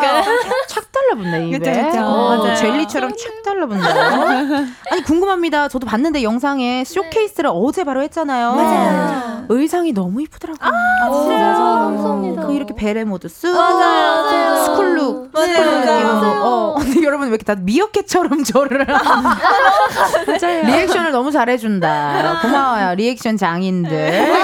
착 0.75 0.91
달라붙네 0.91 1.49
입에. 1.49 1.59
그쵸, 1.59 1.71
그쵸. 1.71 2.05
어, 2.05 2.37
맞아요. 2.39 2.57
젤리처럼 2.57 3.13
착 3.17 3.43
달라붙네요. 3.45 4.67
아니 4.91 5.03
궁금합니다. 5.05 5.69
저도 5.69 5.87
봤는데 5.87 6.23
영상에 6.25 6.83
쇼케이스를 6.85 7.51
어제 7.53 7.85
바로 7.85 8.03
했잖아요. 8.03 8.53
맞아요. 8.55 9.45
의상이 9.51 9.93
너무 9.93 10.23
이쁘더라고요. 10.23 10.71
진짜 11.13 11.39
감사합니다. 11.39 12.47
그 12.47 12.55
이렇게 12.55 12.75
베레모도 12.75 13.29
쓰고 13.29 13.57
맞아요. 13.57 14.65
school 14.65 15.04
look 15.04 15.31
맞아요. 15.33 15.53
school 15.55 15.67
look 15.67 15.75
느낌으로. 15.81 16.15
맞아요. 16.21 16.43
어, 16.43 16.75
근데 16.79 17.03
여러분 17.05 17.27
왜 17.29 17.35
이렇게 17.35 17.45
다 17.45 17.55
미어캣처럼 17.61 18.43
저를 18.45 18.87
reaction을 20.65 21.13
너무 21.13 21.31
잘해준다. 21.31 22.41
고마워요 22.43 22.95
리액션 22.95 23.37
장인들. 23.37 24.35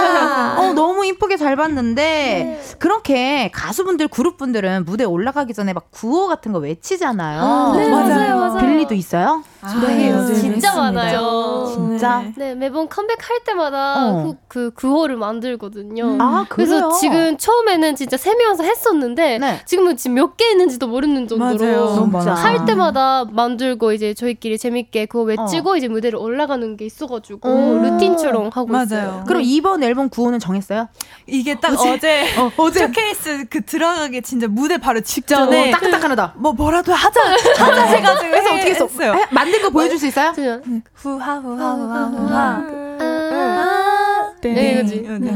어 0.59 0.73
너무 0.75 1.05
이쁘게 1.07 1.37
잘 1.37 1.57
봤는데 1.57 2.61
그렇게 2.79 3.51
가수분들 3.53 4.09
그룹분들은 4.09 4.85
무대 4.85 5.05
올라가기 5.05 5.55
전에 5.55 5.73
막 5.73 5.91
구호 5.91 6.20
같은 6.29 6.53
거 6.53 6.59
외치잖아요. 6.59 7.75
네, 7.77 7.91
맞아요, 7.91 8.37
맞아요. 8.39 8.59
빌리도 8.59 8.95
있어요? 8.95 9.43
네, 9.87 10.11
맞아요. 10.13 10.35
진짜 10.35 10.75
많아요. 10.77 11.67
진짜? 11.75 12.25
네, 12.37 12.55
매번 12.55 12.89
컴백할 12.89 13.41
때마다 13.45 14.07
어. 14.07 14.23
그, 14.25 14.37
그 14.49 14.71
구호를 14.75 15.17
만들거든요. 15.17 16.17
아 16.21 16.47
그래요? 16.49 16.69
그래서 16.71 16.93
지금 16.99 17.37
처음에는 17.37 17.97
진짜 17.97 18.17
세 18.17 18.35
명이서 18.35 18.63
했었는데 18.65 19.39
네. 19.39 19.61
지금 19.67 19.81
지금은 19.81 19.97
지금 19.97 20.15
몇 20.15 20.37
개 20.37 20.51
있는지도 20.51 20.87
모르는 20.87 21.27
정도로 21.29 21.55
맞아요. 21.59 21.85
너무 21.95 22.07
많아. 22.19 22.35
할 22.35 22.65
때마다 22.67 23.25
만들고 23.31 23.93
이제 23.93 24.15
저희끼리 24.15 24.59
재밌게 24.59 25.07
그거 25.07 25.25
외치고 25.25 25.77
이제 25.77 25.89
무대를 25.89 26.19
올라가는 26.19 26.77
게 26.77 26.85
있어가지고 26.87 27.49
오. 27.49 27.79
루틴처럼 27.83 28.51
하고 28.53 28.69
맞아요. 28.69 28.85
있어요. 28.85 29.25
그럼 29.27 29.43
이번 29.45 29.83
앨범 29.83 30.09
구호는 30.09 30.39
정했어요? 30.39 30.89
이게 31.27 31.59
딱 31.61 31.73
어제, 31.81 32.27
어제. 32.59 32.81
쇼케이스 32.87 33.47
그 33.51 33.65
들어가기 33.65 34.21
진짜 34.23 34.47
무대 34.49 34.79
바로 34.79 35.01
직전에 35.01 35.69
어, 35.69 35.73
따끈따끈하다. 35.73 36.35
뭐 36.37 36.53
뭐라도 36.53 36.93
하자 36.93 37.21
하자 37.59 37.83
해가지고 37.83 38.31
그래서 38.31 38.55
어떻게 38.55 38.71
했어? 38.71 38.85
했어요. 38.87 39.15
에, 39.15 39.27
만든 39.51 39.63
거 39.63 39.71
보여줄 39.71 39.99
수 39.99 40.07
있어요? 40.07 40.33
그냥 40.33 40.63
후하 40.95 41.37
후하 41.39 41.73
후하 41.75 42.05
후하. 42.07 42.63
아, 43.01 44.33
네, 44.41 44.83
그지. 44.83 45.07
아, 45.09 45.19
네, 45.19 45.31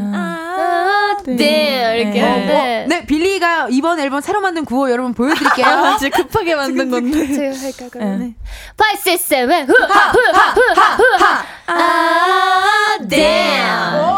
이렇게 1.96 2.20
하는데. 2.20 2.86
네, 2.88 3.06
빌리가 3.06 3.68
이번 3.70 3.98
앨범 4.00 4.20
새로 4.20 4.40
만든 4.40 4.64
구호 4.64 4.90
여러분 4.90 5.14
보여드릴게요. 5.14 5.96
진짜 5.98 6.16
급하게 6.16 6.54
만든 6.54 6.90
건데. 6.90 7.32
제가 7.32 7.56
할까 7.58 7.86
그러면 7.90 8.18
네. 8.20 8.34
5, 9.06 9.10
6, 9.12 9.18
7, 9.18 9.46
후하 9.66 10.10
후하 10.10 10.52
후하 10.52 10.96
후하 10.96 11.44
아, 11.66 12.98
damn. 13.08 14.14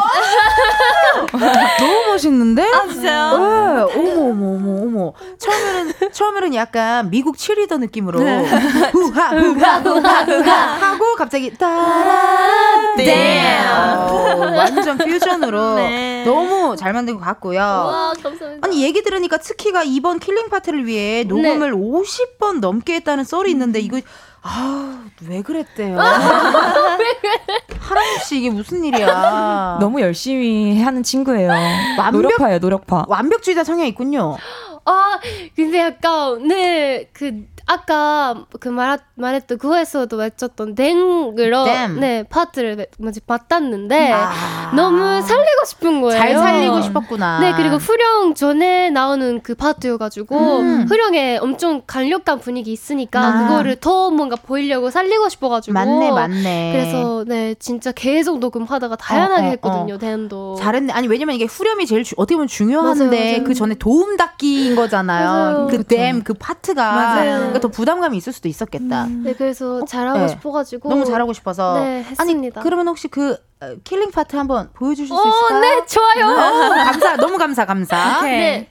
너무 1.78 2.06
멋있는데? 2.08 2.62
아 2.72 2.86
진짜요? 2.88 3.38
네, 3.38 3.82
어머 3.94 4.30
어머 4.30 4.46
어머 4.56 4.82
어머. 4.82 5.12
처음에는 5.38 5.92
처음에는 6.12 6.54
약간 6.54 7.10
미국 7.10 7.36
치어리더 7.38 7.78
느낌으로 7.78 8.20
후하 8.20 9.28
후하 9.30 9.78
후하 9.80 10.22
후하 10.24 10.52
하고 10.52 11.14
갑자기 11.16 11.56
따라 11.56 12.94
damn. 12.96 13.68
어, 13.68 14.54
완전 14.56 14.98
퓨전으로 14.98 15.74
네. 15.76 16.24
너무 16.26 16.76
잘 16.76 16.92
만든 16.92 17.14
것 17.14 17.20
같고요. 17.24 17.60
와, 17.60 18.12
감사합니다. 18.22 18.66
아니 18.66 18.82
얘기 18.82 19.02
들으니까 19.02 19.38
츠키가 19.38 19.82
이번 19.84 20.18
killing 20.18 20.48
part를 20.50 20.86
위해 20.86 21.24
녹음을 21.24 21.72
50번 21.74 22.60
넘게 22.60 22.94
했다는 22.96 23.24
썰이 23.24 23.50
있는데 23.52 23.80
이거 23.80 24.00
아왜 24.42 25.42
그랬대요? 25.42 25.98
하람 27.80 28.04
씨 28.24 28.38
이게 28.38 28.50
무슨 28.50 28.84
일이야? 28.84 29.78
너무 29.80 30.00
열심히 30.00 30.80
하는 30.82 31.02
친구예요. 31.02 31.50
완벽- 31.98 32.12
노력파예요, 32.12 32.58
노력파. 32.58 33.04
완벽주의자 33.08 33.64
성향 33.64 33.86
있군요. 33.86 34.36
아, 34.84 35.18
근데 35.56 35.78
약간, 35.80 36.46
네, 36.46 37.08
그, 37.12 37.44
아까 37.66 38.46
그 38.60 38.68
말, 38.68 39.00
말했던 39.18 39.56
그거에서도 39.58 40.14
외쳤던 40.14 40.74
댕으로, 40.74 41.64
댐. 41.64 42.00
네, 42.00 42.22
파트를 42.24 42.76
매- 42.76 42.86
뭐지, 42.98 43.20
맡았는데, 43.26 44.12
아. 44.12 44.72
너무 44.76 44.98
살리고 45.22 45.64
싶은 45.66 46.00
거예요. 46.02 46.18
잘 46.20 46.34
살리고 46.36 46.82
싶었구나. 46.82 47.40
네, 47.40 47.54
그리고 47.56 47.76
후령 47.76 48.34
전에 48.34 48.90
나오는 48.90 49.40
그 49.42 49.54
파트여가지고, 49.54 50.58
음. 50.58 50.86
후령에 50.86 51.38
엄청 51.38 51.80
강력한 51.86 52.40
분위기 52.40 52.72
있으니까, 52.72 53.20
아. 53.24 53.48
그거를 53.48 53.76
더 53.76 54.10
뭔가 54.10 54.36
보이려고 54.36 54.90
살리고 54.90 55.30
싶어가지고. 55.30 55.72
맞네 55.72 56.10
맞네. 56.12 56.72
그래서, 56.72 57.24
네, 57.26 57.54
진짜 57.58 57.92
계속 57.92 58.38
녹음하다가 58.38 58.96
다양하게 58.96 59.42
어, 59.42 59.46
어, 59.46 59.50
했거든요, 59.52 59.98
댄도. 59.98 60.56
잘했네. 60.56 60.92
아니 60.92 61.08
왜냐면 61.08 61.34
이게 61.36 61.46
후렴이 61.46 61.86
제일 61.86 62.04
주- 62.04 62.14
어떻게 62.18 62.34
보면 62.36 62.48
중요한데 62.48 63.30
맞아요. 63.32 63.44
그 63.44 63.54
전에 63.54 63.74
도움닫기인 63.76 64.76
거잖아요. 64.76 65.26
맞아요. 65.30 65.66
그 65.70 65.82
댐, 65.84 66.22
그 66.22 66.34
파트가 66.34 66.92
맞아요. 66.92 67.36
그러니까 67.38 67.60
더 67.60 67.68
부담감이 67.68 68.16
있을 68.18 68.32
수도 68.34 68.48
있었겠다. 68.48 69.05
네, 69.08 69.34
그래서 69.34 69.84
잘하고 69.84 70.18
네. 70.20 70.28
싶어가지고. 70.28 70.88
너무 70.88 71.04
잘하고 71.04 71.32
싶어서. 71.32 71.80
네, 71.80 72.02
했습니다. 72.02 72.60
아니 72.60 72.64
그러면 72.64 72.88
혹시 72.88 73.08
그 73.08 73.32
어, 73.60 73.74
killing 73.84 74.10
part 74.10 74.36
한번 74.36 74.70
보여주실 74.74 75.08
수 75.08 75.14
어, 75.14 75.28
있을까요? 75.28 75.60
네, 75.60 75.86
좋아요. 75.86 76.26
어, 76.26 76.84
감사, 76.84 77.16
너무 77.16 77.38
감사, 77.38 77.64
감사. 77.64 78.18
오케이. 78.20 78.38
네. 78.38 78.68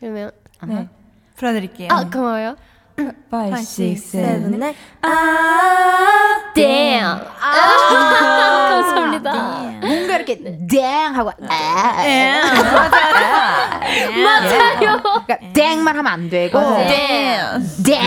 그러면 0.00 0.30
네. 0.66 0.88
불러드릴게요. 1.36 1.88
아 1.92 2.08
고마워요. 2.08 2.56
5, 2.98 3.50
6, 3.52 3.96
7, 3.96 4.58
8. 4.58 4.74
아, 5.02 6.52
damn. 6.52 7.20
아, 7.40 8.68
감사합니다. 8.70 9.32
뭔가 9.80 10.16
이렇게 10.16 10.42
땡 10.68 11.14
하고 11.14 11.30
아, 11.48 12.02
네. 12.02 12.40
맞아요. 14.24 15.00
그러니까 15.02 15.38
땡만 15.54 15.96
하면 15.96 16.06
안 16.12 16.28
되고 16.28 16.58
damn. 16.58 17.62
땡 17.84 18.00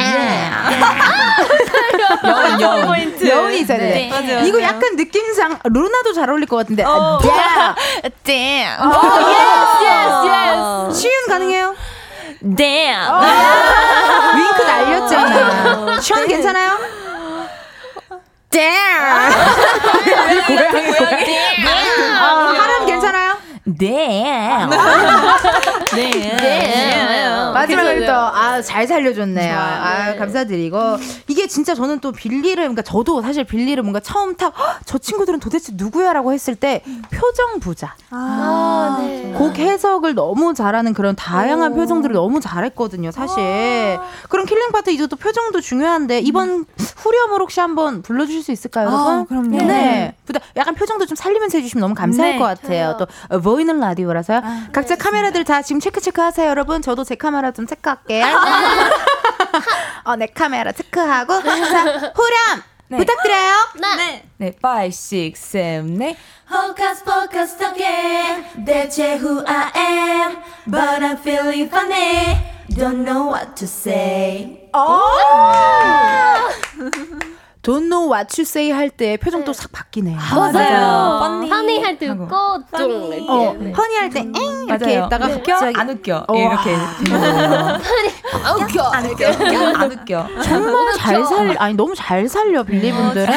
여운, 2.25 2.61
여운. 2.61 2.85
포인트. 2.87 3.29
여운이 3.29 3.59
있어야 3.61 3.77
돼. 3.77 4.09
맞아요. 4.09 4.45
이거 4.45 4.61
약간 4.61 4.97
느낌상 4.97 5.59
루나도 5.63 6.11
잘 6.13 6.29
어울릴 6.29 6.47
것 6.47 6.57
같은데 6.57 6.83
어. 6.83 7.17
땡 7.21 7.31
Damn. 8.23 8.91
Yes, 8.91 9.83
yes, 9.83 10.27
yes. 10.27 10.99
시윤 11.01 11.27
가능해요? 11.29 11.75
Damn. 12.43 13.21
윙크 14.35 14.61
날렸잖아. 14.63 15.99
시원 16.01 16.27
괜찮아요? 16.27 16.77
땡 18.49 18.73
고양이, 20.47 20.91
고양이. 20.93 21.25
어, 23.79 23.85
하람 23.85 24.69
괜찮아요? 24.69 25.79
네. 25.95 26.11
damn. 26.37 27.53
마지막으로 27.53 28.05
또, 28.05 28.13
아, 28.13 28.61
잘 28.61 28.87
살려줬네요. 28.87 29.57
아, 29.57 30.11
네. 30.11 30.17
감사드리고. 30.17 30.77
이게 31.27 31.47
진짜 31.47 31.75
저는 31.75 31.99
또 31.99 32.11
빌리를, 32.11 32.55
그러니까 32.55 32.81
저도 32.81 33.21
사실 33.21 33.43
빌리를 33.43 33.81
뭔가 33.83 33.99
처음 33.99 34.35
딱, 34.35 34.53
"헉, 34.57 34.79
저 34.85 34.97
친구들은 34.97 35.39
도대체 35.39 35.73
누구야? 35.75 36.13
라고 36.13 36.31
했을 36.33 36.55
때, 36.55 36.81
표정 37.11 37.59
부자. 37.59 37.95
아, 38.09 38.97
네. 39.01 39.33
곡 39.37 39.57
해석을 39.57 40.15
너무 40.15 40.53
잘하는 40.53 40.93
그런 40.93 41.15
다양한 41.15 41.75
표정들을 41.75 42.13
너무 42.15 42.39
잘했거든요, 42.39 43.11
사실. 43.11 43.99
그럼 44.29 44.45
killing 44.45 44.71
part 44.71 44.89
이제 44.91 45.07
또 45.07 45.15
표정도 45.15 45.59
중요한데, 45.61 46.19
이번 46.19 46.65
후렴을 46.97 47.39
혹시 47.41 47.59
한번 47.59 48.01
불러주실 48.01 48.43
수 48.43 48.51
있을까요, 48.51 48.87
여러분? 48.87 49.07
아, 49.13 49.25
그럼요. 49.27 49.57
네. 49.57 50.15
부다- 50.25 50.39
약간 50.55 50.73
표정도 50.75 51.05
좀 51.05 51.15
살리면서 51.15 51.57
해주시면 51.57 51.81
너무 51.81 51.95
감사할 51.95 52.33
네. 52.33 52.37
것 52.39 52.45
같아요. 52.45 52.95
또, 52.97 53.05
어, 53.29 53.39
보이는 53.61 53.79
라디오라서요. 53.79 54.41
각자 54.73 54.95
카메라들 54.95 55.43
다 55.43 55.61
지금 55.61 55.79
체크 55.79 56.01
체크 56.01 56.19
하세요, 56.19 56.49
여러분. 56.49 56.81
저도 56.81 57.03
제 57.03 57.13
카메라 57.15 57.51
좀 57.51 57.67
체크할게요. 57.67 58.25
어, 60.03 60.15
내 60.15 60.25
카메라 60.25 60.71
체크하고. 60.71 61.43
자, 61.43 62.11
후렴! 62.15 62.63
부탁드려요. 62.89 63.53
네. 63.97 64.23
네, 64.37 64.53
5, 64.61 64.85
6, 64.87 65.35
7, 65.37 65.97
8. 65.97 66.15
Hocus 66.49 67.03
pocus 67.03 67.55
again. 67.63 68.43
대체 68.65 69.17
who 69.17 69.43
I 69.47 69.71
am, 69.75 70.37
but 70.67 71.01
I'm 71.01 71.17
feeling 71.17 71.69
funny. 71.69 72.37
Don't 72.75 73.05
know 73.05 73.27
what 73.27 73.55
to 73.55 73.67
say. 73.67 74.69
Don't 77.63 77.89
know 77.91 78.07
what 78.11 78.33
you 78.39 78.43
say 78.43 78.71
할 78.71 78.89
때 78.89 79.17
표정 79.17 79.43
또싹 79.43 79.71
바뀌네. 79.71 80.15
맞아요. 80.15 81.19
펀니 81.19 81.49
파니 81.49 81.79
할때. 81.83 82.09
웃고 82.09 82.27
좀 82.75 82.91
이렇게. 83.13 83.25
어, 83.29 83.53
네. 83.59 83.71
허니 83.71 83.95
할 83.97 84.09
때, 84.09 84.19
엥! 84.21 84.65
이렇게 84.67 84.85
맞아요. 84.85 85.03
했다가 85.03 85.27
웃겨? 85.27 85.53
갑자기. 85.53 85.79
안 85.79 85.89
웃겨. 85.91 86.25
어. 86.27 86.35
이렇게. 86.35 86.75
아 88.43 88.51
웃겨. 88.57 88.81
안 88.81 89.05
웃겨. 89.05 89.27
안 89.27 89.91
웃겨. 89.91 90.27
정말 90.43 90.93
잘 90.97 91.23
살, 91.25 91.55
아니, 91.59 91.75
너무 91.75 91.93
잘 91.93 92.27
살려, 92.27 92.63
빌리분들은. 92.63 93.27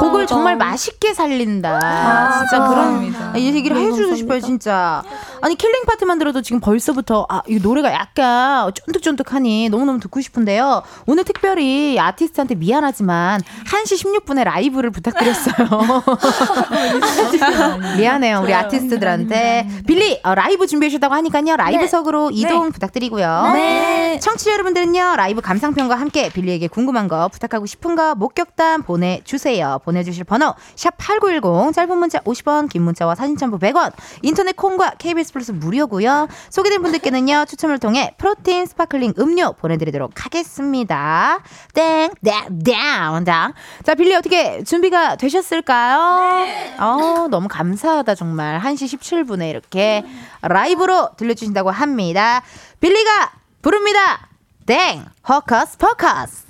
곡을 0.00 0.26
정말 0.26 0.56
맛있게 0.56 1.14
살린다. 1.14 2.38
진짜 2.40 2.68
그런. 2.68 3.14
아, 3.32 3.36
이 3.38 3.46
얘기를 3.54 3.78
해주고 3.78 4.14
싶어요, 4.16 4.40
진짜. 4.40 5.02
아니, 5.40 5.54
killing 5.54 5.84
part만 5.86 6.18
들어도 6.18 6.42
지금 6.42 6.60
벌써부터, 6.60 7.24
아, 7.30 7.40
이 7.48 7.60
노래가 7.60 7.92
약간 7.94 8.70
쫀득쫀득하니 8.74 9.70
너무너무 9.70 10.00
듣고 10.00 10.20
싶은데요. 10.20 10.82
오늘 11.06 11.24
특별히 11.24 11.98
아티스트한테 11.98 12.56
미안하지만, 12.56 13.05
1시 13.06 14.24
16분에 14.24 14.44
라이브를 14.44 14.90
부탁드렸어요. 14.90 15.66
미안해요, 17.98 18.40
우리 18.42 18.54
아티스트들한테. 18.54 19.68
빌리, 19.86 20.20
어, 20.22 20.34
라이브 20.34 20.66
준비해주셨다고 20.66 21.14
하니까요. 21.14 21.56
라이브석으로 21.56 22.30
이동 22.32 22.70
부탁드리고요. 22.72 23.50
네. 23.54 24.18
청취자 24.20 24.52
여러분들은요, 24.52 25.16
라이브 25.16 25.40
감상평과 25.40 25.94
함께 25.94 26.30
빌리에게 26.30 26.68
궁금한 26.68 27.08
거, 27.08 27.28
부탁하고 27.28 27.66
싶은 27.66 27.96
거, 27.96 28.14
목격담 28.14 28.82
보내주세요. 28.82 29.80
보내주실 29.84 30.24
번호, 30.24 30.54
샵8910, 30.76 31.74
짧은 31.74 31.98
문자 31.98 32.18
50원, 32.20 32.68
긴 32.68 32.82
문자와 32.82 33.14
사진 33.14 33.36
첨부 33.36 33.58
100원, 33.58 33.92
인터넷 34.22 34.56
콩과 34.56 34.92
KBS 34.98 35.32
플러스 35.32 35.52
무료고요 35.52 36.28
소개된 36.50 36.82
분들께는요, 36.82 37.44
추첨을 37.48 37.78
통해 37.78 38.14
protein 38.18 38.66
sparkling 38.66 39.14
음료 39.18 39.52
보내드리도록 39.52 40.24
하겠습니다. 40.24 41.40
땡, 41.74 42.10
땡, 42.24 42.34
땡, 42.64 42.76
땡. 42.96 43.52
자, 43.84 43.94
빌리 43.94 44.14
어떻게 44.14 44.62
준비가 44.64 45.16
되셨을까요? 45.16 46.46
어, 46.78 47.28
너무 47.28 47.48
감사하다, 47.48 48.14
정말. 48.14 48.60
1시 48.60 48.98
17분에 48.98 49.50
이렇게 49.50 50.04
라이브로 50.42 51.10
들려주신다고 51.16 51.70
합니다. 51.70 52.42
빌리가 52.80 53.32
부릅니다. 53.62 54.28
Dang, 54.66 55.04
hocus 55.28 55.78
pocus. 55.78 56.46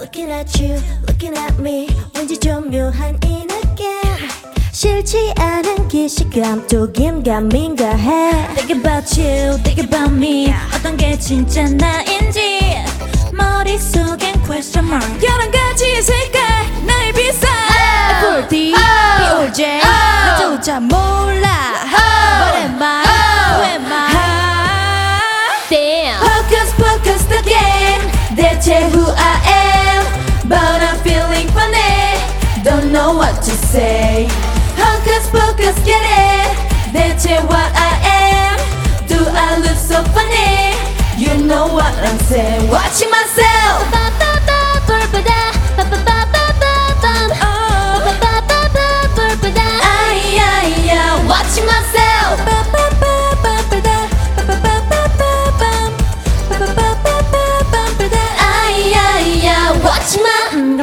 Looking 0.00 0.30
at 0.30 0.60
you, 0.60 0.76
looking 1.08 1.36
at 1.38 1.58
me 1.60 1.88
왠지 2.14 2.38
좀 2.38 2.70
묘한 2.70 3.18
이 3.24 3.49
싫지 4.80 5.34
않은 5.36 5.88
기시감 5.88 6.66
또 6.66 6.90
긴가민가 6.90 7.84
해 7.84 8.48
Think 8.54 8.78
about 8.78 9.20
you, 9.20 9.62
think 9.62 9.84
about 9.84 10.10
me 10.10 10.54
어떤 10.74 10.96
게 10.96 11.18
진짜 11.18 11.68
나인지 11.68 12.82
머릿속엔 13.30 14.42
question 14.42 14.88
mark 14.88 15.06
여러 15.22 15.50
가지의 15.50 16.00
색깔 16.00 16.42
날 16.86 17.12
비싸 17.12 17.46
FOD, 18.22 18.72
BOJ 18.72 19.80
나조차 19.82 20.80
몰라 20.80 21.84
What 22.40 22.56
am 22.62 22.82
I, 22.82 23.04
who 23.04 23.62
am 23.62 23.84
I 23.84 24.08
Damn 25.68 26.24
Focus, 26.24 26.72
focus 26.72 27.26
again 27.38 28.00
대체 28.34 28.88
who 28.88 29.04
I 29.12 29.36
am 29.44 30.06
But 30.48 30.80
I'm 30.80 30.98
feeling 31.02 31.48
funny 31.48 32.16
Don't 32.64 32.90
know 32.92 33.14
what 33.18 33.42
to 33.42 33.50
say 33.68 34.49
Focus, 35.32 35.76
get 35.84 36.02
it. 36.02 36.50
대체 36.92 37.40
what 37.50 37.70
I 37.74 37.92
am. 38.14 38.56
Do 39.06 39.18
I 39.46 39.58
look 39.64 39.78
so 39.90 40.02
funny? 40.14 40.74
You 41.16 41.32
know 41.46 41.66
what 41.76 41.94
I'm 42.06 42.18
saying. 42.30 42.68
Watching 42.68 43.10
myself 43.10 44.29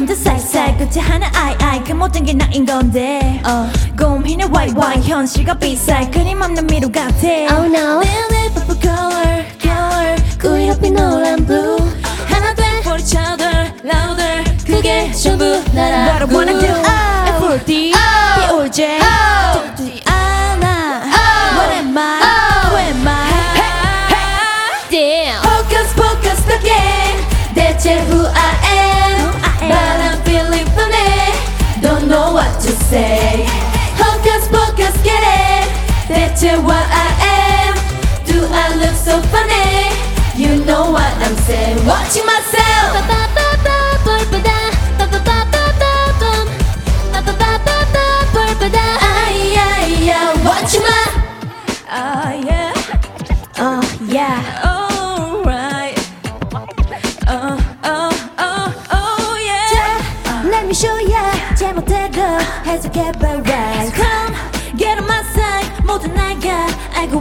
음, 0.08 0.14
감자 0.14 0.14
살살 0.14 0.76
끝에 0.78 1.00
하나 1.02 1.30
아이 1.34 1.54
아이 1.60 1.84
그 1.84 1.92
모든 1.92 2.24
게 2.24 2.32
나인 2.32 2.64
건데 2.64 3.42
어, 3.44 3.70
고민의 3.98 4.48
와이 4.52 4.72
와이 4.74 5.02
현실과 5.02 5.54
비쌀 5.54 6.10
그림 6.10 6.40
없는 6.40 6.66
미로 6.66 6.90
같아 6.90 7.28
Oh 7.52 7.66
no 7.66 8.00
Lily 8.00 8.48
purple 8.54 8.80
color 8.80 9.44
color 9.60 10.16
우리 10.44 10.68
옆에 10.68 10.90
노란 10.90 11.44
blue 11.44 11.78
하나 12.26 12.54
돼 12.54 12.62
for 12.80 12.98
each 12.98 13.16
other 13.18 13.70
louder 13.84 14.44
그게 14.64 15.12
전부 15.12 15.44
나라고 15.74 16.32
What 16.32 16.50
I 16.50 16.54
wanna 16.54 16.58
do 16.58 16.72
FOD 17.36 17.92
BOJ 18.48 18.86
듣지 18.96 18.96
않아 18.96 19.77
say 32.90 33.44
Focus, 34.00 34.48
focus, 34.48 34.94
get 35.02 35.22
it. 35.22 35.68
대체 36.08 36.56
what 36.68 36.86
I 37.04 37.08
am. 37.36 37.74
Do 38.24 38.38
I 38.62 38.66
look 38.80 38.96
so 38.96 39.20
funny? 39.32 39.92
You 40.42 40.64
know 40.64 40.84
what 40.96 41.12
I'm 41.24 41.36
saying. 41.48 41.78
Watching 41.84 42.24
myself 42.24 42.37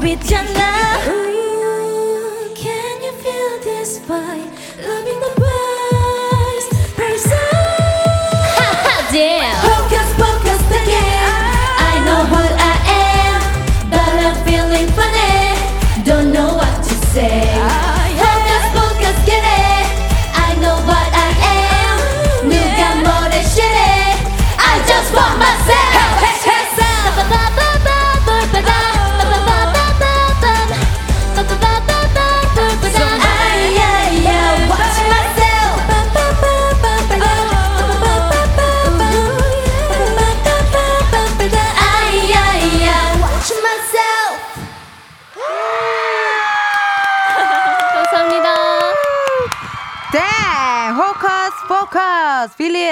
있잖아 0.08 0.87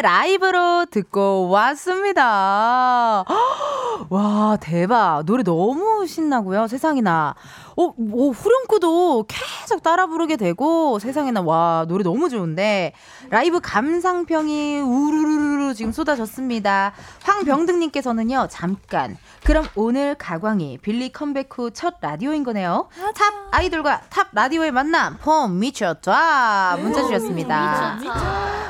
라이브로 0.02 0.86
듣고 0.86 1.50
왔습니다. 1.50 3.24
와 4.10 4.58
대박 4.60 5.24
노래 5.26 5.44
너무 5.44 6.06
신나고요 6.06 6.68
세상에나 6.68 7.36
어, 7.78 7.94
뭐 7.98 8.32
후렴구도 8.32 9.26
계속 9.28 9.82
따라 9.84 10.06
부르게 10.06 10.36
되고 10.36 11.00
세상에나 11.00 11.42
와 11.42 11.86
노래 11.88 12.04
너무 12.04 12.30
좋은데 12.30 12.94
라이브 13.30 13.60
감상평이 13.62 14.80
우르르르 14.80 15.74
지금 15.74 15.92
쏟아졌습니다. 15.92 16.94
황병등님께서는요 17.24 18.48
잠깐 18.50 19.18
그럼 19.46 19.68
오늘 19.76 20.16
가광이 20.16 20.80
빌리 20.82 21.12
컴백 21.12 21.50
후 21.56 21.70
첫 21.70 21.96
라디오인 22.02 22.44
거네요. 22.44 22.88
탑 23.16 23.34
아이돌과 23.52 24.02
탑 24.10 24.30
라디오의 24.34 24.72
만남 24.72 25.18
폼 25.22 25.60
미쳤다 25.60 26.78
문자 26.78 27.04
주셨습니다. 27.04 28.00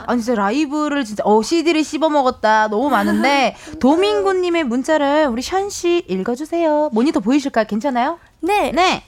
아니 0.06 0.22
진짜 0.22 0.36
라이브를 0.40 1.06
진짜 1.06 1.24
어 1.26 1.42
CD를 1.42 1.84
씹어 1.84 2.10
먹었다 2.10 2.68
너무 2.68 2.90
많은데 2.90 3.56
도민구님의 3.80 4.66
문자를 4.66 5.28
우리 5.32 5.42
션 5.42 5.70
씨 5.70 6.04
읽어주세요. 6.10 6.90
모니터 6.92 7.22
보이실까요? 7.22 7.66
괜찮아요? 7.66 8.20
네. 8.42 8.72
네. 8.72 9.04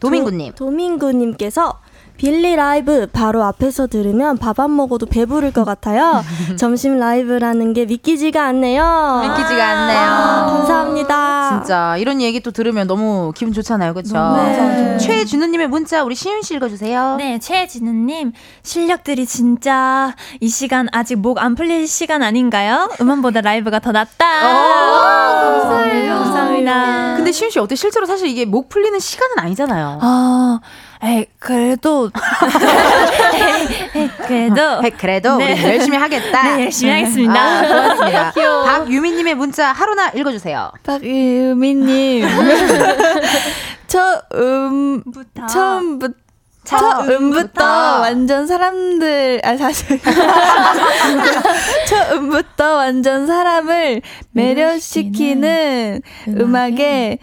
도민구님. 0.00 0.52
도, 0.54 0.66
도민구님께서 0.66 1.80
빌리 2.16 2.54
라이브 2.56 3.06
바로 3.12 3.42
앞에서 3.44 3.86
들으면 3.86 4.38
밥 4.38 4.54
안 4.60 4.74
먹어도 4.76 5.06
배부를 5.06 5.52
것 5.52 5.64
같아요. 5.64 6.22
점심 6.56 6.96
라이브라는 6.98 7.72
게 7.72 7.84
믿기지가 7.86 8.40
않네요. 8.46 9.20
믿기지가 9.24 9.68
않네요. 9.68 9.98
아, 10.00 10.46
감사합니다. 10.46 11.50
진짜 11.58 11.96
이런 11.96 12.20
얘기 12.22 12.40
또 12.40 12.52
들으면 12.52 12.86
너무 12.86 13.32
기분 13.34 13.52
좋잖아요, 13.52 13.94
그렇죠? 13.94 14.14
네. 14.36 14.96
최준우님의 14.98 15.66
문자 15.68 16.04
우리 16.04 16.14
시윤 16.14 16.42
씨 16.42 16.54
읽어주세요. 16.54 17.16
네, 17.16 17.38
최진우님 17.40 18.32
실력들이 18.62 19.26
진짜 19.26 20.14
이 20.40 20.48
시간 20.48 20.88
아직 20.92 21.16
목 21.16 21.34
안 21.40 21.56
풀릴 21.56 21.88
시간 21.88 22.22
아닌가요? 22.22 22.88
음원보다 23.00 23.40
라이브가 23.40 23.80
더 23.80 23.90
낫다. 23.90 25.23
감사해요. 25.44 26.14
감사합니다. 26.14 27.14
근데 27.16 27.32
시윤 27.32 27.50
씨 27.50 27.58
어때? 27.58 27.74
실제로 27.74 28.06
사실 28.06 28.28
이게 28.28 28.44
목 28.44 28.68
풀리는 28.68 28.98
시간은 28.98 29.38
아니잖아요. 29.38 29.98
아, 30.02 30.60
에이, 31.02 31.26
그래도 31.38 32.10
에이, 33.94 34.10
그래도 34.26 34.80
네, 34.80 34.90
그래도 34.90 35.36
네. 35.36 35.52
우리 35.52 35.64
열심히 35.64 35.96
하겠다. 35.96 36.56
네, 36.56 36.64
열심히 36.64 36.92
하겠습니다. 36.92 37.34
아, 37.34 37.68
고맙습니다. 37.68 38.32
박유미님의 38.64 39.34
문자 39.34 39.72
하루나 39.72 40.10
읽어주세요. 40.10 40.72
박유미님. 40.82 42.26
처음, 43.86 45.02
처음부터. 45.48 46.23
처음부터 46.64 47.64
완전 48.00 48.46
사람들 48.46 49.40
아 49.44 49.56
사실. 49.56 50.00
처음부터 51.88 52.76
완전 52.76 53.26
사람을 53.26 54.00
매료시키는 54.32 56.00
음악에 56.28 57.18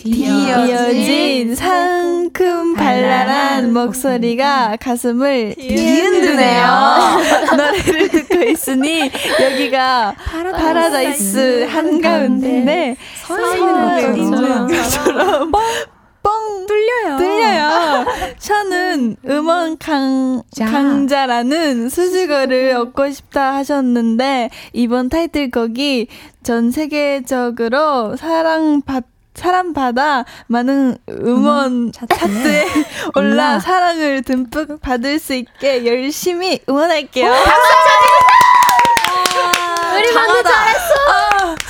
뒤어진 0.00 1.54
상큼 1.54 2.74
발랄한 2.74 3.72
목소리가 3.72 4.76
가슴을 4.80 5.54
뒤흔드네요. 5.56 6.66
노래를 7.56 8.08
듣고 8.08 8.42
있으니 8.42 9.10
여기가 9.40 10.14
파라다이스 10.16 11.68
한가운데 11.70 12.96
서 13.24 14.10
있는 14.16 14.66
것처럼 14.66 15.52
뻥 16.22 16.66
뚫려요. 16.66 17.16
뚫려요. 17.18 18.06
저는 18.38 19.16
음원 19.26 19.78
강, 19.78 20.42
강자라는 20.58 21.88
수식어를 21.88 22.74
얻고 22.76 23.10
싶다 23.10 23.54
하셨는데 23.54 24.50
이번 24.72 25.08
타이틀곡이 25.08 26.08
전 26.42 26.70
세계적으로 26.70 28.16
사랑받 28.16 29.04
사랑받아 29.34 30.24
많은 30.48 30.98
음원 31.08 31.92
차트에 31.92 32.66
올라 33.14 33.60
사랑을 33.60 34.22
듬뿍 34.22 34.80
받을 34.80 35.20
수 35.20 35.34
있게 35.34 35.86
열심히 35.86 36.58
응원할게요. 36.68 37.32
우리 39.94 40.12
방금 40.14 40.42
잘했어. 40.42 40.94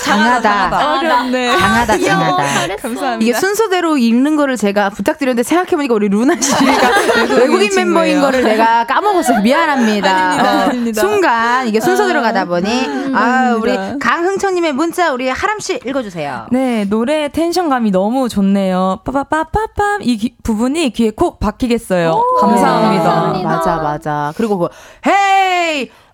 장하다. 0.08 0.98
어렵네. 0.98 1.56
장하다, 1.58 1.98
장하다. 1.98 2.76
감사합니다. 2.76 3.16
이게 3.20 3.32
순서대로 3.34 3.96
읽는 3.98 4.36
거를 4.36 4.56
제가 4.56 4.90
부탁드렸는데 4.90 5.42
생각해보니까 5.42 5.94
우리 5.94 6.08
루나 6.08 6.34
씨가 6.40 6.58
외국인 7.38 7.70
멤버인 7.74 8.20
거를 8.20 8.42
내가 8.42 8.86
까먹었어요. 8.86 9.40
미안합니다. 9.42 10.10
아닙니다, 10.10 10.42
어, 10.54 10.58
아닙니다. 10.68 11.00
순간 11.00 11.68
이게 11.68 11.80
순서대로 11.80 12.22
가다 12.22 12.44
보니 12.46 12.88
아 13.14 13.54
우리. 13.60 13.76
강흥천님의 14.00 14.72
문자 14.72 15.12
우리 15.12 15.28
하람 15.28 15.58
씨 15.60 15.78
읽어주세요. 15.84 16.46
네, 16.50 16.84
노래 16.88 17.28
텐션감이 17.28 17.90
너무 17.90 18.28
좋네요. 18.28 19.00
빠빠빠빠빰 19.04 19.98
이 20.02 20.16
귀- 20.16 20.36
부분이 20.42 20.90
귀에 20.90 21.10
콕 21.10 21.38
박히겠어요. 21.40 22.22
감사합니다. 22.40 23.02
감사합니다. 23.04 23.48
맞아 23.48 23.76
맞아. 23.76 24.32
그리고 24.36 24.58
그 24.58 24.68
헤이 25.06 25.90
호 25.90 26.07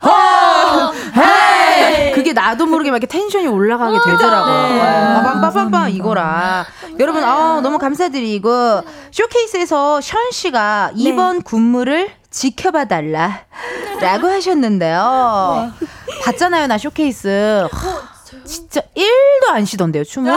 헤이 1.16 2.12
그게 2.12 2.32
나도 2.32 2.66
모르게 2.66 2.90
막 2.90 2.96
이렇게 2.98 3.06
텐션이 3.06 3.46
올라가게 3.46 3.98
되더라고요. 4.04 5.22
빠밤 5.22 5.40
빠밤빰 5.40 5.94
이거라. 5.94 6.64
여러분 7.00 7.24
아 7.24 7.60
너무 7.62 7.78
감사드리고 7.78 8.82
쇼케이스에서 9.10 10.00
션 10.00 10.30
씨가 10.30 10.92
이번 10.94 11.42
군무를 11.42 12.10
지켜봐 12.30 12.84
달라라고 12.86 14.28
하셨는데요. 14.28 15.72
봤잖아요 16.24 16.66
나 16.68 16.78
쇼케이스. 16.78 17.68
진짜 18.44 18.80
1도 18.96 19.50
안 19.52 19.64
쉬던데요, 19.64 20.04
춤을? 20.04 20.32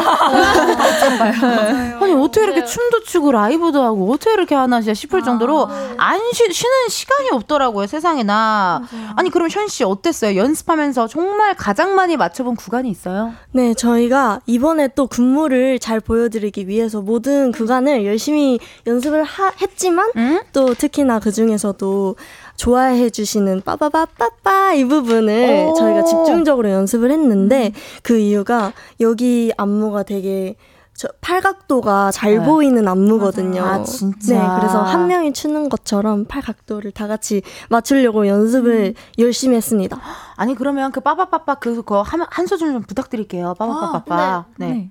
아니, 2.00 2.14
어떻게 2.14 2.44
이렇게 2.44 2.64
춤도 2.66 3.02
추고 3.04 3.32
라이브도 3.32 3.82
하고 3.82 4.12
어떻게 4.12 4.32
이렇게 4.34 4.56
하나 4.56 4.80
진짜 4.82 4.94
싶을 4.94 5.24
정도로 5.24 5.68
안 5.98 6.20
쉬, 6.34 6.52
쉬는 6.52 6.90
시간이 6.90 7.30
없더라고요, 7.32 7.88
세상에나. 7.88 8.84
아니, 9.16 9.30
그럼 9.30 9.50
현 9.50 9.68
씨 9.68 9.84
어땠어요? 9.84 10.38
연습하면서 10.40 11.08
정말 11.08 11.54
가장 11.56 11.94
많이 11.96 12.16
맞춰본 12.16 12.56
구간이 12.56 12.90
있어요? 12.90 13.34
네, 13.52 13.74
저희가 13.74 14.40
이번에 14.46 14.88
또 14.96 15.08
군무를 15.08 15.78
잘 15.80 16.00
보여드리기 16.00 16.68
위해서 16.70 17.02
모든 17.02 17.52
구간을 17.52 18.06
열심히 18.06 18.60
연습을 18.86 19.24
하- 19.24 19.52
했지만 19.62 20.10
응? 20.16 20.40
또 20.54 20.74
특히나 20.74 21.20
그 21.20 21.32
중에서도 21.34 22.16
좋아해 22.58 23.10
주시는 23.10 23.62
빠바바빠빠 23.62 24.74
이 24.74 24.84
부분을 24.86 25.70
오. 25.70 25.74
저희가 25.76 26.04
집중적으로 26.04 26.70
연습을 26.70 27.12
했는데 27.12 27.72
그 28.04 28.18
이유가 28.18 28.74
여기 29.00 29.52
안무가 29.58 30.04
되게 30.04 30.56
저 30.98 31.08
팔각도가 31.22 32.10
잘 32.10 32.40
네. 32.40 32.44
보이는 32.44 32.88
안무거든요. 32.88 33.64
아, 33.64 33.84
진짜. 33.84 34.34
네, 34.34 34.60
그래서 34.60 34.82
한 34.82 35.06
명이 35.06 35.32
추는 35.32 35.70
것처럼 35.70 36.26
팔각도를 36.26 36.92
다 36.92 37.06
같이 37.06 37.44
맞추려고 37.70 38.26
연습을 38.26 38.96
열심히 39.20 39.56
했습니다. 39.58 40.00
아니, 40.36 40.56
그러면 40.56 40.92
그 40.92 41.00
빠바빠빠 41.00 41.56
그, 41.56 41.84
그 41.84 41.98
한, 42.02 42.22
한 42.28 42.48
소절 42.48 42.72
좀 42.72 42.82
부탁드릴게요. 42.82 43.54
빠바빠빠. 43.60 44.46
네. 44.58 44.90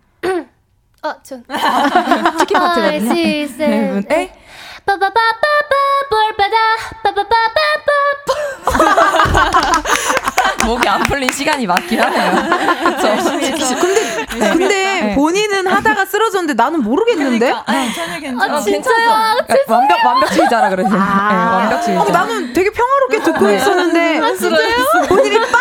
어, 1.07 1.15
저. 1.23 1.37
치킨 2.39 2.59
파트거든요. 2.59 3.15
시, 3.15 3.47
셋, 3.47 3.69
네, 3.69 3.91
분- 3.91 4.05
에? 4.11 4.33
빠바바바바 4.85 5.13
볼바다 6.11 6.57
빠바바바바 7.03 7.93
목이 10.67 10.89
안 10.89 11.03
풀린 11.05 11.31
시간이 11.31 11.67
맞긴 11.67 12.01
하네요. 12.01 12.33
근데, 13.01 14.51
근데 14.51 14.69
네. 14.69 15.15
본인은 15.15 15.67
하다가 15.69 16.07
쓰러졌는데 16.07 16.55
나는 16.55 16.83
모르겠는데? 16.83 17.53
아니, 17.67 17.95
전혀 17.95 18.19
괜찮아. 18.19 18.57
아 18.57 18.61
진짜요? 18.61 19.37
그러니까 19.47 19.75
완벽 19.75 20.05
완벽주의자라 20.05 20.69
그러죠. 20.71 20.91
아, 20.93 21.29
네, 21.31 21.37
완벽주의자. 21.37 22.03
어, 22.03 22.09
나는 22.09 22.53
되게 22.53 22.71
평화롭게 22.71 23.23
듣고 23.23 23.47
네. 23.47 23.57
있었는데 23.57 24.21
본인이 25.09 25.39
빠 25.39 25.59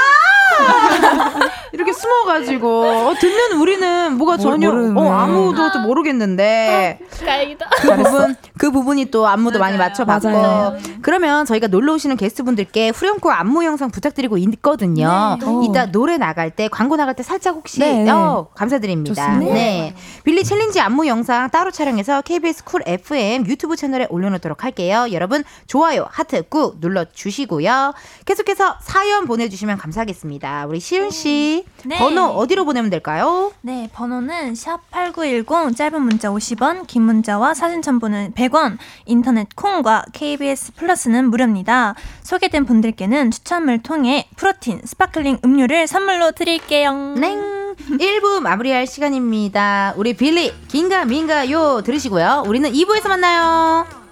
이렇게 1.75 1.93
숨어가지고 1.93 2.83
어, 3.09 3.13
듣는 3.19 3.59
우리는 3.61 4.13
뭐가 4.17 4.37
모- 4.37 4.41
전혀 4.41 4.71
모르네. 4.71 4.99
어, 4.99 5.11
아무도 5.13 5.71
또 5.71 5.79
모르겠는데 5.79 6.99
다행이다. 7.25 7.69
그 7.81 7.95
부분 7.97 8.35
그 8.57 8.71
부분이 8.71 9.05
또 9.05 9.27
안무도 9.27 9.59
많이 9.59 9.77
맞춰봤고 9.77 10.29
맞아요. 10.29 10.77
그러면 11.01 11.45
저희가 11.45 11.67
놀러 11.67 11.93
오시는 11.93 12.15
게스트분들께 12.17 12.89
후렴구 12.89 13.31
안무 13.31 13.65
영상 13.65 13.91
부탁드리고 13.91 14.37
있거든요. 14.37 15.37
이따 15.63 15.91
노래 15.91 16.17
나갈 16.17 16.51
때 16.51 16.67
광고 16.67 16.95
나갈 16.95 17.15
때 17.15 17.23
살짝 17.23 17.55
혹시 17.55 17.79
네, 17.79 18.03
네. 18.03 18.11
어, 18.11 18.47
감사드립니다. 18.55 19.13
좋습니다. 19.13 19.53
네. 19.53 19.93
빌리 20.23 20.43
챌린지 20.43 20.79
안무 20.79 21.07
영상 21.07 21.49
따로 21.49 21.71
촬영해서 21.71 22.21
KBS 22.21 22.63
쿨 22.63 22.81
FM 22.85 23.45
유튜브 23.45 23.75
채널에 23.75 24.07
올려놓도록 24.09 24.63
할게요. 24.63 25.07
여러분 25.11 25.43
좋아요 25.67 26.07
하트 26.09 26.43
꾹 26.47 26.77
눌러주시고요. 26.79 27.93
계속해서 28.25 28.77
사연 28.81 29.25
보내주시면 29.25 29.77
감사하겠습니다. 29.77 30.65
우리 30.67 30.79
시은 30.79 31.11
씨 31.11 31.65
네. 31.83 31.97
번호 31.97 32.23
어디로 32.23 32.65
보내면 32.65 32.89
될까요? 32.89 33.51
네, 33.61 33.89
번호는 33.93 34.55
샵 34.55 34.79
8910 34.91 35.75
짧은 35.75 36.01
문자 36.01 36.29
50원, 36.29 36.87
긴 36.87 37.03
문자와 37.03 37.53
사진 37.53 37.81
첨부는 37.81 38.33
100 38.33 38.44
원, 38.51 38.77
인터넷 39.05 39.47
콩과 39.55 40.05
KBS 40.13 40.73
플러스는 40.73 41.29
무료입니다. 41.29 41.95
소개된 42.23 42.65
분들께는 42.65 43.31
추첨을 43.31 43.81
통해 43.83 44.27
protein 44.35 44.81
sparkling 44.83 45.39
음료를 45.43 45.87
선물로 45.87 46.31
드릴게요. 46.31 47.15
네. 47.17 47.35
1부 47.75 48.39
마무리할 48.39 48.87
시간입니다. 48.87 49.93
우리 49.97 50.15
빌리 50.15 50.53
긴가민가요 50.67 51.81
들으시고요. 51.83 52.43
우리는 52.47 52.71
2부에서 52.71 53.09
만나요. 53.09 54.04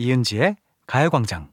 이은지의 0.00 0.56
가요광장. 0.86 1.48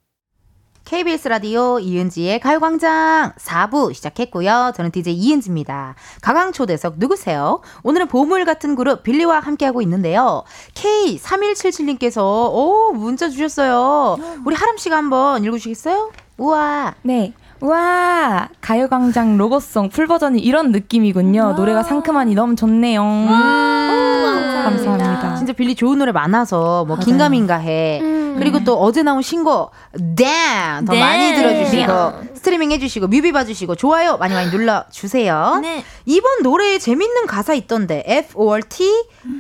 KBS 0.86 1.28
라디오 1.28 1.80
이은지의 1.80 2.40
가요광장 2.40 3.34
4부 3.38 3.94
시작했고요. 3.94 4.72
저는 4.74 4.92
DJ 4.92 5.16
이은지입니다. 5.16 5.96
가광초대석 6.22 6.94
누구세요? 6.98 7.60
오늘은 7.84 8.08
보물 8.08 8.46
같은 8.46 8.76
그룹 8.76 9.04
빌리와 9.04 9.42
함께하고 9.42 9.82
있는데요. 9.82 10.46
K3177님께서 10.76 12.22
오 12.24 12.94
문자 12.94 13.28
주셨어요. 13.28 14.16
우리 14.46 14.56
하람씨가 14.56 14.96
한번 14.96 15.44
읽어주시겠어요? 15.44 16.14
우와. 16.38 16.96
네. 17.02 17.34
와 17.60 18.50
가요광장 18.62 19.38
로고송 19.38 19.90
풀버전이 19.90 20.40
이런 20.40 20.72
느낌이군요. 20.72 21.54
노래가 21.54 21.84
상큼하니 21.84 22.36
너무 22.36 22.56
좋네요. 22.56 23.02
감사합니다. 24.64 25.36
진짜 25.36 25.54
빌리 25.54 25.76
좋은 25.76 25.98
노래 25.98 26.12
많아서 26.12 26.86
뭐 26.86 26.96
맞아요. 26.98 27.06
긴가민가해. 27.06 28.18
그리고 28.38 28.64
또 28.64 28.80
어제 28.80 29.02
나온 29.02 29.24
신곡 29.24 29.72
damn 30.16 30.86
더 30.86 30.94
네. 30.94 31.00
많이 31.00 31.34
들어주시고 31.34 32.36
스트리밍 32.36 32.72
해주시고 32.72 33.08
뮤비 33.08 33.32
봐주시고 33.32 33.76
좋아요 33.76 34.18
많이 34.18 34.36
많이 34.36 34.52
눌러주세요. 34.52 35.60
네. 35.64 35.84
이번 36.06 36.44
노래에 36.44 36.78
재밌는 36.78 37.26
가사 37.26 37.56
있던데 37.56 38.04
F 38.06 38.38
or 38.38 38.62
T, 38.62 38.84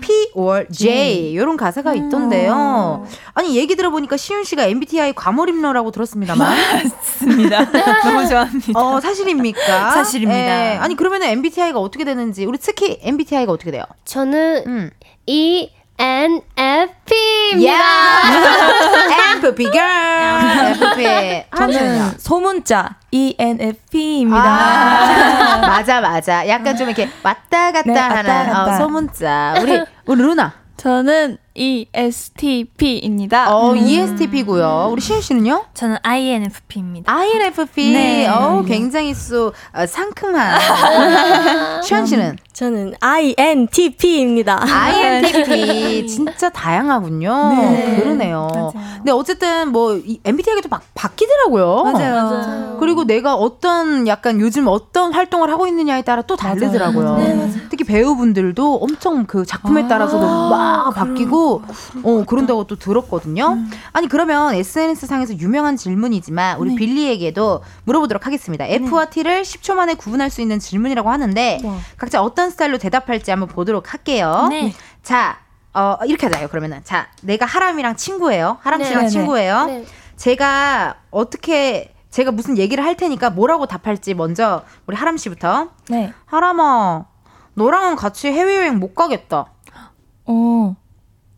P 0.01 0.32
or 0.34 0.65
J 0.72 1.32
이런 1.32 1.57
가사가 1.57 1.93
있던데요. 1.93 3.05
아니 3.36 3.55
얘기 3.55 3.76
들어보니까 3.76 4.18
시윤 4.18 4.43
씨가 4.43 4.63
MBTI 4.65 5.13
과몰입러라고 5.13 5.91
들었습니다만 5.91 6.57
맞습니다. 6.84 7.59
너무 8.12 8.28
좋아합니다. 8.28 8.80
어 8.80 8.99
사실입니까? 8.99 9.91
사실입니다. 9.91 10.74
예. 10.74 10.78
아니 10.78 10.95
그러면 10.95 11.24
MBTI가 11.24 11.80
어떻게 11.80 12.03
되는지 12.03 12.45
우리 12.45 12.58
특히 12.58 12.99
MBTI가 13.01 13.51
어떻게 13.51 13.72
돼요? 13.72 13.84
저는 14.05 14.64
음. 14.68 14.89
ENFP입니다. 15.26 16.88
FP 19.38 19.72
girl. 19.72 20.72
FP. 20.72 21.43
저는 21.55 22.18
소문자 22.18 22.95
E 23.12 23.36
ENFP입니다. 23.38 24.43
아, 24.43 25.58
맞아 25.68 26.01
맞아. 26.01 26.47
약간 26.47 26.76
좀 26.76 26.88
이렇게 26.88 27.10
왔다 27.24 27.72
갔다 27.72 27.91
네, 27.91 27.99
하는 27.99 28.32
왔다 28.32 28.45
갔다. 28.51 28.76
어, 28.76 28.78
소문자. 28.78 29.55
우리 29.62 29.80
우리 30.05 30.22
루나. 30.22 30.53
저는 30.78 31.34
E 31.34 31.38
ESTP입니다. 31.58 33.53
어, 33.53 33.76
ESTP고요. 33.76 34.89
우리 34.91 35.01
시은 35.01 35.22
씨는요? 35.22 35.66
저는 35.74 35.97
INFP입니다. 36.03 37.12
INFP. 37.12 37.91
네. 37.93 38.28
어, 38.28 38.64
굉장히 38.66 39.14
수 39.14 39.51
어, 39.74 39.86
상큼한. 39.86 40.60
시은 41.84 42.05
씨는? 42.05 42.38
저는 42.58 42.95
INTP입니다. 42.99 44.60
INTP 44.68 46.08
진짜 46.10 46.49
다양하군요. 46.49 47.53
네. 47.55 47.97
그러네요. 47.99 48.74
근데 48.95 49.12
어쨌든 49.12 49.72
뭐이 49.72 50.22
MBTI가 50.24 50.62
막 50.68 50.82
바뀌더라고요. 50.95 51.84
맞아요. 51.84 52.78
그리고 52.80 53.03
내가 53.03 53.36
어떤 53.36 54.08
약간 54.08 54.39
요즘 54.39 54.66
어떤 54.68 55.14
활동을 55.14 55.51
하고 55.51 55.68
있느냐에 55.68 56.01
따라 56.01 56.24
또 56.24 56.36
다르더라고요. 56.36 57.18
네, 57.18 57.51
특히 57.70 57.86
배우분들도 57.86 58.78
엄청 58.78 59.28
그 59.28 59.45
작품에 59.45 59.88
따라서도 59.88 60.26
막 60.26 60.95
바뀌고 60.95 61.62
어 62.01 62.24
그런다고 62.26 62.64
또 62.64 62.76
들었거든요. 62.76 63.55
아니 63.93 64.08
그러면 64.08 64.55
SNS 64.55 65.05
상에서 65.05 65.38
유명한 65.38 65.78
질문이지만 65.78 66.58
우리 66.58 66.74
빌리에게도 66.74 67.62
물어보도록 67.84 68.26
하겠습니다. 68.26 68.66
F와 68.66 69.05
T를 69.05 69.43
10초 69.43 69.76
만에 69.76 69.93
구분할 69.93 70.32
수 70.32 70.41
있는 70.41 70.58
질문이라고 70.58 71.12
하는데 71.12 71.60
각자 71.97 72.24
어떤 72.24 72.47
스타일로 72.50 72.78
대답할지 72.78 73.32
한번 73.32 73.50
보도록 73.50 73.93
할게요. 73.93 74.48
네. 74.50 74.74
자, 75.04 75.39
어, 75.74 75.98
이렇게 76.06 76.28
하자요, 76.28 76.48
그러면은. 76.48 76.82
자, 76.84 77.08
내가 77.22 77.45
하람이랑 77.45 77.95
친구예요. 77.95 78.58
하람 78.62 78.84
씨랑 78.84 79.04
네. 79.04 79.10
친구예요. 79.10 79.66
네. 79.66 79.86
제가 80.16 80.95
어떻게, 81.12 81.93
제가 82.10 82.32
무슨 82.32 82.58
얘기를 82.58 82.84
할 82.84 82.95
테니까 82.98 83.30
뭐라고 83.30 83.68
답할지 83.68 84.14
먼저 84.14 84.64
우리 84.88 84.95
하람 84.95 85.18
씨부터. 85.18 85.70
네. 85.89 86.14
하람아, 86.26 87.06
너랑은 87.54 87.95
같이 87.95 88.28
해외여행 88.28 88.80
못 88.80 88.95
가겠다. 88.95 89.52
어, 90.26 90.76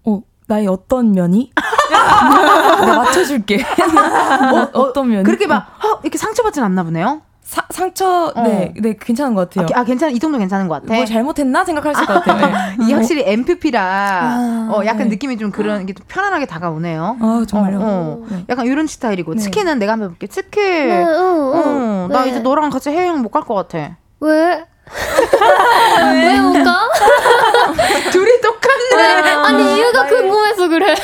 어, 0.05 0.22
나의 0.47 0.68
어떤 0.68 1.12
면이? 1.12 1.51
내가 2.82 2.95
맞춰줄게. 2.97 3.62
어, 3.62 4.70
어떤 4.80 5.10
면이? 5.10 5.24
그렇게 5.24 5.47
막, 5.47 5.68
어, 5.84 5.99
이렇게 6.01 6.18
상처받진 6.18 6.64
않나 6.64 6.84
보네요. 6.84 7.22
사, 7.50 7.64
상처, 7.72 8.32
네, 8.36 8.72
네, 8.78 8.95
괜찮은 9.00 9.34
것 9.34 9.50
같아요. 9.50 9.66
아, 9.76 9.84
괜찮아. 9.84 10.12
이 10.12 10.20
정도 10.20 10.38
괜찮은 10.38 10.68
것 10.68 10.84
같아. 10.84 10.93
뭐 10.93 11.04
잘못했나 11.04 11.66
생각할 11.66 11.95
수 11.95 12.04
있을 12.04 12.14
것 12.14 12.24
같아요. 12.24 12.45
네. 12.78 12.86
이 12.88 12.93
확실히 12.93 13.24
MPP라 13.26 14.70
어, 14.70 14.82
약간 14.86 14.97
네. 15.06 15.06
느낌이 15.06 15.36
좀 15.39 15.50
그런 15.50 15.88
게 15.88 15.93
좀 15.93 16.06
편안하게 16.08 16.45
다가오네요. 16.45 17.18
아, 17.20 17.43
정말요? 17.47 17.80
어, 17.80 18.24
어. 18.30 18.43
약간 18.50 18.68
이런 18.68 18.86
스타일이고 18.86 19.34
네. 19.34 19.39
치킨은 19.41 19.80
내가 19.80 19.93
한번 19.93 20.10
해볼게. 20.10 20.28
치킨. 20.28 20.62
네. 20.89 21.04
어, 21.04 22.08
나 22.12 22.22
네. 22.24 22.30
이제 22.30 22.39
너랑 22.39 22.70
같이 22.70 22.91
해외여행 22.91 23.20
못 23.24 23.30
갈 23.32 23.41
것 23.41 23.56
같아. 23.56 23.97
왜? 24.20 24.64
왜못 26.14 26.64
가? 26.64 26.89
둘이 28.12 28.41
똑같네. 28.41 29.32
아니 29.45 29.76
이유가 29.76 30.06
궁금해서 30.06 30.49
그래. 30.70 30.95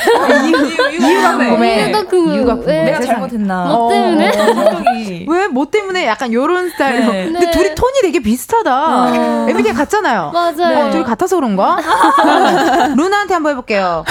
이유가 0.98 1.36
궁금해. 1.36 1.86
이유가 1.86 2.04
궁금해. 2.06 2.34
이유가 2.36 2.54
궁금해. 2.54 2.84
내가 2.84 2.96
세상에. 2.98 3.06
잘못했나? 3.06 3.64
뭐 3.66 3.90
때문에? 3.90 4.28
어, 4.28 4.32
성격이. 4.32 5.26
왜? 5.30 5.48
뭐 5.48 5.66
때문에 5.66 6.06
약간 6.06 6.32
요런 6.32 6.70
스타일로. 6.70 7.12
네. 7.12 7.24
근데 7.26 7.40
네. 7.46 7.50
둘이 7.50 7.74
톤이 7.74 8.00
되게 8.02 8.20
비슷하다. 8.20 9.46
MBTI 9.48 9.74
같잖아요. 9.74 10.30
맞아요. 10.32 10.86
어, 10.86 10.90
둘이 10.90 11.04
같아서 11.04 11.36
그런가? 11.36 11.78
루나한테 12.96 13.34
한번 13.34 13.50
해볼게요. 13.52 14.04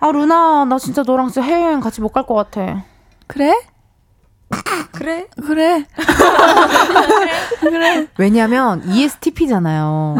아, 0.00 0.10
루나, 0.10 0.64
나 0.66 0.78
진짜 0.78 1.02
너랑 1.06 1.28
진짜 1.28 1.42
해외여행 1.42 1.80
같이 1.80 2.00
못 2.00 2.12
갈 2.12 2.24
것 2.26 2.34
같아. 2.34 2.82
그래? 3.26 3.52
그래? 4.92 5.26
그래. 5.46 5.84
왜냐면 8.18 8.82
ESTP잖아요. 8.88 10.14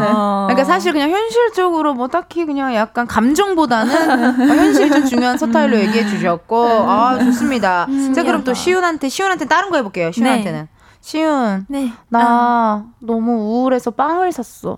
그러니까 0.47 0.63
사실 0.63 0.93
그냥 0.93 1.09
현실적으로 1.11 1.93
뭐 1.93 2.07
딱히 2.07 2.45
그냥 2.45 2.73
약간 2.75 3.07
감정보다는 3.07 4.49
어, 4.51 4.53
현실이 4.55 4.89
좀 4.91 5.05
중요한 5.05 5.37
서타일로 5.37 5.79
얘기해 5.79 6.07
주셨고 6.07 6.65
아 6.65 7.17
좋습니다. 7.19 7.87
자 8.13 8.23
그럼 8.23 8.43
또 8.43 8.53
시윤한테 8.53 9.09
시윤한테 9.09 9.45
다른 9.45 9.69
거 9.69 9.77
해볼게요. 9.77 10.11
시윤한테는 10.11 10.67
시윤 11.01 11.65
네. 11.69 11.91
나 12.09 12.85
너무 12.99 13.31
우울해서 13.33 13.91
빵을 13.91 14.31
샀어. 14.31 14.77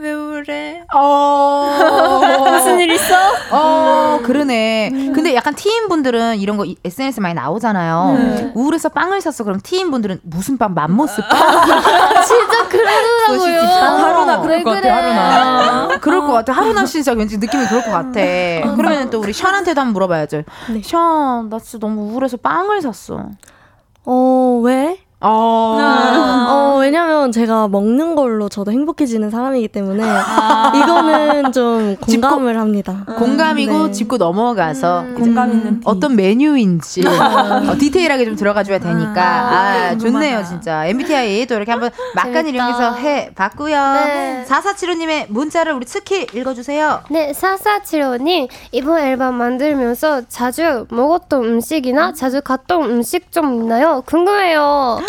왜 0.00 0.12
우울해? 0.12 0.84
어 0.94 2.46
무슨 2.52 2.78
일 2.78 2.90
있어? 2.92 3.14
어 3.50 4.20
그러네. 4.22 4.90
근데 5.12 5.34
약간 5.34 5.54
T인 5.54 5.88
분들은 5.88 6.38
이런 6.38 6.56
거 6.56 6.64
SNS 6.84 7.18
많이 7.20 7.34
나오잖아요. 7.34 8.52
우울해서 8.54 8.90
빵을 8.90 9.20
샀어. 9.20 9.42
그럼 9.42 9.58
T인 9.62 9.90
분들은 9.90 10.20
무슨 10.22 10.56
빵 10.56 10.74
맘모스 10.74 11.20
빵? 11.22 11.30
진짜 12.24 12.68
그러더라고요. 12.68 13.60
하루나 13.60 14.40
그럴 14.40 14.58
왜것 14.58 14.74
같아? 14.74 14.94
하루나. 14.94 15.88
그럴 16.00 16.20
것 16.20 16.32
같아. 16.32 16.52
하루나 16.52 16.86
씨 16.86 16.94
진짜 16.94 17.12
왠지 17.12 17.38
느낌이 17.38 17.66
그럴 17.66 17.82
것 17.82 17.90
같아. 17.90 18.12
그러면 18.76 19.10
또 19.10 19.18
우리 19.20 19.32
션한테도 19.32 19.80
한번 19.80 19.92
물어봐야죠. 19.94 20.42
션, 20.84 21.48
나 21.48 21.58
진짜 21.58 21.78
너무 21.84 22.12
우울해서 22.12 22.36
빵을 22.36 22.82
샀어. 22.82 23.30
어, 24.04 24.60
왜? 24.62 24.98
어. 25.20 25.78
어, 26.50 26.78
왜냐면 26.78 27.32
제가 27.32 27.66
먹는 27.68 28.14
걸로 28.14 28.48
저도 28.48 28.70
행복해지는 28.70 29.30
사람이기 29.30 29.68
때문에 29.68 30.02
이거는 30.76 31.52
좀 31.52 31.96
공감을 32.00 32.58
합니다. 32.58 33.04
공감이고 33.18 33.86
네. 33.86 33.92
짚고 33.92 34.16
넘어가서 34.16 35.04
이제 35.14 35.14
공감 35.24 35.50
있는. 35.52 35.80
어떤 35.84 36.14
메뉴인지 36.16 37.02
어, 37.06 37.76
디테일하게 37.78 38.24
좀 38.26 38.36
들어가줘야 38.36 38.78
되니까 38.78 39.22
아, 39.22 39.98
좋네요 39.98 40.44
진짜 40.44 40.86
MBTI 40.86 41.46
또 41.46 41.54
이렇게 41.56 41.70
한번 41.72 41.90
막간을. 42.14 42.54
이용해서 42.54 42.92
해 42.94 43.30
봤고요 43.34 43.92
네. 43.94 44.44
4475님의 44.48 45.26
문자를 45.28 45.72
우리 45.72 45.84
특히 45.84 46.26
읽어주세요 46.32 47.00
네, 47.10 47.32
사사치료님 47.32 48.46
이번 48.72 48.98
앨범 49.00 49.34
만들면서 49.34 50.22
자주 50.28 50.86
먹었던 50.90 51.44
음식이나 51.44 52.12
자주 52.12 52.40
갔던 52.40 52.84
음식점 52.84 53.54
있나요? 53.54 54.02
궁금해요. 54.06 55.00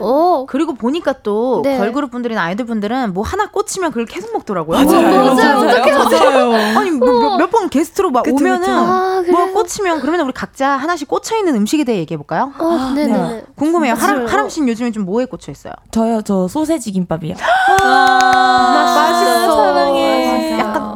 오, 0.00 0.46
그리고 0.46 0.74
보니까 0.74 1.12
또 1.22 1.60
네. 1.62 1.78
걸그룹 1.78 2.10
분들이나 2.10 2.42
아이돌 2.42 2.66
분들은 2.66 3.12
뭐 3.14 3.24
하나 3.24 3.50
꽂히면 3.50 3.90
그걸 3.90 4.06
계속 4.06 4.32
먹더라고요 4.32 4.84
맞아요. 4.84 5.34
맞아요. 5.34 5.68
어떻게 5.68 5.92
맞아요. 5.92 6.78
아니 6.78 6.90
몇번 6.90 7.68
게스트로 7.70 8.10
막 8.10 8.24
오면은 8.26 8.68
아, 8.68 9.22
그래요? 9.24 9.32
뭐 9.32 9.52
꽂히면 9.52 10.00
그러면 10.00 10.20
우리 10.22 10.32
각자 10.32 10.70
하나씩 10.70 11.08
꽂혀 11.08 11.36
있는 11.36 11.54
음식에 11.56 11.84
대해 11.84 11.98
얘기해 12.00 12.16
볼까요? 12.18 12.52
어, 12.58 12.92
네네. 12.94 13.44
궁금해요. 13.56 13.94
하람 13.94 14.16
맞아요. 14.16 14.28
하람 14.28 14.48
씨는 14.48 14.68
요즘에 14.68 14.90
좀 14.92 15.04
뭐에 15.04 15.24
꽂혀 15.26 15.52
있어요? 15.52 15.72
저요, 15.90 16.22
저 16.22 16.48
소세지 16.48 16.92
김밥이요. 16.92 17.34
맛있어. 18.54 19.56
사랑해. 19.56 20.58
약간 20.58 20.93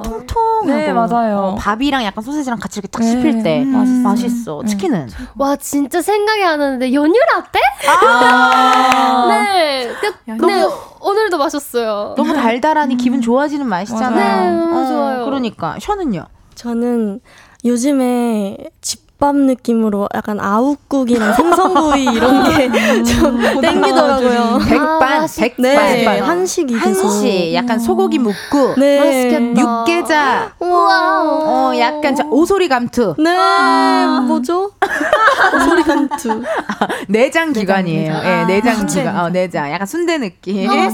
네, 0.66 0.92
맞아요. 0.92 1.38
어, 1.38 1.54
밥이랑 1.56 2.04
약간 2.04 2.22
소세지랑 2.22 2.58
같이 2.58 2.80
이렇게 2.80 2.88
딱 2.88 3.00
네. 3.00 3.10
씹힐 3.10 3.42
때 3.42 3.62
음. 3.62 3.68
맛있어. 3.68 4.02
맛있어. 4.08 4.64
치킨은 4.64 5.08
와, 5.36 5.56
진짜 5.56 6.02
생각이 6.02 6.44
안 6.44 6.58
나는데 6.58 6.92
연유 6.92 7.14
라떼? 7.34 7.60
아. 7.88 9.26
네. 9.28 9.88
그, 10.38 10.44
네, 10.46 10.64
오늘도 11.00 11.38
마셨어요. 11.38 12.14
너무 12.16 12.34
달달하니 12.34 12.96
기분 12.96 13.20
좋아지는 13.20 13.66
맛이잖아요. 13.66 14.10
맞아요. 14.10 14.50
네, 14.50 14.56
너무 14.58 14.78
어, 14.80 14.86
좋아요. 14.86 15.24
그러니까 15.24 15.76
션은요. 15.80 16.24
저는 16.54 17.20
요즘에 17.64 18.56
집 18.80 19.07
밥 19.18 19.34
느낌으로 19.34 20.08
약간 20.14 20.38
아욱국이랑 20.38 21.34
생선구이 21.34 22.04
이런 22.04 22.44
게좀 22.44 23.40
땡기더라고요. 23.60 24.60
백반, 24.68 25.26
백반, 25.36 25.62
네, 25.62 26.04
백반. 26.04 26.22
한식이 26.22 26.74
한식, 26.74 27.52
약간 27.54 27.80
소고기 27.80 28.18
묵국, 28.20 28.78
네. 28.78 29.00
맛있겠다. 29.00 29.60
육개자, 29.80 30.52
우와. 30.60 31.22
어, 31.24 31.72
약간 31.78 32.14
저 32.14 32.22
오소리 32.28 32.68
감투, 32.68 33.16
네, 33.18 34.06
뭐죠? 34.28 34.70
소리 35.68 35.82
감투. 35.82 36.42
내장 37.08 37.52
기관이에요. 37.52 38.12
예, 38.12 38.28
아, 38.28 38.46
내장. 38.46 38.86
기관. 38.86 39.16
어, 39.18 39.28
내장. 39.30 39.70
약간 39.72 39.86
순대 39.86 40.18
느낌. 40.18 40.70
아, 40.70 40.90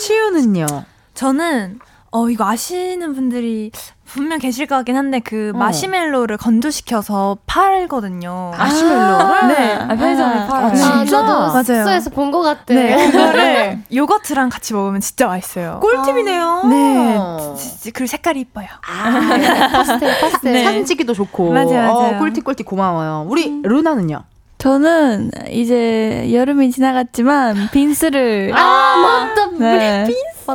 시우는요. 0.00 0.66
저는 1.14 1.80
어 2.16 2.30
이거 2.30 2.46
아시는 2.48 3.14
분들이 3.14 3.70
분명 4.06 4.38
계실 4.38 4.66
것 4.66 4.76
같긴 4.76 4.96
한데 4.96 5.20
그 5.20 5.52
어. 5.54 5.58
마시멜로를 5.58 6.38
건조시켜서 6.38 7.36
팔거든요. 7.46 8.52
마시멜로를? 8.56 9.48
네. 9.48 9.74
아, 9.74 9.88
편의점에 9.88 10.46
팔아요. 10.46 10.66
아, 10.66 10.74
진짜? 10.74 11.20
나도 11.20 11.38
맞아요. 11.40 11.62
숙소에서 11.62 12.08
본 12.10 12.30
것 12.30 12.40
같아. 12.40 12.72
네, 12.72 13.10
그거를 13.10 13.78
요거트랑 13.92 14.48
같이 14.48 14.72
먹으면 14.72 15.00
진짜 15.02 15.26
맛있어요. 15.26 15.80
꿀팁이네요. 15.82 16.62
네, 16.70 17.18
진짜 17.58 17.90
그리고 17.92 18.06
색깔이 18.06 18.40
이뻐요. 18.40 18.66
아, 18.88 19.68
파스텔, 19.72 20.20
파스텔. 20.20 20.52
네. 20.54 20.64
사진 20.64 20.84
찍기도 20.86 21.12
좋고. 21.12 21.52
맞아요, 21.52 21.70
맞아요. 21.70 22.16
어, 22.16 22.18
꿀팁 22.18 22.44
꿀팁 22.44 22.64
고마워요. 22.66 23.26
우리 23.28 23.60
루나는요? 23.62 24.22
저는 24.58 25.30
이제 25.50 26.30
여름이 26.32 26.70
지나갔지만 26.70 27.68
빈스를 27.72 28.52
아, 28.54 28.96
맞다. 29.36 29.50
네. 29.58 30.06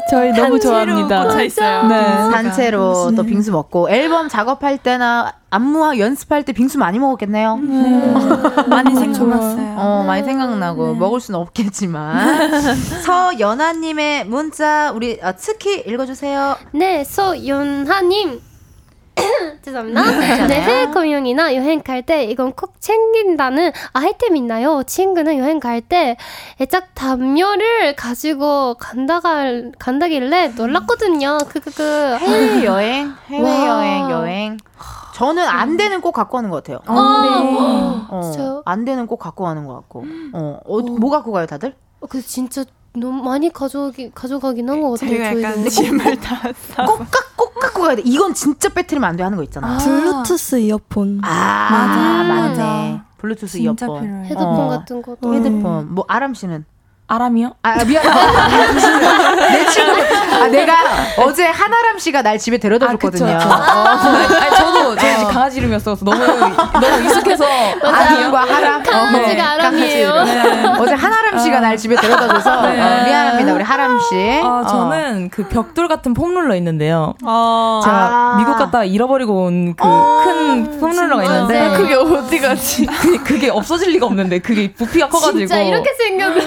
저희 0.10 0.32
너무 0.32 0.60
좋아합니다. 0.60 1.24
꽂혀 1.28 1.44
있어요. 1.44 1.84
네. 1.88 1.96
단체로 2.32 3.12
또 3.16 3.24
빙수 3.24 3.52
먹고 3.52 3.90
앨범 3.90 4.30
작업할 4.30 4.78
때나 4.78 5.34
안무와 5.50 5.98
연습할 6.00 6.44
때 6.44 6.54
빙수 6.54 6.78
많이 6.78 6.98
먹었겠네요. 7.00 7.58
많이 8.68 8.96
생각났어요. 8.96 9.76
어, 9.78 10.04
많이 10.08 10.24
생각나고 10.24 10.96
먹을 10.96 11.20
수는 11.20 11.40
없겠지만 11.40 12.52
서연아님의 13.04 14.26
문자 14.26 14.92
우리 14.92 15.20
어, 15.22 15.34
특히 15.38 15.80
읽어주세요. 15.82 16.56
네, 16.72 17.04
소윤하님. 17.04 18.51
죄송합니다. 19.62 20.04
괜찮아요. 20.04 20.48
네, 20.48 20.62
해외 20.62 20.86
공연이나 20.88 21.56
여행 21.56 21.82
갈 21.82 22.02
때 22.04 22.24
이건 22.26 22.54
꼭 22.54 22.80
챙긴다는 22.80 23.72
아이템 23.94 24.36
있나요? 24.36 24.84
친구는 24.84 25.38
여행 25.38 25.60
갈 25.60 25.82
때 25.82 26.18
애착 26.60 26.96
담요를 26.96 27.96
가지고 27.96 28.76
간다가 28.76 29.46
간다길래 29.78 30.50
놀랐거든요. 30.50 31.38
그그그 31.50 32.18
해외 32.20 32.66
여행, 32.66 33.14
해외 33.28 33.44
와. 33.50 33.68
여행, 33.68 34.10
여행. 34.10 34.58
저는 35.14 35.46
안 35.48 35.78
되는 35.78 36.02
꼭 36.02 36.14
갖고 36.14 36.38
가는 36.38 36.50
것 36.50 36.64
같아요. 36.64 36.80
어, 36.88 38.08
어, 38.10 38.22
진짜요? 38.24 38.62
안 38.66 38.86
되는 38.86 39.06
꼭 39.06 39.18
갖고 39.18 39.44
가는 39.44 39.66
것 39.68 39.76
같고. 39.76 40.06
어, 40.34 40.60
어, 40.66 40.80
뭐 40.82 41.12
갖고 41.12 41.32
가요, 41.32 41.46
다들? 41.46 41.76
어, 42.00 42.08
그 42.08 42.22
진짜 42.22 42.64
너무 42.94 43.24
많이 43.24 43.52
가져가기 43.52 44.12
가져가긴 44.14 44.70
한 44.70 44.82
것 44.82 44.92
같아요. 45.00 45.10
저희가 45.18 45.50
약간. 45.50 45.70
짐을 45.70 46.18
다 46.20 46.42
싸고 46.54 46.98
꼭, 46.98 47.10
가- 47.12 47.20
꼭 47.38 47.54
갖고 47.56 47.82
가야 47.84 47.96
돼. 47.96 48.02
이건 48.06 48.34
진짜 48.34 48.70
빼트리면 48.70 49.10
안 49.10 49.16
돼 49.16 49.24
하는 49.24 49.38
거 49.38 49.44
있잖아. 49.44 49.78
블루투스 49.78 50.60
이어폰. 50.60 51.22
아, 51.24 51.70
맞아. 51.72 52.24
맞아. 52.50 53.06
블루투스 53.18 53.58
진짜 53.60 53.86
이어폰. 53.86 54.02
필요해. 54.02 54.24
헤드폰 54.26 54.46
어. 54.46 54.68
같은 54.70 55.02
것도. 55.02 55.34
헤드폰. 55.34 55.94
뭐 55.96 56.04
아람 56.08 56.34
씨는? 56.34 56.66
아람이요? 57.16 57.52
아 57.62 57.84
미안. 57.84 58.04
내 59.52 59.66
친구. 59.68 59.92
아 60.42 60.48
내가 60.48 60.74
어제 61.18 61.46
한아람 61.46 62.00
씨가 62.00 62.22
날 62.22 62.38
집에 62.38 62.58
데려다 62.58 62.88
줬거든요. 62.92 63.38
그쵸, 63.38 63.38
그쵸. 63.38 63.50
어. 63.50 63.54
아니, 64.40 64.56
저도 64.56 64.96
저희 64.96 65.18
집 65.18 65.28
강아지 65.28 65.58
이름이었어서 65.60 66.06
너무 66.06 66.26
너무 66.26 67.04
익숙해서 67.04 67.44
아람과 67.84 68.40
하람. 68.46 68.82
강아지가 68.84 69.34
네, 69.34 69.42
아람이에요. 69.42 70.10
강아지 70.14 70.32
이름. 70.32 70.66
어제 70.80 70.94
한아람 70.94 71.38
씨가 71.40 71.60
날 71.60 71.76
집에 71.76 71.96
데려다 71.98 72.30
줘서 72.30 72.62
네. 72.62 72.80
어, 72.82 73.04
미안합니다 73.06 73.54
우리 73.56 73.64
하람 73.64 74.00
씨. 74.00 74.40
아, 74.42 74.64
어. 74.66 74.68
저는 74.68 75.30
그 75.32 75.46
벽돌 75.50 75.90
같은 75.90 76.14
폼롤러 76.14 76.56
있는데요. 76.56 77.14
어. 77.26 77.82
제가 77.84 77.96
아. 77.98 78.36
미국 78.38 78.58
갔다가 78.58 78.86
잃어버리고 78.86 79.34
온 79.48 79.76
그 79.76 80.22
큰 80.32 80.80
폼롤러가 80.80 81.24
있는데 81.24 81.60
아, 81.60 81.78
그게 81.78 81.94
어디 81.96 82.40
갔지? 82.40 82.86
그, 83.02 83.22
그게 83.24 83.50
없어질 83.50 83.90
리가 83.92 84.06
없는데 84.06 84.40
그게 84.40 84.72
부피가 84.72 85.10
커 85.10 85.18
가지고 85.20 85.40
진짜 85.40 85.60
이렇게 85.60 85.92
생겼는. 85.94 86.42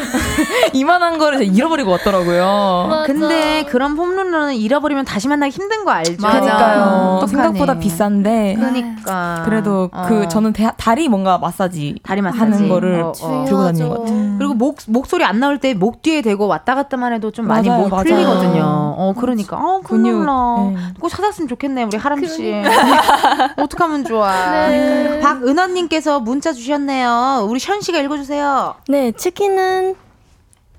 이만한 0.73 1.19
거를 1.19 1.39
제가 1.39 1.53
잃어버리고 1.53 1.91
왔더라고요. 1.93 2.87
맞아. 2.91 3.05
근데 3.13 3.65
그런 3.69 3.97
폼롤러는 3.97 4.55
잃어버리면 4.55 5.05
다시 5.05 5.29
만나기 5.29 5.51
힘든 5.55 5.85
거 5.85 5.91
알죠? 5.91 6.17
그러니까요. 6.17 7.19
어떡하니. 7.23 7.29
생각보다 7.29 7.79
비싼데 7.79 8.55
그러니까. 8.59 9.43
그래도 9.45 9.89
어. 9.93 10.07
그 10.09 10.29
저는 10.29 10.53
대, 10.53 10.71
다리 10.77 11.09
뭔가 11.09 11.39
마사지 11.39 11.99
다리 12.03 12.21
마사지 12.23 12.41
하는 12.41 12.69
거를 12.69 13.03
어, 13.03 13.13
어. 13.23 13.45
들고 13.47 13.65
다니는 13.65 13.89
것 13.89 14.01
같아요. 14.01 14.35
그리고 14.39 14.55
목 14.55 14.79
목소리 14.89 15.25
안 15.25 15.41
나올 15.41 15.59
때 15.59 15.75
목 15.75 16.03
뒤에 16.03 16.23
대고 16.23 16.47
왔다 16.47 16.75
갔다만 16.75 17.13
해도 17.13 17.31
좀 17.31 17.47
많이 17.47 17.69
맞아요, 17.69 17.83
목 17.83 17.91
맞아요. 17.91 18.05
풀리거든요. 18.05 18.63
어 18.97 19.13
그러니까 19.19 19.57
어 19.57 19.81
근육, 19.85 20.13
폼롤러 20.13 20.71
네. 20.75 20.77
꼭 21.01 21.09
찾았으면 21.09 21.49
좋겠네 21.49 21.85
우리 21.85 21.97
하람 21.97 22.25
씨. 22.25 22.55
어떡하면 23.57 24.05
좋아. 24.05 24.69
네. 24.69 25.21
박은하님께서 25.21 26.21
문자 26.21 26.53
주셨네요. 26.53 27.47
우리 27.49 27.59
션 27.59 27.81
씨가 27.81 27.99
읽어주세요. 28.01 28.75
네, 28.89 29.13
치킨은 29.13 29.95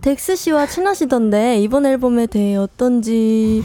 덱스 0.06 0.36
씨와 0.36 0.68
친하시던데 0.68 1.58
이번 1.62 1.88
앨범에 1.88 2.28
대해 2.28 2.58
어떤지 2.58 3.64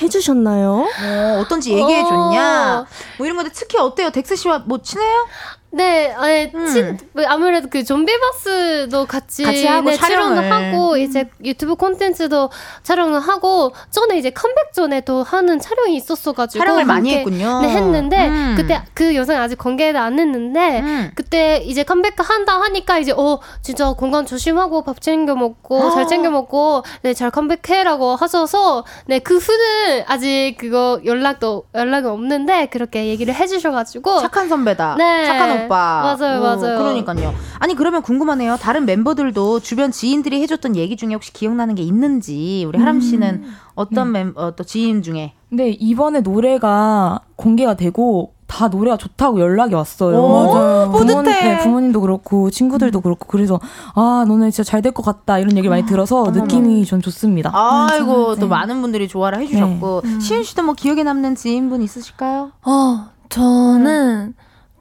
해주셨나요? 0.00 0.70
어, 0.70 1.38
어떤지 1.40 1.74
얘기해 1.74 2.04
줬냐? 2.04 2.86
뭐 3.18 3.26
이런 3.26 3.36
건데 3.36 3.50
특히 3.54 3.76
어때요? 3.76 4.08
덱스 4.08 4.34
씨와 4.34 4.60
뭐 4.60 4.80
친해요? 4.80 5.26
네, 5.74 6.12
아니, 6.16 6.52
음. 6.54 6.66
친, 6.66 6.98
뭐 7.12 7.24
아무래도 7.26 7.68
그 7.68 7.82
좀비버스도 7.82 9.06
같이, 9.06 9.42
같이 9.42 9.66
하고 9.66 9.90
네, 9.90 9.96
촬영을. 9.96 10.52
하고, 10.52 10.96
이제 10.96 11.28
유튜브 11.44 11.74
콘텐츠도 11.74 12.50
촬영을 12.84 13.18
하고, 13.18 13.72
전에 13.90 14.16
이제 14.16 14.30
컴백 14.30 14.72
전에도 14.72 15.24
하는 15.24 15.58
촬영이 15.58 15.96
있었어가지고. 15.96 16.64
촬영을 16.64 16.84
많이 16.84 17.12
했군요. 17.16 17.60
네, 17.62 17.70
했는데, 17.70 18.28
음. 18.28 18.54
그때 18.56 18.82
그 18.94 19.16
영상 19.16 19.42
아직 19.42 19.58
공개를 19.58 19.98
안 19.98 20.20
했는데, 20.20 20.80
음. 20.80 21.10
그때 21.16 21.56
이제 21.64 21.82
컴백 21.82 22.14
한다 22.18 22.60
하니까 22.60 22.98
이제, 22.98 23.10
어, 23.10 23.40
진짜 23.60 23.92
건강 23.94 24.26
조심하고 24.26 24.84
밥 24.84 25.00
챙겨 25.00 25.34
먹고, 25.34 25.82
아. 25.82 25.90
잘 25.90 26.06
챙겨 26.06 26.30
먹고, 26.30 26.84
네, 27.02 27.14
잘 27.14 27.32
컴백해라고 27.32 28.14
하셔서, 28.14 28.84
네, 29.06 29.18
그 29.18 29.38
후는 29.38 30.04
아직 30.06 30.54
그거 30.56 31.00
연락도, 31.04 31.64
연락은 31.74 32.10
없는데, 32.10 32.66
그렇게 32.66 33.06
얘기를 33.06 33.34
해주셔가지고. 33.34 34.20
착한 34.20 34.48
선배다. 34.48 34.94
네. 34.98 35.26
착한 35.26 35.63
오빠. 35.66 36.16
맞아요, 36.18 36.40
어, 36.40 36.42
맞아요. 36.42 36.78
그러니까요. 36.78 37.34
아니 37.58 37.74
그러면 37.74 38.02
궁금하네요. 38.02 38.56
다른 38.60 38.84
멤버들도 38.86 39.60
주변 39.60 39.90
지인들이 39.90 40.40
해줬던 40.42 40.76
얘기 40.76 40.96
중에 40.96 41.14
혹시 41.14 41.32
기억나는 41.32 41.74
게 41.74 41.82
있는지 41.82 42.64
우리 42.68 42.78
하람 42.78 43.00
씨는 43.00 43.44
어떤 43.74 44.12
멤, 44.12 44.32
어, 44.36 44.54
또 44.56 44.64
지인 44.64 45.02
중에 45.02 45.32
근데 45.48 45.70
이번에 45.70 46.20
노래가 46.20 47.20
공개가 47.36 47.74
되고 47.74 48.32
다 48.46 48.68
노래가 48.68 48.96
좋다고 48.96 49.40
연락이 49.40 49.74
왔어요. 49.74 50.16
오, 50.16 50.28
맞아요. 50.52 50.92
부모, 50.92 50.98
뿌듯해. 50.98 51.22
네, 51.42 51.58
부모님도 51.62 52.00
그렇고 52.02 52.50
친구들도 52.50 53.00
그렇고 53.00 53.26
그래서 53.26 53.58
아 53.94 54.24
너네 54.28 54.50
진짜 54.50 54.62
잘 54.70 54.82
될 54.82 54.92
것 54.92 55.02
같다 55.02 55.38
이런 55.38 55.56
얘기 55.56 55.68
많이 55.68 55.86
들어서 55.86 56.24
느낌이 56.30 56.84
전 56.84 57.00
좋습니다. 57.00 57.50
아이고 57.54 58.34
또 58.36 58.42
네. 58.42 58.46
많은 58.46 58.80
분들이 58.82 59.08
좋아를 59.08 59.40
해주셨고 59.40 60.02
시은 60.20 60.42
씨도 60.44 60.62
뭐 60.62 60.74
기억에 60.74 61.02
남는 61.02 61.34
지인분 61.36 61.80
있으실까요? 61.82 62.50
어, 62.64 63.06
저는 63.30 64.34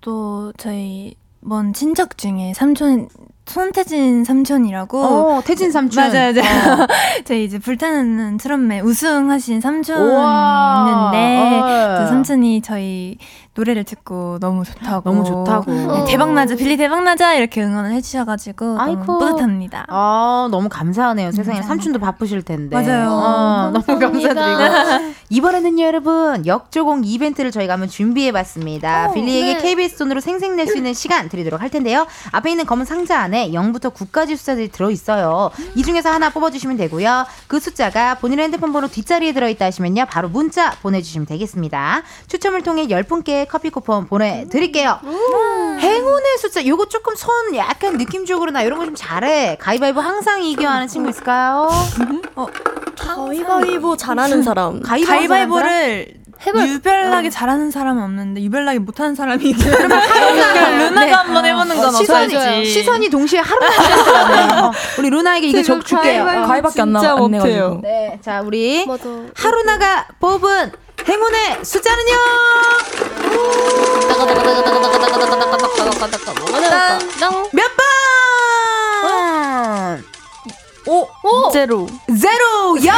또 0.04 0.52
저희 0.58 1.16
먼 1.40 1.74
친척 1.74 2.18
중에 2.18 2.54
삼촌 2.54 3.08
손태진 3.46 4.24
삼촌이라고 4.24 5.04
어 5.04 5.42
태진 5.44 5.72
삼촌 5.72 6.12
맞아요, 6.12 6.34
맞아요. 6.34 6.84
어. 6.84 6.88
저희 7.26 7.44
이제 7.46 7.60
불타는 7.60 8.38
트롯맨 8.38 8.86
우승하신 8.86 9.60
삼촌이 9.60 10.00
우와. 10.02 11.12
있는데 11.12 11.60
어. 11.60 11.62
그 11.64 11.68
삼촌이 12.24 12.62
저희 12.62 13.18
노래를 13.56 13.84
듣고 13.84 14.38
너무 14.40 14.64
좋다고 14.64 15.10
너무 15.10 15.26
좋다고. 15.26 15.72
네, 15.72 16.06
대박 16.08 16.32
나자 16.34 16.56
빌리 16.56 16.78
대박 16.78 17.04
나자 17.04 17.34
이렇게 17.34 17.62
응원을 17.62 17.92
해주셔가지고 17.92 18.78
아이고. 18.80 19.04
너무 19.06 19.20
뿌듯합니다. 19.20 19.86
아 19.90 20.48
너무 20.50 20.70
감사하네요. 20.70 21.32
세상에 21.32 21.62
삼촌도 21.62 22.00
바쁘실 22.00 22.42
텐데. 22.44 22.76
맞아요. 22.76 23.10
어, 23.12 23.72
너무 23.74 24.00
감사합니다. 24.00 24.34
감사드리고 24.34 25.14
이번에는요 25.30 25.84
여러분 25.84 26.46
역조공 26.46 27.02
이벤트를 27.06 27.52
저희가 27.52 27.74
한번 27.74 27.90
준비해봤습니다. 27.90 29.12
빌리에게 29.12 29.54
네. 29.56 29.62
KBS 29.62 29.98
돈으로 29.98 30.22
생생낼 30.22 30.68
수 30.68 30.78
있는 30.78 30.94
시간 30.94 31.28
드리도록 31.30 31.62
할 31.62 31.70
텐데요. 31.70 32.08
앞에 32.32 32.52
있는 32.52 32.66
검은 32.66 32.86
상자 32.86 33.20
안에 33.20 33.52
0부터 33.52 33.94
9까지 33.94 34.38
숫자들이 34.38 34.70
들어있어요. 34.70 35.52
이 35.76 35.84
중에서 35.84 36.10
하나 36.10 36.30
뽑아주시면 36.30 36.78
되고요. 36.78 37.26
그 37.48 37.60
숫자가 37.60 38.16
본인의 38.16 38.46
핸드폰 38.46 38.72
번호 38.72 38.88
뒷자리에 38.88 39.34
들어있다 39.34 39.66
하시면요 39.66 40.06
바로 40.10 40.30
문자 40.30 40.72
보내주시면 40.82 41.28
되겠습니다. 41.28 42.02
추첨을 42.28 42.62
통해 42.64 42.88
10분께 42.88 43.48
커피 43.50 43.70
쿠폰 43.70 44.06
보내드릴게요. 44.08 45.00
행운의 45.80 46.38
숫자 46.40 46.66
요거 46.66 46.86
조금 46.88 47.16
손 47.16 47.56
약간 47.56 47.98
느낌적으로 47.98 48.52
나 48.52 48.62
이런 48.62 48.80
거 48.80 48.86
좀 48.86 48.96
잘해 48.96 49.58
가위바위보 49.60 50.00
항상 50.02 50.44
이겨하는 50.44 50.88
친구 50.88 51.10
있을까요? 51.10 51.70
가위바위보 52.98 53.98
잘하는 53.98 54.44
사람. 54.44 54.82
가위바위보 54.82 55.60
를 55.60 56.08
해볼- 56.46 56.68
유별나게 56.68 57.30
잘하는 57.30 57.72
사람은 57.72 58.04
없는데 58.04 58.42
유별나게 58.44 58.80
못하는 58.80 59.16
사람이 59.16 59.46
있어요. 59.52 59.76
그럼 59.78 60.78
루나가 60.78 61.20
한번 61.20 61.46
해보는 61.46 61.76
건 61.78 61.94
시선이 61.94 62.36
어떨지. 62.36 62.70
시선이 62.72 63.10
동시에 63.10 63.40
하루나 63.40 64.68
어, 64.68 64.72
우리 65.00 65.10
루나에게 65.10 65.48
이게 65.48 65.64
적 65.64 65.86
줄게요. 65.86 66.24
어. 66.24 66.26
가위밖에 66.48 66.82
안. 66.82 66.92
내가지고. 66.94 67.80
네, 67.82 68.20
자 68.22 68.42
우리 68.42 68.86
맞아. 68.86 69.04
하루나가 69.36 70.06
뽑은 70.20 70.72
행운의 71.08 71.60
숫자는요. 71.64 72.14
몇 77.52 77.76
번? 77.76 78.43
오, 80.86 81.08
제로. 81.52 81.88
제로 82.08 82.86
영. 82.86 82.96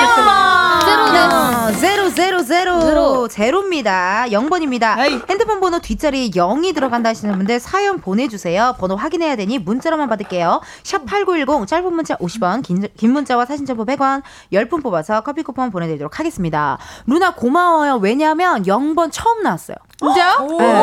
제로네. 0.86 1.78
제로 1.80 2.10
제로 2.14 2.44
제로 2.44 2.82
제로. 2.82 3.28
제로입니다. 3.28 4.26
0번입니다. 4.30 4.98
핸드폰 5.30 5.60
번호 5.60 5.80
뒷자리에 5.80 6.30
0이 6.32 6.74
들어간다 6.74 7.10
하시는 7.10 7.36
분들 7.36 7.60
사연 7.60 8.00
보내주세요. 8.02 8.76
번호 8.80 8.96
확인해야 8.96 9.36
되니 9.36 9.60
문자로만 9.60 10.10
받을게요. 10.10 10.62
샵 10.84 11.06
8910 11.06 11.68
짧은 11.68 11.94
문자 11.94 12.16
50원 12.18 12.64
긴, 12.64 12.88
긴 12.98 13.12
문자와 13.12 13.46
사진 13.46 13.66
첨부 13.68 13.86
100원 13.86 14.24
10분 14.52 14.82
뽑아서 14.82 15.22
커피 15.22 15.44
쿠폰 15.44 15.70
보내드리도록 15.70 16.20
하겠습니다. 16.20 16.80
루나 17.06 17.36
고마워요. 17.36 17.98
왜냐하면 17.98 18.64
0번 18.64 19.10
처음 19.12 19.44
나왔어요. 19.44 19.78
진짜요? 20.00 20.48
네. 20.60 20.74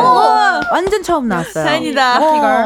완전 0.71 1.03
처음 1.03 1.29
나왔어요. 1.29 1.65
다행이다. 1.65 2.19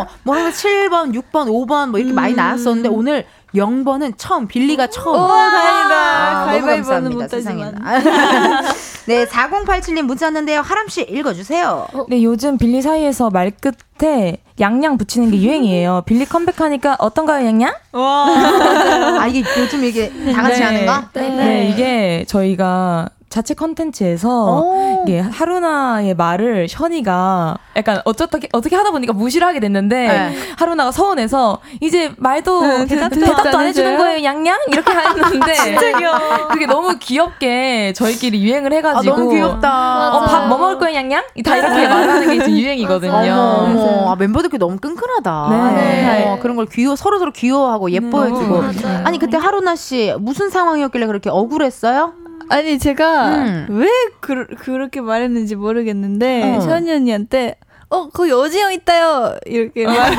어, 0.02 0.06
뭐 0.22 0.36
항상 0.36 0.52
7번, 0.52 1.12
6번, 1.14 1.48
5번 1.48 1.90
뭐 1.90 1.98
이렇게 1.98 2.12
많이 2.12 2.34
나왔었는데 2.34 2.88
오늘 2.88 3.26
0번은 3.56 4.14
처음 4.16 4.46
빌리가 4.46 4.86
처음. 4.88 5.16
오, 5.16 5.26
다행이다. 5.26 5.94
아, 5.96 6.34
너무 6.34 6.46
가위바위보는 6.46 6.82
감사합니다. 6.82 7.14
못하지만. 7.14 7.74
세상에나. 7.74 8.62
네, 9.06 9.24
4087님 9.24 10.02
문자 10.02 10.26
왔는데요. 10.26 10.60
하람 10.60 10.88
씨 10.88 11.02
읽어 11.02 11.32
주세요. 11.32 11.86
네, 12.08 12.22
요즘 12.22 12.58
빌리 12.58 12.82
사이에서 12.82 13.30
말 13.30 13.50
끝에 13.52 14.38
양양 14.58 14.98
붙이는 14.98 15.30
게 15.30 15.40
유행이에요. 15.40 16.02
빌리 16.06 16.24
컴백하니까 16.24 16.96
어떤가요, 16.98 17.46
양양? 17.46 17.72
아 17.92 19.26
이게 19.28 19.44
요즘 19.60 19.84
이게 19.84 20.10
다 20.32 20.42
같이 20.42 20.58
네. 20.60 20.64
하는 20.64 20.86
거? 20.86 21.02
네. 21.14 21.70
이게 21.72 22.24
저희가 22.26 23.08
자체 23.28 23.54
컨텐츠에서 23.54 25.02
이게 25.04 25.20
하루나의 25.20 26.14
말을 26.14 26.68
션이가 26.68 27.58
약간 27.76 28.00
어떻게 28.04 28.48
어떻게 28.52 28.76
하다 28.76 28.92
보니까 28.92 29.12
무시를 29.12 29.46
하게 29.46 29.60
됐는데 29.60 29.96
네. 30.08 30.36
하루나가 30.56 30.90
서운해서 30.92 31.58
이제 31.80 32.12
말도 32.16 32.60
네, 32.62 32.86
대답, 32.86 32.86
대답- 32.86 33.10
대답도 33.10 33.20
대답도 33.26 33.48
안안 33.58 33.66
해주는 33.66 33.90
해줘요? 33.92 33.98
거예요 34.04 34.24
양양 34.24 34.58
이렇게 34.68 34.92
했는데 34.92 35.52
진짜 35.54 35.98
귀여워. 35.98 36.18
그게 36.50 36.66
너무 36.66 36.96
귀엽게 36.98 37.92
저희끼리 37.94 38.42
유행을 38.44 38.72
해가지고 38.72 39.14
아, 39.14 39.16
너무 39.16 39.30
귀엽다. 39.34 40.16
어, 40.16 40.20
밥 40.26 40.46
뭐 40.48 40.58
먹을 40.58 40.78
거예요 40.78 40.96
양양 40.96 41.24
다 41.44 41.56
이렇게 41.56 41.88
말하는 41.88 42.28
게 42.28 42.44
지금 42.44 42.58
유행이거든요. 42.58 43.12
어머, 43.12 43.80
어머. 43.82 44.12
아, 44.12 44.16
멤버들끼리 44.16 44.58
너무 44.58 44.78
끈끈하다. 44.78 45.48
네. 45.74 46.24
어, 46.26 46.38
그런 46.40 46.56
걸 46.56 46.66
귀여, 46.66 46.94
서로 46.96 47.18
서로 47.18 47.32
귀여워하고 47.32 47.90
예뻐해주고. 47.90 48.58
맞아요. 48.62 49.02
아니, 49.04 49.18
그때 49.18 49.36
하루나 49.36 49.74
씨, 49.74 50.14
무슨 50.20 50.48
상황이었길래 50.50 51.06
그렇게 51.06 51.28
억울했어요? 51.30 52.12
아니 52.48 52.78
제가 52.78 53.36
음. 53.36 53.66
왜 53.70 53.88
그, 54.20 54.46
그렇게 54.46 55.00
말했는지 55.00 55.56
모르겠는데 55.56 56.56
어. 56.56 56.60
션이 56.60 56.90
언니한테 56.92 57.56
어 57.88 58.08
거기 58.08 58.32
오징어 58.32 58.72
있다요 58.72 59.36
이렇게 59.46 59.86
말. 59.86 60.10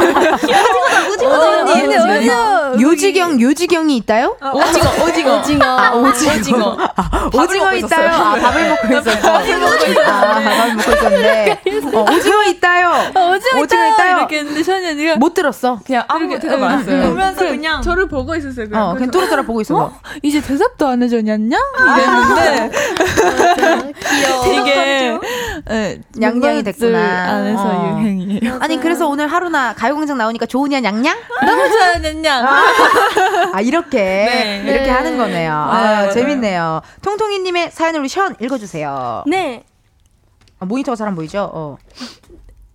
오징어다, 1.11 1.49
언니 1.63 1.71
언니 1.73 1.97
오징어. 1.97 2.75
요지경, 2.79 3.41
요지경이 3.41 3.97
있다요? 3.97 4.37
오징어 4.53 5.03
오징어 5.05 5.39
오징어. 5.39 5.65
아, 5.65 5.91
오징어. 5.93 6.77
오징어 7.33 7.65
먹고 7.65 7.75
있다요? 7.75 7.75
있었어요. 7.77 8.09
아, 8.09 8.35
밥을 8.35 8.69
먹고 8.69 8.87
있었어. 8.87 9.19
밥을 9.21 9.59
먹고 9.59 9.85
있었어. 9.85 10.01
아, 10.11 10.33
밥을 10.33 10.75
먹고 10.75 10.91
있었는데. 10.91 11.61
어, 11.93 12.05
오징어 12.13 12.43
있다요? 12.45 12.87
어, 13.15 13.31
오징어, 13.31 13.61
오징어 13.61 13.85
있다요. 13.87 13.93
있다요? 13.93 14.17
이렇게 14.17 14.37
했는데 14.39 14.63
션이 14.63 14.87
언니가 14.87 15.15
못 15.17 15.33
들었어. 15.33 15.79
그냥 15.85 16.03
아무 16.07 16.39
대답 16.39 16.61
안 16.63 16.71
응, 16.73 16.79
했어요. 16.79 17.01
응. 17.03 17.09
보면서 17.09 17.39
그래, 17.39 17.49
그냥 17.49 17.81
저를 17.81 18.07
보고 18.07 18.33
있었어요. 18.35 18.69
그냥. 18.69 18.83
어, 18.89 18.93
그냥 18.93 19.11
뚜루뚜루 19.11 19.43
보고 19.45 19.59
있어. 19.61 19.75
어? 19.77 19.93
이제 20.23 20.39
대답도 20.41 20.87
안 20.87 21.03
해줬냐? 21.03 21.35
이랬는데 21.97 22.71
귀여워. 24.09 24.43
되게 24.43 25.17
예, 25.69 25.99
양양이 26.21 26.63
됐구나. 26.63 27.56
안에서 27.57 27.95
어. 27.95 27.99
유행이에요. 28.01 28.57
아니, 28.61 28.79
그래서 28.79 29.07
오늘 29.07 29.27
하루나 29.27 29.73
가요광장 29.73 30.17
나오니까 30.17 30.45
좋으냐, 30.45 30.79
냥냥? 30.79 31.17
너무 31.45 31.69
좋아했냐? 31.69 32.45
아, 33.53 33.61
이렇게. 33.61 33.97
네. 33.97 34.63
이렇게 34.65 34.85
네. 34.85 34.89
하는 34.89 35.17
거네요. 35.17 35.51
아, 35.51 35.65
맞아요. 35.67 36.11
재밌네요. 36.11 36.81
통통이님의 37.01 37.71
사연을 37.71 37.99
우리 37.99 38.07
션 38.09 38.35
읽어주세요. 38.39 39.23
네. 39.27 39.63
아, 40.59 40.65
모니터가 40.65 40.95
잘 40.95 41.07
안 41.07 41.15
보이죠? 41.15 41.49
어. 41.53 41.77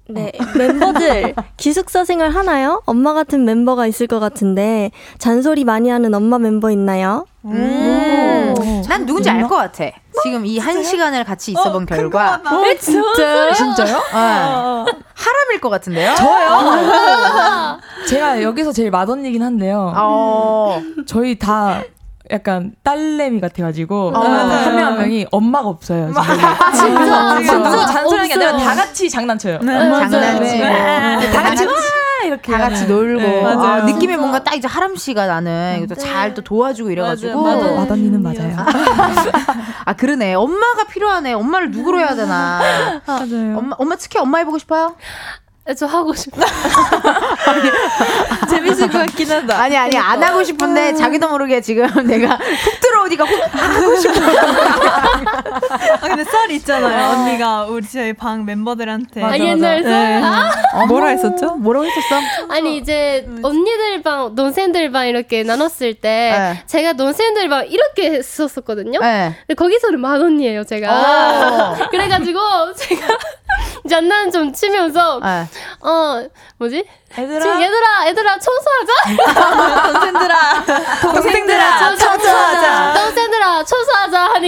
네, 0.09 0.33
멤버들 0.57 1.35
기숙사 1.57 2.05
생활 2.05 2.31
하나요? 2.33 2.83
엄마 2.87 3.15
같은 3.15 3.45
멤버가 3.45 3.87
있을 3.87 4.07
것 4.07 4.21
같은데 4.21 4.91
잔소리 5.19 5.65
많이 5.65 5.89
하는 5.89 6.13
엄마 6.13 6.39
멤버 6.39 6.71
있나요? 6.71 7.25
음. 7.45 8.55
난 8.89 9.05
누군지 9.07 9.29
알 9.31 9.43
것 9.49 9.57
같아. 9.57 9.85
지금 10.23 10.47
이 10.47 10.59
한 10.59 10.83
시간을 10.85 11.25
같이 11.25 11.51
있어본 11.53 11.87
결과. 11.87 12.41
어, 12.45 12.63
진짜? 12.79 13.53
진짜요? 13.53 13.97
어. 14.13 14.85
하람일 15.15 15.61
것 15.61 15.69
같은데요? 15.71 16.15
저요? 16.15 17.79
제가 18.09 18.43
여기서 18.43 18.73
제일 18.73 18.91
맏언니긴 18.91 19.43
한데요. 19.43 19.93
어. 19.97 20.81
저희 21.07 21.39
다 21.39 21.83
약간 22.31 22.73
딸내미 22.85 23.41
같아가지고 23.41 24.13
어. 24.15 24.21
한명한 24.21 24.99
명이 24.99 25.27
엄마가 25.33 25.69
없어요. 25.69 26.13
지금. 26.13 26.23
진짜, 26.95 27.39
진짜 27.41 27.87
잔소리하는 27.87 28.29
게 28.39 28.45
아니라. 28.47 28.57
다 28.59 28.75
같이 28.75 29.11
장난쳐요. 29.11 29.59
장난치고. 29.61 30.21
네. 30.65 31.31
다 31.33 31.43
같이 31.43 31.67
와이 31.67 31.75
렇게 32.31 32.53
다 32.53 32.59
같이. 32.59 32.87
놀고. 32.87 33.21
네. 33.21 33.45
아, 33.45 33.55
맞아요. 33.57 33.85
느낌이 33.85 34.17
뭔가 34.17 34.43
딱 34.43 34.55
이제 34.55 34.69
하람 34.69 34.97
씨가 34.97 35.27
나는 35.27 35.87
또잘또 35.89 36.43
도와주고 36.43 36.91
이래가지고. 36.91 37.43
맞아요, 37.43 37.61
맞아요. 37.61 37.77
맏언니는 37.77 38.23
맞아요. 38.23 38.57
아, 39.85 39.93
그러네. 39.95 40.35
엄마가 40.35 40.85
필요하네. 40.85 41.33
엄마를 41.35 41.71
누구로 41.71 41.99
해야 41.99 42.15
되나. 42.15 42.61
맞아요. 43.07 43.59
엄마, 43.59 43.77
엄마 43.79 43.97
특히 43.97 44.19
엄마 44.19 44.39
해보고 44.39 44.59
싶어요? 44.59 44.97
저 45.77 45.87
하고 45.87 46.13
싶어. 46.13 46.43
재밌을 48.51 48.89
것 48.89 48.99
같긴 48.99 49.31
하다. 49.31 49.61
아니, 49.63 49.77
아니, 49.77 49.97
안 49.97 50.21
하고 50.21 50.43
싶은데 50.43 50.93
자기도 50.95 51.29
모르게 51.29 51.61
지금 51.61 51.87
내가 52.07 52.35
훅 52.37 52.81
들어오니까 52.81 53.25
훅 53.25 53.55
하고 53.55 53.95
싶어. 53.97 54.15
아, 55.95 55.99
근데 56.01 56.25
썰 56.25 56.51
있잖아요. 56.51 57.11
언니가 57.11 57.65
우리 57.67 57.87
저희 57.89 58.13
방 58.13 58.45
멤버들한테. 58.45 59.23
아, 59.23 59.39
옛날 59.39 59.83
썰. 59.85 59.93
네. 59.93 60.21
아, 60.23 60.51
뭐라 60.89 61.07
했었죠? 61.09 61.55
뭐라고 61.55 61.87
했었어? 61.87 62.21
아니 62.51 62.77
이제 62.79 63.25
언니들 63.43 64.03
방, 64.03 64.35
논생들 64.35 64.91
방 64.91 65.07
이렇게 65.07 65.45
나눴을 65.45 65.95
때 65.95 66.35
네. 66.37 66.63
제가 66.67 66.95
논생들 66.95 67.49
방 67.49 67.69
이렇게 67.69 68.21
썼었거든요. 68.21 68.99
네. 69.01 69.37
근데 69.47 69.55
거기서는 69.55 70.01
만 70.01 70.21
원이에요, 70.21 70.65
제가. 70.65 70.91
어. 70.91 71.77
그래가지고 71.89 72.41
제가 72.75 73.07
장난 73.89 74.31
좀 74.33 74.53
치면서 74.53 75.21
네. 75.23 75.45
어 75.81 76.27
뭐지? 76.59 76.85
얘들아. 77.19 77.41
지금 77.41 77.61
얘들아, 77.63 78.09
얘들아 78.09 78.39
청소하자. 78.39 78.93
동생들아. 79.93 80.65
동생들아 81.13 81.52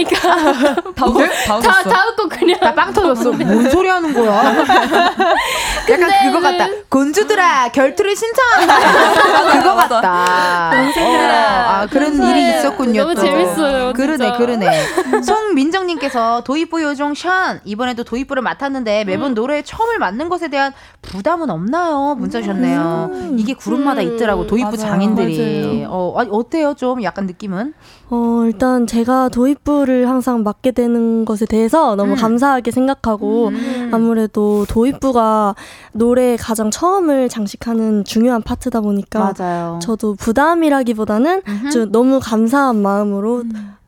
하니까 0.05 0.75
다 0.95 1.05
웃, 1.05 1.17
다 1.47 1.59
다. 1.59 1.83
다 1.83 2.07
웃고 2.09 2.29
그냥 2.29 2.59
나 2.61 2.75
빵 2.75 2.91
터졌어. 2.93 3.31
뭔 3.31 3.69
소리 3.69 3.87
하는 3.87 4.13
거야? 4.13 4.53
약간 5.89 6.09
그거 6.25 6.41
같다. 6.41 6.67
곤주들아, 6.89 7.69
결투를 7.69 8.15
신청한다. 8.15 8.75
그거 9.57 9.75
같다. 9.75 10.71
동생들아, 10.71 11.69
아, 11.81 11.87
그런. 11.87 12.15
일이 12.15 12.49
있었군요. 12.49 13.03
너무 13.03 13.15
또. 13.15 13.21
재밌어요, 13.21 13.93
그러네, 13.93 14.17
진짜. 14.17 14.37
그러네. 14.37 15.21
송민정님께서 15.23 16.41
도입부 16.45 16.81
요정 16.83 17.13
션 17.13 17.59
이번에도 17.65 18.03
도입부를 18.03 18.41
맡았는데 18.41 19.03
매번 19.05 19.31
음. 19.31 19.33
노래에 19.35 19.61
처음을 19.63 19.99
맡는 19.99 20.29
것에 20.29 20.47
대한 20.49 20.73
부담은 21.01 21.49
없나요? 21.49 22.15
문자 22.17 22.39
주셨네요. 22.41 23.33
이게 23.37 23.53
그룹마다 23.53 24.01
음. 24.01 24.15
있더라고 24.15 24.47
도입부 24.47 24.75
맞아요. 24.77 24.91
장인들이. 24.91 25.85
어, 25.87 26.13
아니, 26.17 26.29
어때요? 26.31 26.73
좀 26.75 27.03
약간 27.03 27.25
느낌은? 27.25 27.73
어, 28.09 28.43
일단 28.45 28.85
제가 28.85 29.29
도입부를 29.29 30.07
항상 30.07 30.43
맡게 30.43 30.71
되는 30.71 31.25
것에 31.25 31.45
대해서 31.45 31.95
너무 31.95 32.11
음. 32.11 32.15
감사하게 32.15 32.71
생각하고 32.71 33.51
아무래도 33.91 34.65
도입부가 34.69 35.55
노래에 35.93 36.37
가장 36.37 36.69
처음을 36.69 37.29
장식하는 37.29 38.03
중요한 38.03 38.41
파트다 38.41 38.81
보니까 38.81 39.33
맞아요. 39.37 39.79
저도 39.81 40.15
부담이라기보다는. 40.15 41.41
좀 41.71 41.91
너무 41.91 42.19
감사한 42.21 42.81
마음으로 42.81 43.43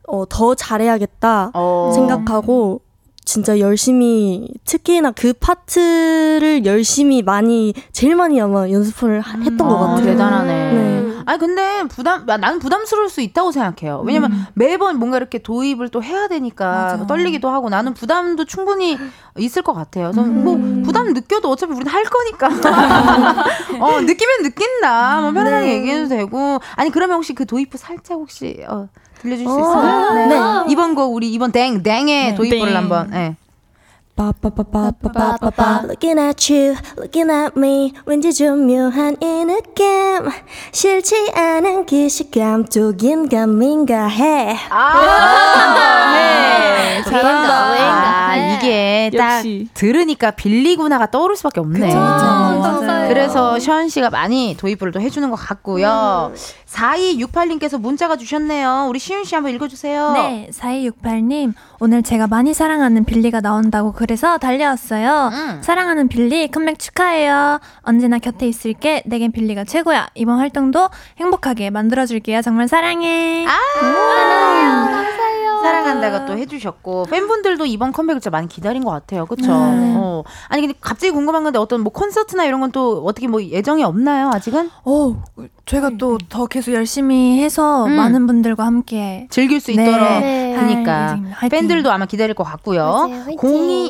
어, 0.08 0.24
더 0.28 0.54
잘해야겠다 0.54 1.52
어. 1.54 1.92
생각하고 1.94 2.80
진짜 3.28 3.58
열심히 3.58 4.48
특히나 4.64 5.10
그 5.10 5.34
파트를 5.34 6.64
열심히 6.64 7.20
많이 7.22 7.74
제일 7.92 8.16
많이 8.16 8.40
아마 8.40 8.70
연습을 8.70 9.20
하- 9.20 9.38
했던 9.40 9.58
것 9.68 9.76
아, 9.76 9.80
같아요. 9.88 10.04
대단하네. 10.06 10.72
네. 10.72 11.12
아니 11.26 11.38
근데 11.38 11.82
부담 11.90 12.24
나- 12.24 12.38
나는 12.38 12.58
부담스러울 12.58 13.10
수 13.10 13.20
있다고 13.20 13.52
생각해요. 13.52 14.02
왜냐면 14.06 14.46
매번 14.54 14.98
뭔가 14.98 15.18
이렇게 15.18 15.40
도입을 15.40 15.90
또 15.90 16.02
해야 16.02 16.26
되니까 16.28 16.94
뭐 16.96 17.06
떨리기도 17.06 17.50
하고 17.50 17.68
나는 17.68 17.92
부담도 17.92 18.46
충분히 18.46 18.96
있을 19.36 19.60
것 19.60 19.74
같아요. 19.74 20.10
그래서 20.10 20.22
뭐 20.26 20.56
부담 20.82 21.12
느껴도 21.12 21.50
어차피 21.50 21.74
우리는 21.74 21.92
할 21.92 22.04
거니까. 22.04 22.48
어 23.78 24.00
느끼면 24.00 24.42
느낀다. 24.42 25.20
뭐 25.20 25.32
편하게 25.32 25.66
네. 25.66 25.72
얘기해도 25.74 26.08
되고. 26.08 26.60
아니 26.76 26.88
그러면 26.90 27.16
혹시 27.16 27.34
그 27.34 27.44
도입부 27.44 27.76
살짝 27.76 28.16
혹시 28.16 28.64
어, 28.66 28.88
들려줄 29.20 29.46
수 29.46 29.52
어, 29.52 29.58
있어요? 29.58 30.26
네. 30.26 30.72
이번 30.72 30.94
곡 30.94 31.14
우리 31.14 31.30
이번 31.32 31.52
땡 31.52 31.82
땡의 31.82 32.34
도입부를 32.36 32.76
한번. 32.76 33.10
예. 33.14 33.36
빠빠빠빠빠빠빠. 34.18 35.82
Looking 35.84 36.18
at 36.18 36.52
you, 36.52 36.74
looking 36.98 37.30
at 37.30 37.52
me 37.56 37.92
왠지 38.04 38.34
좀 38.34 38.66
묘한 38.66 39.16
이 39.22 39.44
느낌 39.44 39.86
싫지 40.72 41.30
않은 41.34 41.86
기시감 41.86 42.64
뚝인감인가 42.64 44.08
해 44.08 44.56
아, 44.70 46.14
네. 46.16 47.02
잘한다. 47.04 47.68
아, 48.28 48.36
이게 48.36 49.10
딱 49.16 49.36
역시. 49.36 49.68
들으니까 49.74 50.32
빌리구나가 50.32 51.10
떠오를 51.10 51.36
수밖에 51.36 51.60
없네. 51.60 51.94
그래서 53.08 53.58
션 53.58 53.88
씨가 53.88 54.10
많이 54.10 54.56
도입부를 54.58 54.92
또 54.92 55.00
해주는 55.00 55.30
것 55.30 55.36
같고요. 55.36 56.32
4268님께서 56.66 57.80
문자가 57.80 58.16
주셨네요. 58.16 58.86
우리 58.88 58.98
시윤 58.98 59.24
씨 59.24 59.34
한번 59.34 59.54
읽어주세요. 59.54 60.12
네, 60.12 60.50
4268님. 60.52 61.54
오늘 61.80 62.02
제가 62.02 62.26
많이 62.26 62.52
사랑하는 62.52 63.04
빌리가 63.04 63.40
나온다고 63.40 63.92
그래 63.92 64.07
서 64.16 64.38
달려왔어요. 64.38 65.30
음. 65.32 65.58
사랑하는 65.62 66.08
빌리, 66.08 66.48
컴백 66.48 66.78
축하해요. 66.78 67.60
언제나 67.82 68.18
곁에 68.18 68.46
있을게. 68.46 69.02
내겐 69.06 69.32
빌리가 69.32 69.64
최고야. 69.64 70.08
이번 70.14 70.38
활동도 70.38 70.88
행복하게 71.18 71.70
만들어줄게요. 71.70 72.42
정말 72.42 72.68
사랑해. 72.68 73.46
아, 73.46 73.50
사랑 73.80 75.37
한다. 75.74 75.94
기대가 76.08 76.26
또 76.26 76.36
해주셨고 76.38 77.04
팬분들도 77.10 77.66
이번 77.66 77.92
컴백을 77.92 78.20
진짜 78.20 78.30
많이 78.30 78.48
기다린 78.48 78.84
것 78.84 78.90
같아요. 78.90 79.26
그렇죠? 79.26 79.48
네. 79.52 79.94
어. 79.96 80.24
아니 80.48 80.62
근데 80.62 80.74
갑자기 80.80 81.10
궁금한 81.10 81.44
건데 81.44 81.58
어떤 81.58 81.80
뭐 81.82 81.92
콘서트나 81.92 82.44
이런 82.44 82.60
건 82.60 82.68
또 82.72 83.02
어떻게 83.06 83.26
뭐 83.28 83.42
예정이 83.42 83.82
없나요? 83.84 84.28
아직은? 84.34 84.70
어, 84.84 85.22
저희가 85.64 85.90
또 85.98 86.18
더 86.28 86.46
계속 86.46 86.72
열심히 86.74 87.40
해서 87.42 87.84
음. 87.86 87.92
많은 87.92 88.26
분들과 88.26 88.64
함께 88.66 89.26
즐길 89.30 89.60
수 89.60 89.72
네. 89.74 89.82
있도록 89.82 90.00
네. 90.20 90.54
그러니까 90.56 90.92
할 90.92 91.04
예정입니다. 91.08 91.36
화이팅. 91.38 91.58
팬들도 91.58 91.90
아마 91.90 92.04
기다릴 92.06 92.34
것 92.34 92.44
같고요. 92.44 92.84
맞아요. 93.08 93.22
화이팅. 93.24 93.36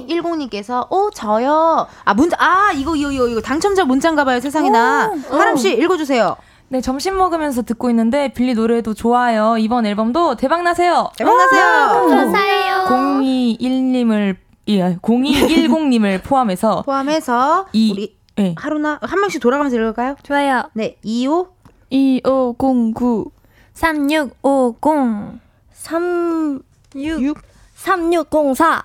0210님께서 0.08 0.86
어 0.90 1.10
저요. 1.14 1.86
아 2.04 2.14
문자 2.14 2.36
아 2.38 2.72
이거 2.74 2.94
이거 2.96 3.10
이거, 3.10 3.28
이거 3.28 3.40
당첨자 3.40 3.84
문자인가 3.84 4.24
봐요. 4.24 4.40
세상에나. 4.40 5.12
하람 5.30 5.56
씨 5.56 5.72
읽어 5.74 5.96
주세요. 5.96 6.36
네, 6.70 6.80
점심 6.82 7.16
먹으면서 7.16 7.62
듣고 7.62 7.88
있는데 7.90 8.28
빌리 8.32 8.52
노래도 8.54 8.92
좋아요. 8.92 9.56
이번 9.58 9.86
앨범도 9.86 10.36
대박 10.36 10.62
나세요. 10.62 11.10
대박 11.16 11.34
나세요. 11.36 12.06
감사해요. 12.08 12.84
021님을 12.88 14.36
예, 14.68 14.96
0210님을 14.96 16.22
포함해서 16.28 16.82
포함해서 16.82 17.66
이- 17.72 17.90
우리 17.92 18.18
네. 18.36 18.54
하루나 18.58 18.98
한 19.02 19.18
명씩 19.20 19.40
돌아가면서 19.40 19.76
읽을까요? 19.76 20.14
좋아요. 20.22 20.64
네. 20.74 20.96
25 21.02 21.48
2509 21.90 23.30
3650 23.72 25.40
36 25.72 27.38
3604 27.76 28.82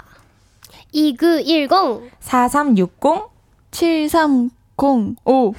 2910 0.94 2.10
4360 2.22 3.30
7305 3.72 5.54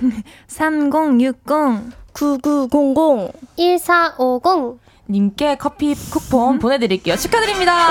3060 0.47 2.04
9900 2.15 3.33
1450 3.57 4.79
님께 5.11 5.57
커피 5.57 5.95
쿠폰 5.95 6.59
보내드릴게요. 6.59 7.17
축하드립니다. 7.17 7.89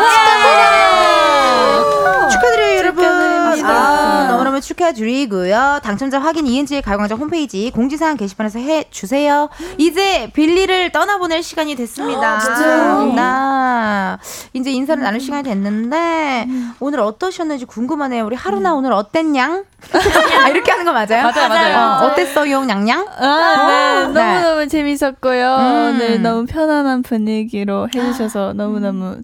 축하드려요, 2.31 2.77
여러분. 2.77 3.03
축하드립니다. 3.03 3.22
아, 3.61 4.27
너무너무 4.29 4.61
축하드리고요. 4.61 5.79
당첨자 5.83 6.19
확인 6.19 6.47
이은지의 6.47 6.81
가요광장 6.81 7.17
홈페이지 7.17 7.71
공지사항 7.71 8.17
게시판에서 8.17 8.59
해 8.59 8.85
주세요. 8.89 9.49
이제 9.77 10.29
빌리를 10.33 10.91
떠나보낼 10.91 11.43
시간이 11.43 11.75
됐습니다. 11.75 12.39
진짜요? 12.39 13.13
나 13.13 14.19
이제 14.53 14.71
인사를 14.71 15.01
나눌 15.01 15.19
시간이 15.19 15.43
됐는데 15.43 16.47
오늘 16.79 16.99
어떠셨는지 17.01 17.65
궁금하네요. 17.65 18.25
우리 18.25 18.35
하루나 18.35 18.73
오늘 18.73 18.91
어땠냥? 18.93 19.65
아, 20.43 20.47
이렇게 20.49 20.71
하는 20.71 20.85
거 20.85 20.93
맞아요? 20.93 21.23
맞아요, 21.23 21.49
맞아요. 21.49 22.03
어, 22.03 22.07
어땠어요, 22.07 22.63
냥냥? 22.65 23.05
아, 23.17 24.07
네. 24.07 24.13
네. 24.13 24.41
너무너무 24.41 24.67
재밌었고요. 24.67 25.55
음. 25.55 25.97
네, 25.99 26.17
너무 26.17 26.45
편안한 26.45 27.01
분위기로 27.03 27.89
해주셔서 27.93 28.53
너무너무 28.53 29.17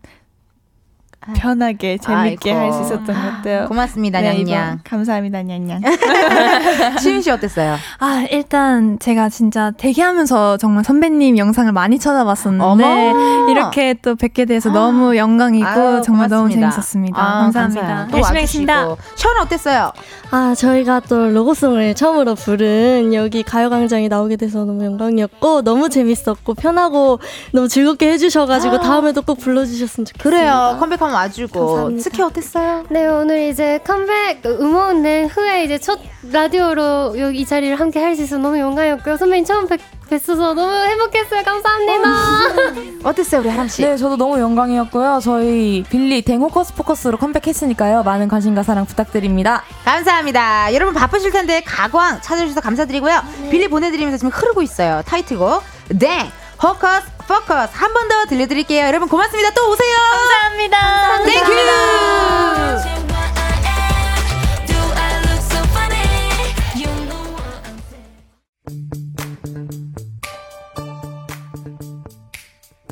편하게 1.36 1.98
재밌게. 1.98 2.52
할 2.52 2.72
수 2.74 2.82
있었던 2.82 3.06
것 3.06 3.14
같아요. 3.14 3.66
고맙습니다, 3.68 4.22
네, 4.22 4.34
냥냥. 4.34 4.80
감사합니다, 4.84 5.42
냥냥. 5.44 5.82
시윤 7.00 7.22
씨 7.22 7.32
어땠어요? 7.32 7.76
아, 8.00 8.26
일단 8.32 8.98
제가 9.00 9.30
진짜 9.30 9.72
대기하면서 9.72 10.58
정말 10.58 10.84
선배님 10.84 11.38
영상을 11.38 11.72
많이 11.72 12.00
찾아봤었는데 12.00 12.64
어머. 12.64 13.50
이렇게 13.50 13.96
또 14.02 14.16
뵙게 14.16 14.46
돼서 14.46 14.70
너무 14.72 15.16
영광이고 15.18 15.66
아유, 15.68 16.02
정말 16.04 16.30
너무 16.30 16.44
고맙습니다. 16.50 16.70
재밌었습니다. 16.72 17.20
아, 17.22 17.42
감사합니다. 17.42 18.08
또 18.12 18.18
열심히. 18.18 18.36
하겠습니다. 18.38 18.96
시원 19.16 19.38
어땠어요? 19.42 19.92
아, 20.32 20.54
저희가 20.56 21.00
또 21.02 21.28
로고송을 21.30 21.96
처음으로 21.96 22.36
부른 22.36 23.14
여기 23.16 23.42
가요광장에 23.42 24.08
나오게 24.10 24.36
돼서 24.36 24.60
너무 24.64 24.86
영광이었고, 24.86 25.64
너무 25.64 25.90
재밌었고, 25.90 26.54
편하고, 26.54 27.20
너무 27.52 27.68
즐겁게 27.68 28.12
해주셔가지고, 28.12 28.80
다음에도 28.82 29.24
꼭 29.24 29.40
불러주셨으면 29.40 30.06
좋겠습니다. 30.06 30.24
그래요. 30.24 30.78
컴백하면 30.80 31.16
와주고. 31.20 31.66
감사합니다. 31.66 32.04
츠키 32.04 32.22
어땠어요? 32.22 32.86
네 32.90 33.06
오늘 33.08 33.50
이제 33.50 33.80
컴백 33.86 34.46
음원 34.46 35.02
낸 35.02 35.28
후에 35.28 35.64
이제 35.66 35.78
첫 35.78 36.00
라디오로 36.32 37.20
여기 37.20 37.40
이 37.40 37.46
자리를 37.46 37.80
함께 37.80 38.00
할 38.00 38.16
수 38.16 38.24
있어서 38.24 38.42
너무 38.42 38.58
영광이었고요 38.60 39.18
선배님 39.18 39.46
처음 39.46 39.68
뵙, 39.68 39.80
뵀어서 40.10 40.54
너무 40.54 40.72
행복했어요 40.72 41.44
감사합니다 41.44 43.00
어땠어요, 43.04 43.42
우리 43.42 43.50
하람 43.50 43.68
씨? 43.68 43.82
네, 43.84 43.96
저도 43.96 44.18
너무 44.18 44.40
영광이었고요. 44.40 45.20
저희 45.24 45.84
빌리 45.90 46.22
DANG! 46.22 46.48
hocus 46.48 46.74
pocus로 46.74 47.18
컴백했으니까요. 47.18 48.04
많은 48.04 48.28
관심과 48.28 48.64
사랑 48.64 48.86
부탁드립니다. 48.86 49.64
감사합니다. 49.86 50.74
여러분 50.74 50.94
바쁘실 50.94 51.32
텐데 51.32 51.62
가광 51.66 52.22
찾아주셔서 52.22 52.60
감사드리고요. 52.62 53.22
빌리 53.52 53.68
보내드리면서 53.70 54.18
지금 54.18 54.32
흐르고 54.32 54.62
있어요. 54.62 55.02
타이틀곡 55.06 55.64
DANG! 56.00 56.30
hocus 56.58 57.08
pocus 57.30 57.72
한 57.78 57.94
번 57.94 58.08
더 58.10 58.26
들려드릴게요. 58.26 58.88
여러분 58.88 59.08
고맙습니다. 59.08 59.52
또 59.52 59.70
오세요. 59.72 59.96
감사합니다. 59.96 61.24
Thank 61.26 62.00
you. 62.00 62.60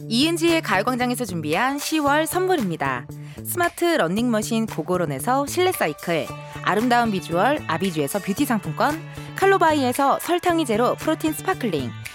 이은지의 0.10 0.62
가요광장에서 0.62 1.26
준비한 1.26 1.78
10월 1.78 2.26
선물입니다. 2.26 3.06
스마트 3.46 3.84
러닝머신 3.86 4.66
고고런에서 4.68 5.46
실내 5.48 5.72
사이클, 5.72 6.28
아름다운 6.64 7.12
비주얼 7.12 7.60
아비주에서 7.68 8.20
뷰티 8.20 8.46
상품권, 8.46 9.02
칼로바이에서 9.36 10.20
설탕이 10.22 10.66
제로 10.66 10.96
프로틴 10.96 11.34
스파클링, 11.34 11.92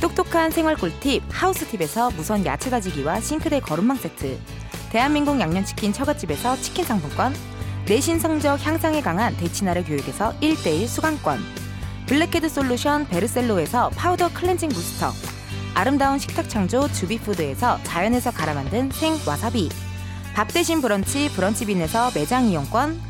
똑똑한 0.00 0.50
생활 0.50 0.76
꿀팁 0.76 1.22
하우스팁에서 1.28 2.10
무선 2.12 2.46
야채 2.46 2.70
다지기와 2.70 3.20
싱크대 3.20 3.60
거름망 3.60 3.98
세트 3.98 4.38
대한민국 4.90 5.38
양념치킨 5.38 5.92
처갓집에서 5.92 6.56
치킨 6.56 6.84
상품권 6.84 7.34
내신 7.86 8.18
성적 8.18 8.64
향상에 8.64 9.02
강한 9.02 9.36
대치나래 9.36 9.82
교육에서 9.82 10.32
1대1 10.40 10.86
수강권 10.86 11.38
블랙헤드 12.06 12.48
솔루션 12.48 13.06
베르셀로에서 13.08 13.90
파우더 13.90 14.32
클렌징 14.32 14.70
부스터 14.70 15.12
아름다운 15.74 16.18
식탁 16.18 16.48
창조 16.48 16.90
주비푸드에서 16.92 17.78
자연에서 17.84 18.30
갈아 18.30 18.54
만든 18.54 18.90
생 18.90 19.14
와사비 19.26 19.68
밥 20.34 20.48
대신 20.48 20.80
브런치 20.80 21.30
브런치빈에서 21.34 22.12
매장 22.14 22.46
이용권 22.46 23.09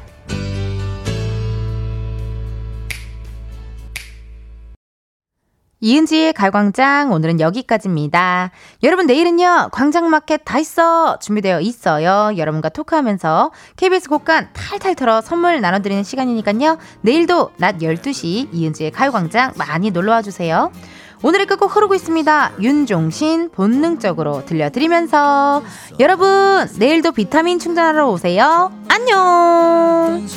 이은지의 5.81 6.33
갈광장 6.33 7.11
오늘은 7.11 7.39
여기까지입니다. 7.39 8.51
여러분 8.83 9.07
내일은요 9.07 9.69
광장마켓 9.71 10.41
다 10.45 10.59
있어 10.59 11.17
준비되어 11.19 11.59
있어요. 11.61 12.31
여러분과 12.37 12.69
토크하면서 12.69 13.51
KBS 13.77 14.07
곡간 14.09 14.49
탈탈 14.53 14.95
털어 14.95 15.21
선물 15.21 15.59
나눠드리는 15.59 16.03
시간이니까요. 16.03 16.77
내일도 17.01 17.51
낮 17.57 17.79
12시 17.79 18.49
이은지의 18.53 18.91
가요광장 18.91 19.53
많이 19.57 19.89
놀러와 19.89 20.21
주세요. 20.21 20.71
오늘의 21.23 21.45
끝곡 21.47 21.75
흐르고 21.75 21.93
있습니다. 21.95 22.53
윤종신 22.61 23.49
본능적으로 23.51 24.45
들려드리면서 24.45 25.63
여러분 25.99 26.67
내일도 26.77 27.11
비타민 27.11 27.59
충전하러 27.59 28.09
오세요. 28.09 28.71
안녕. 28.87 30.27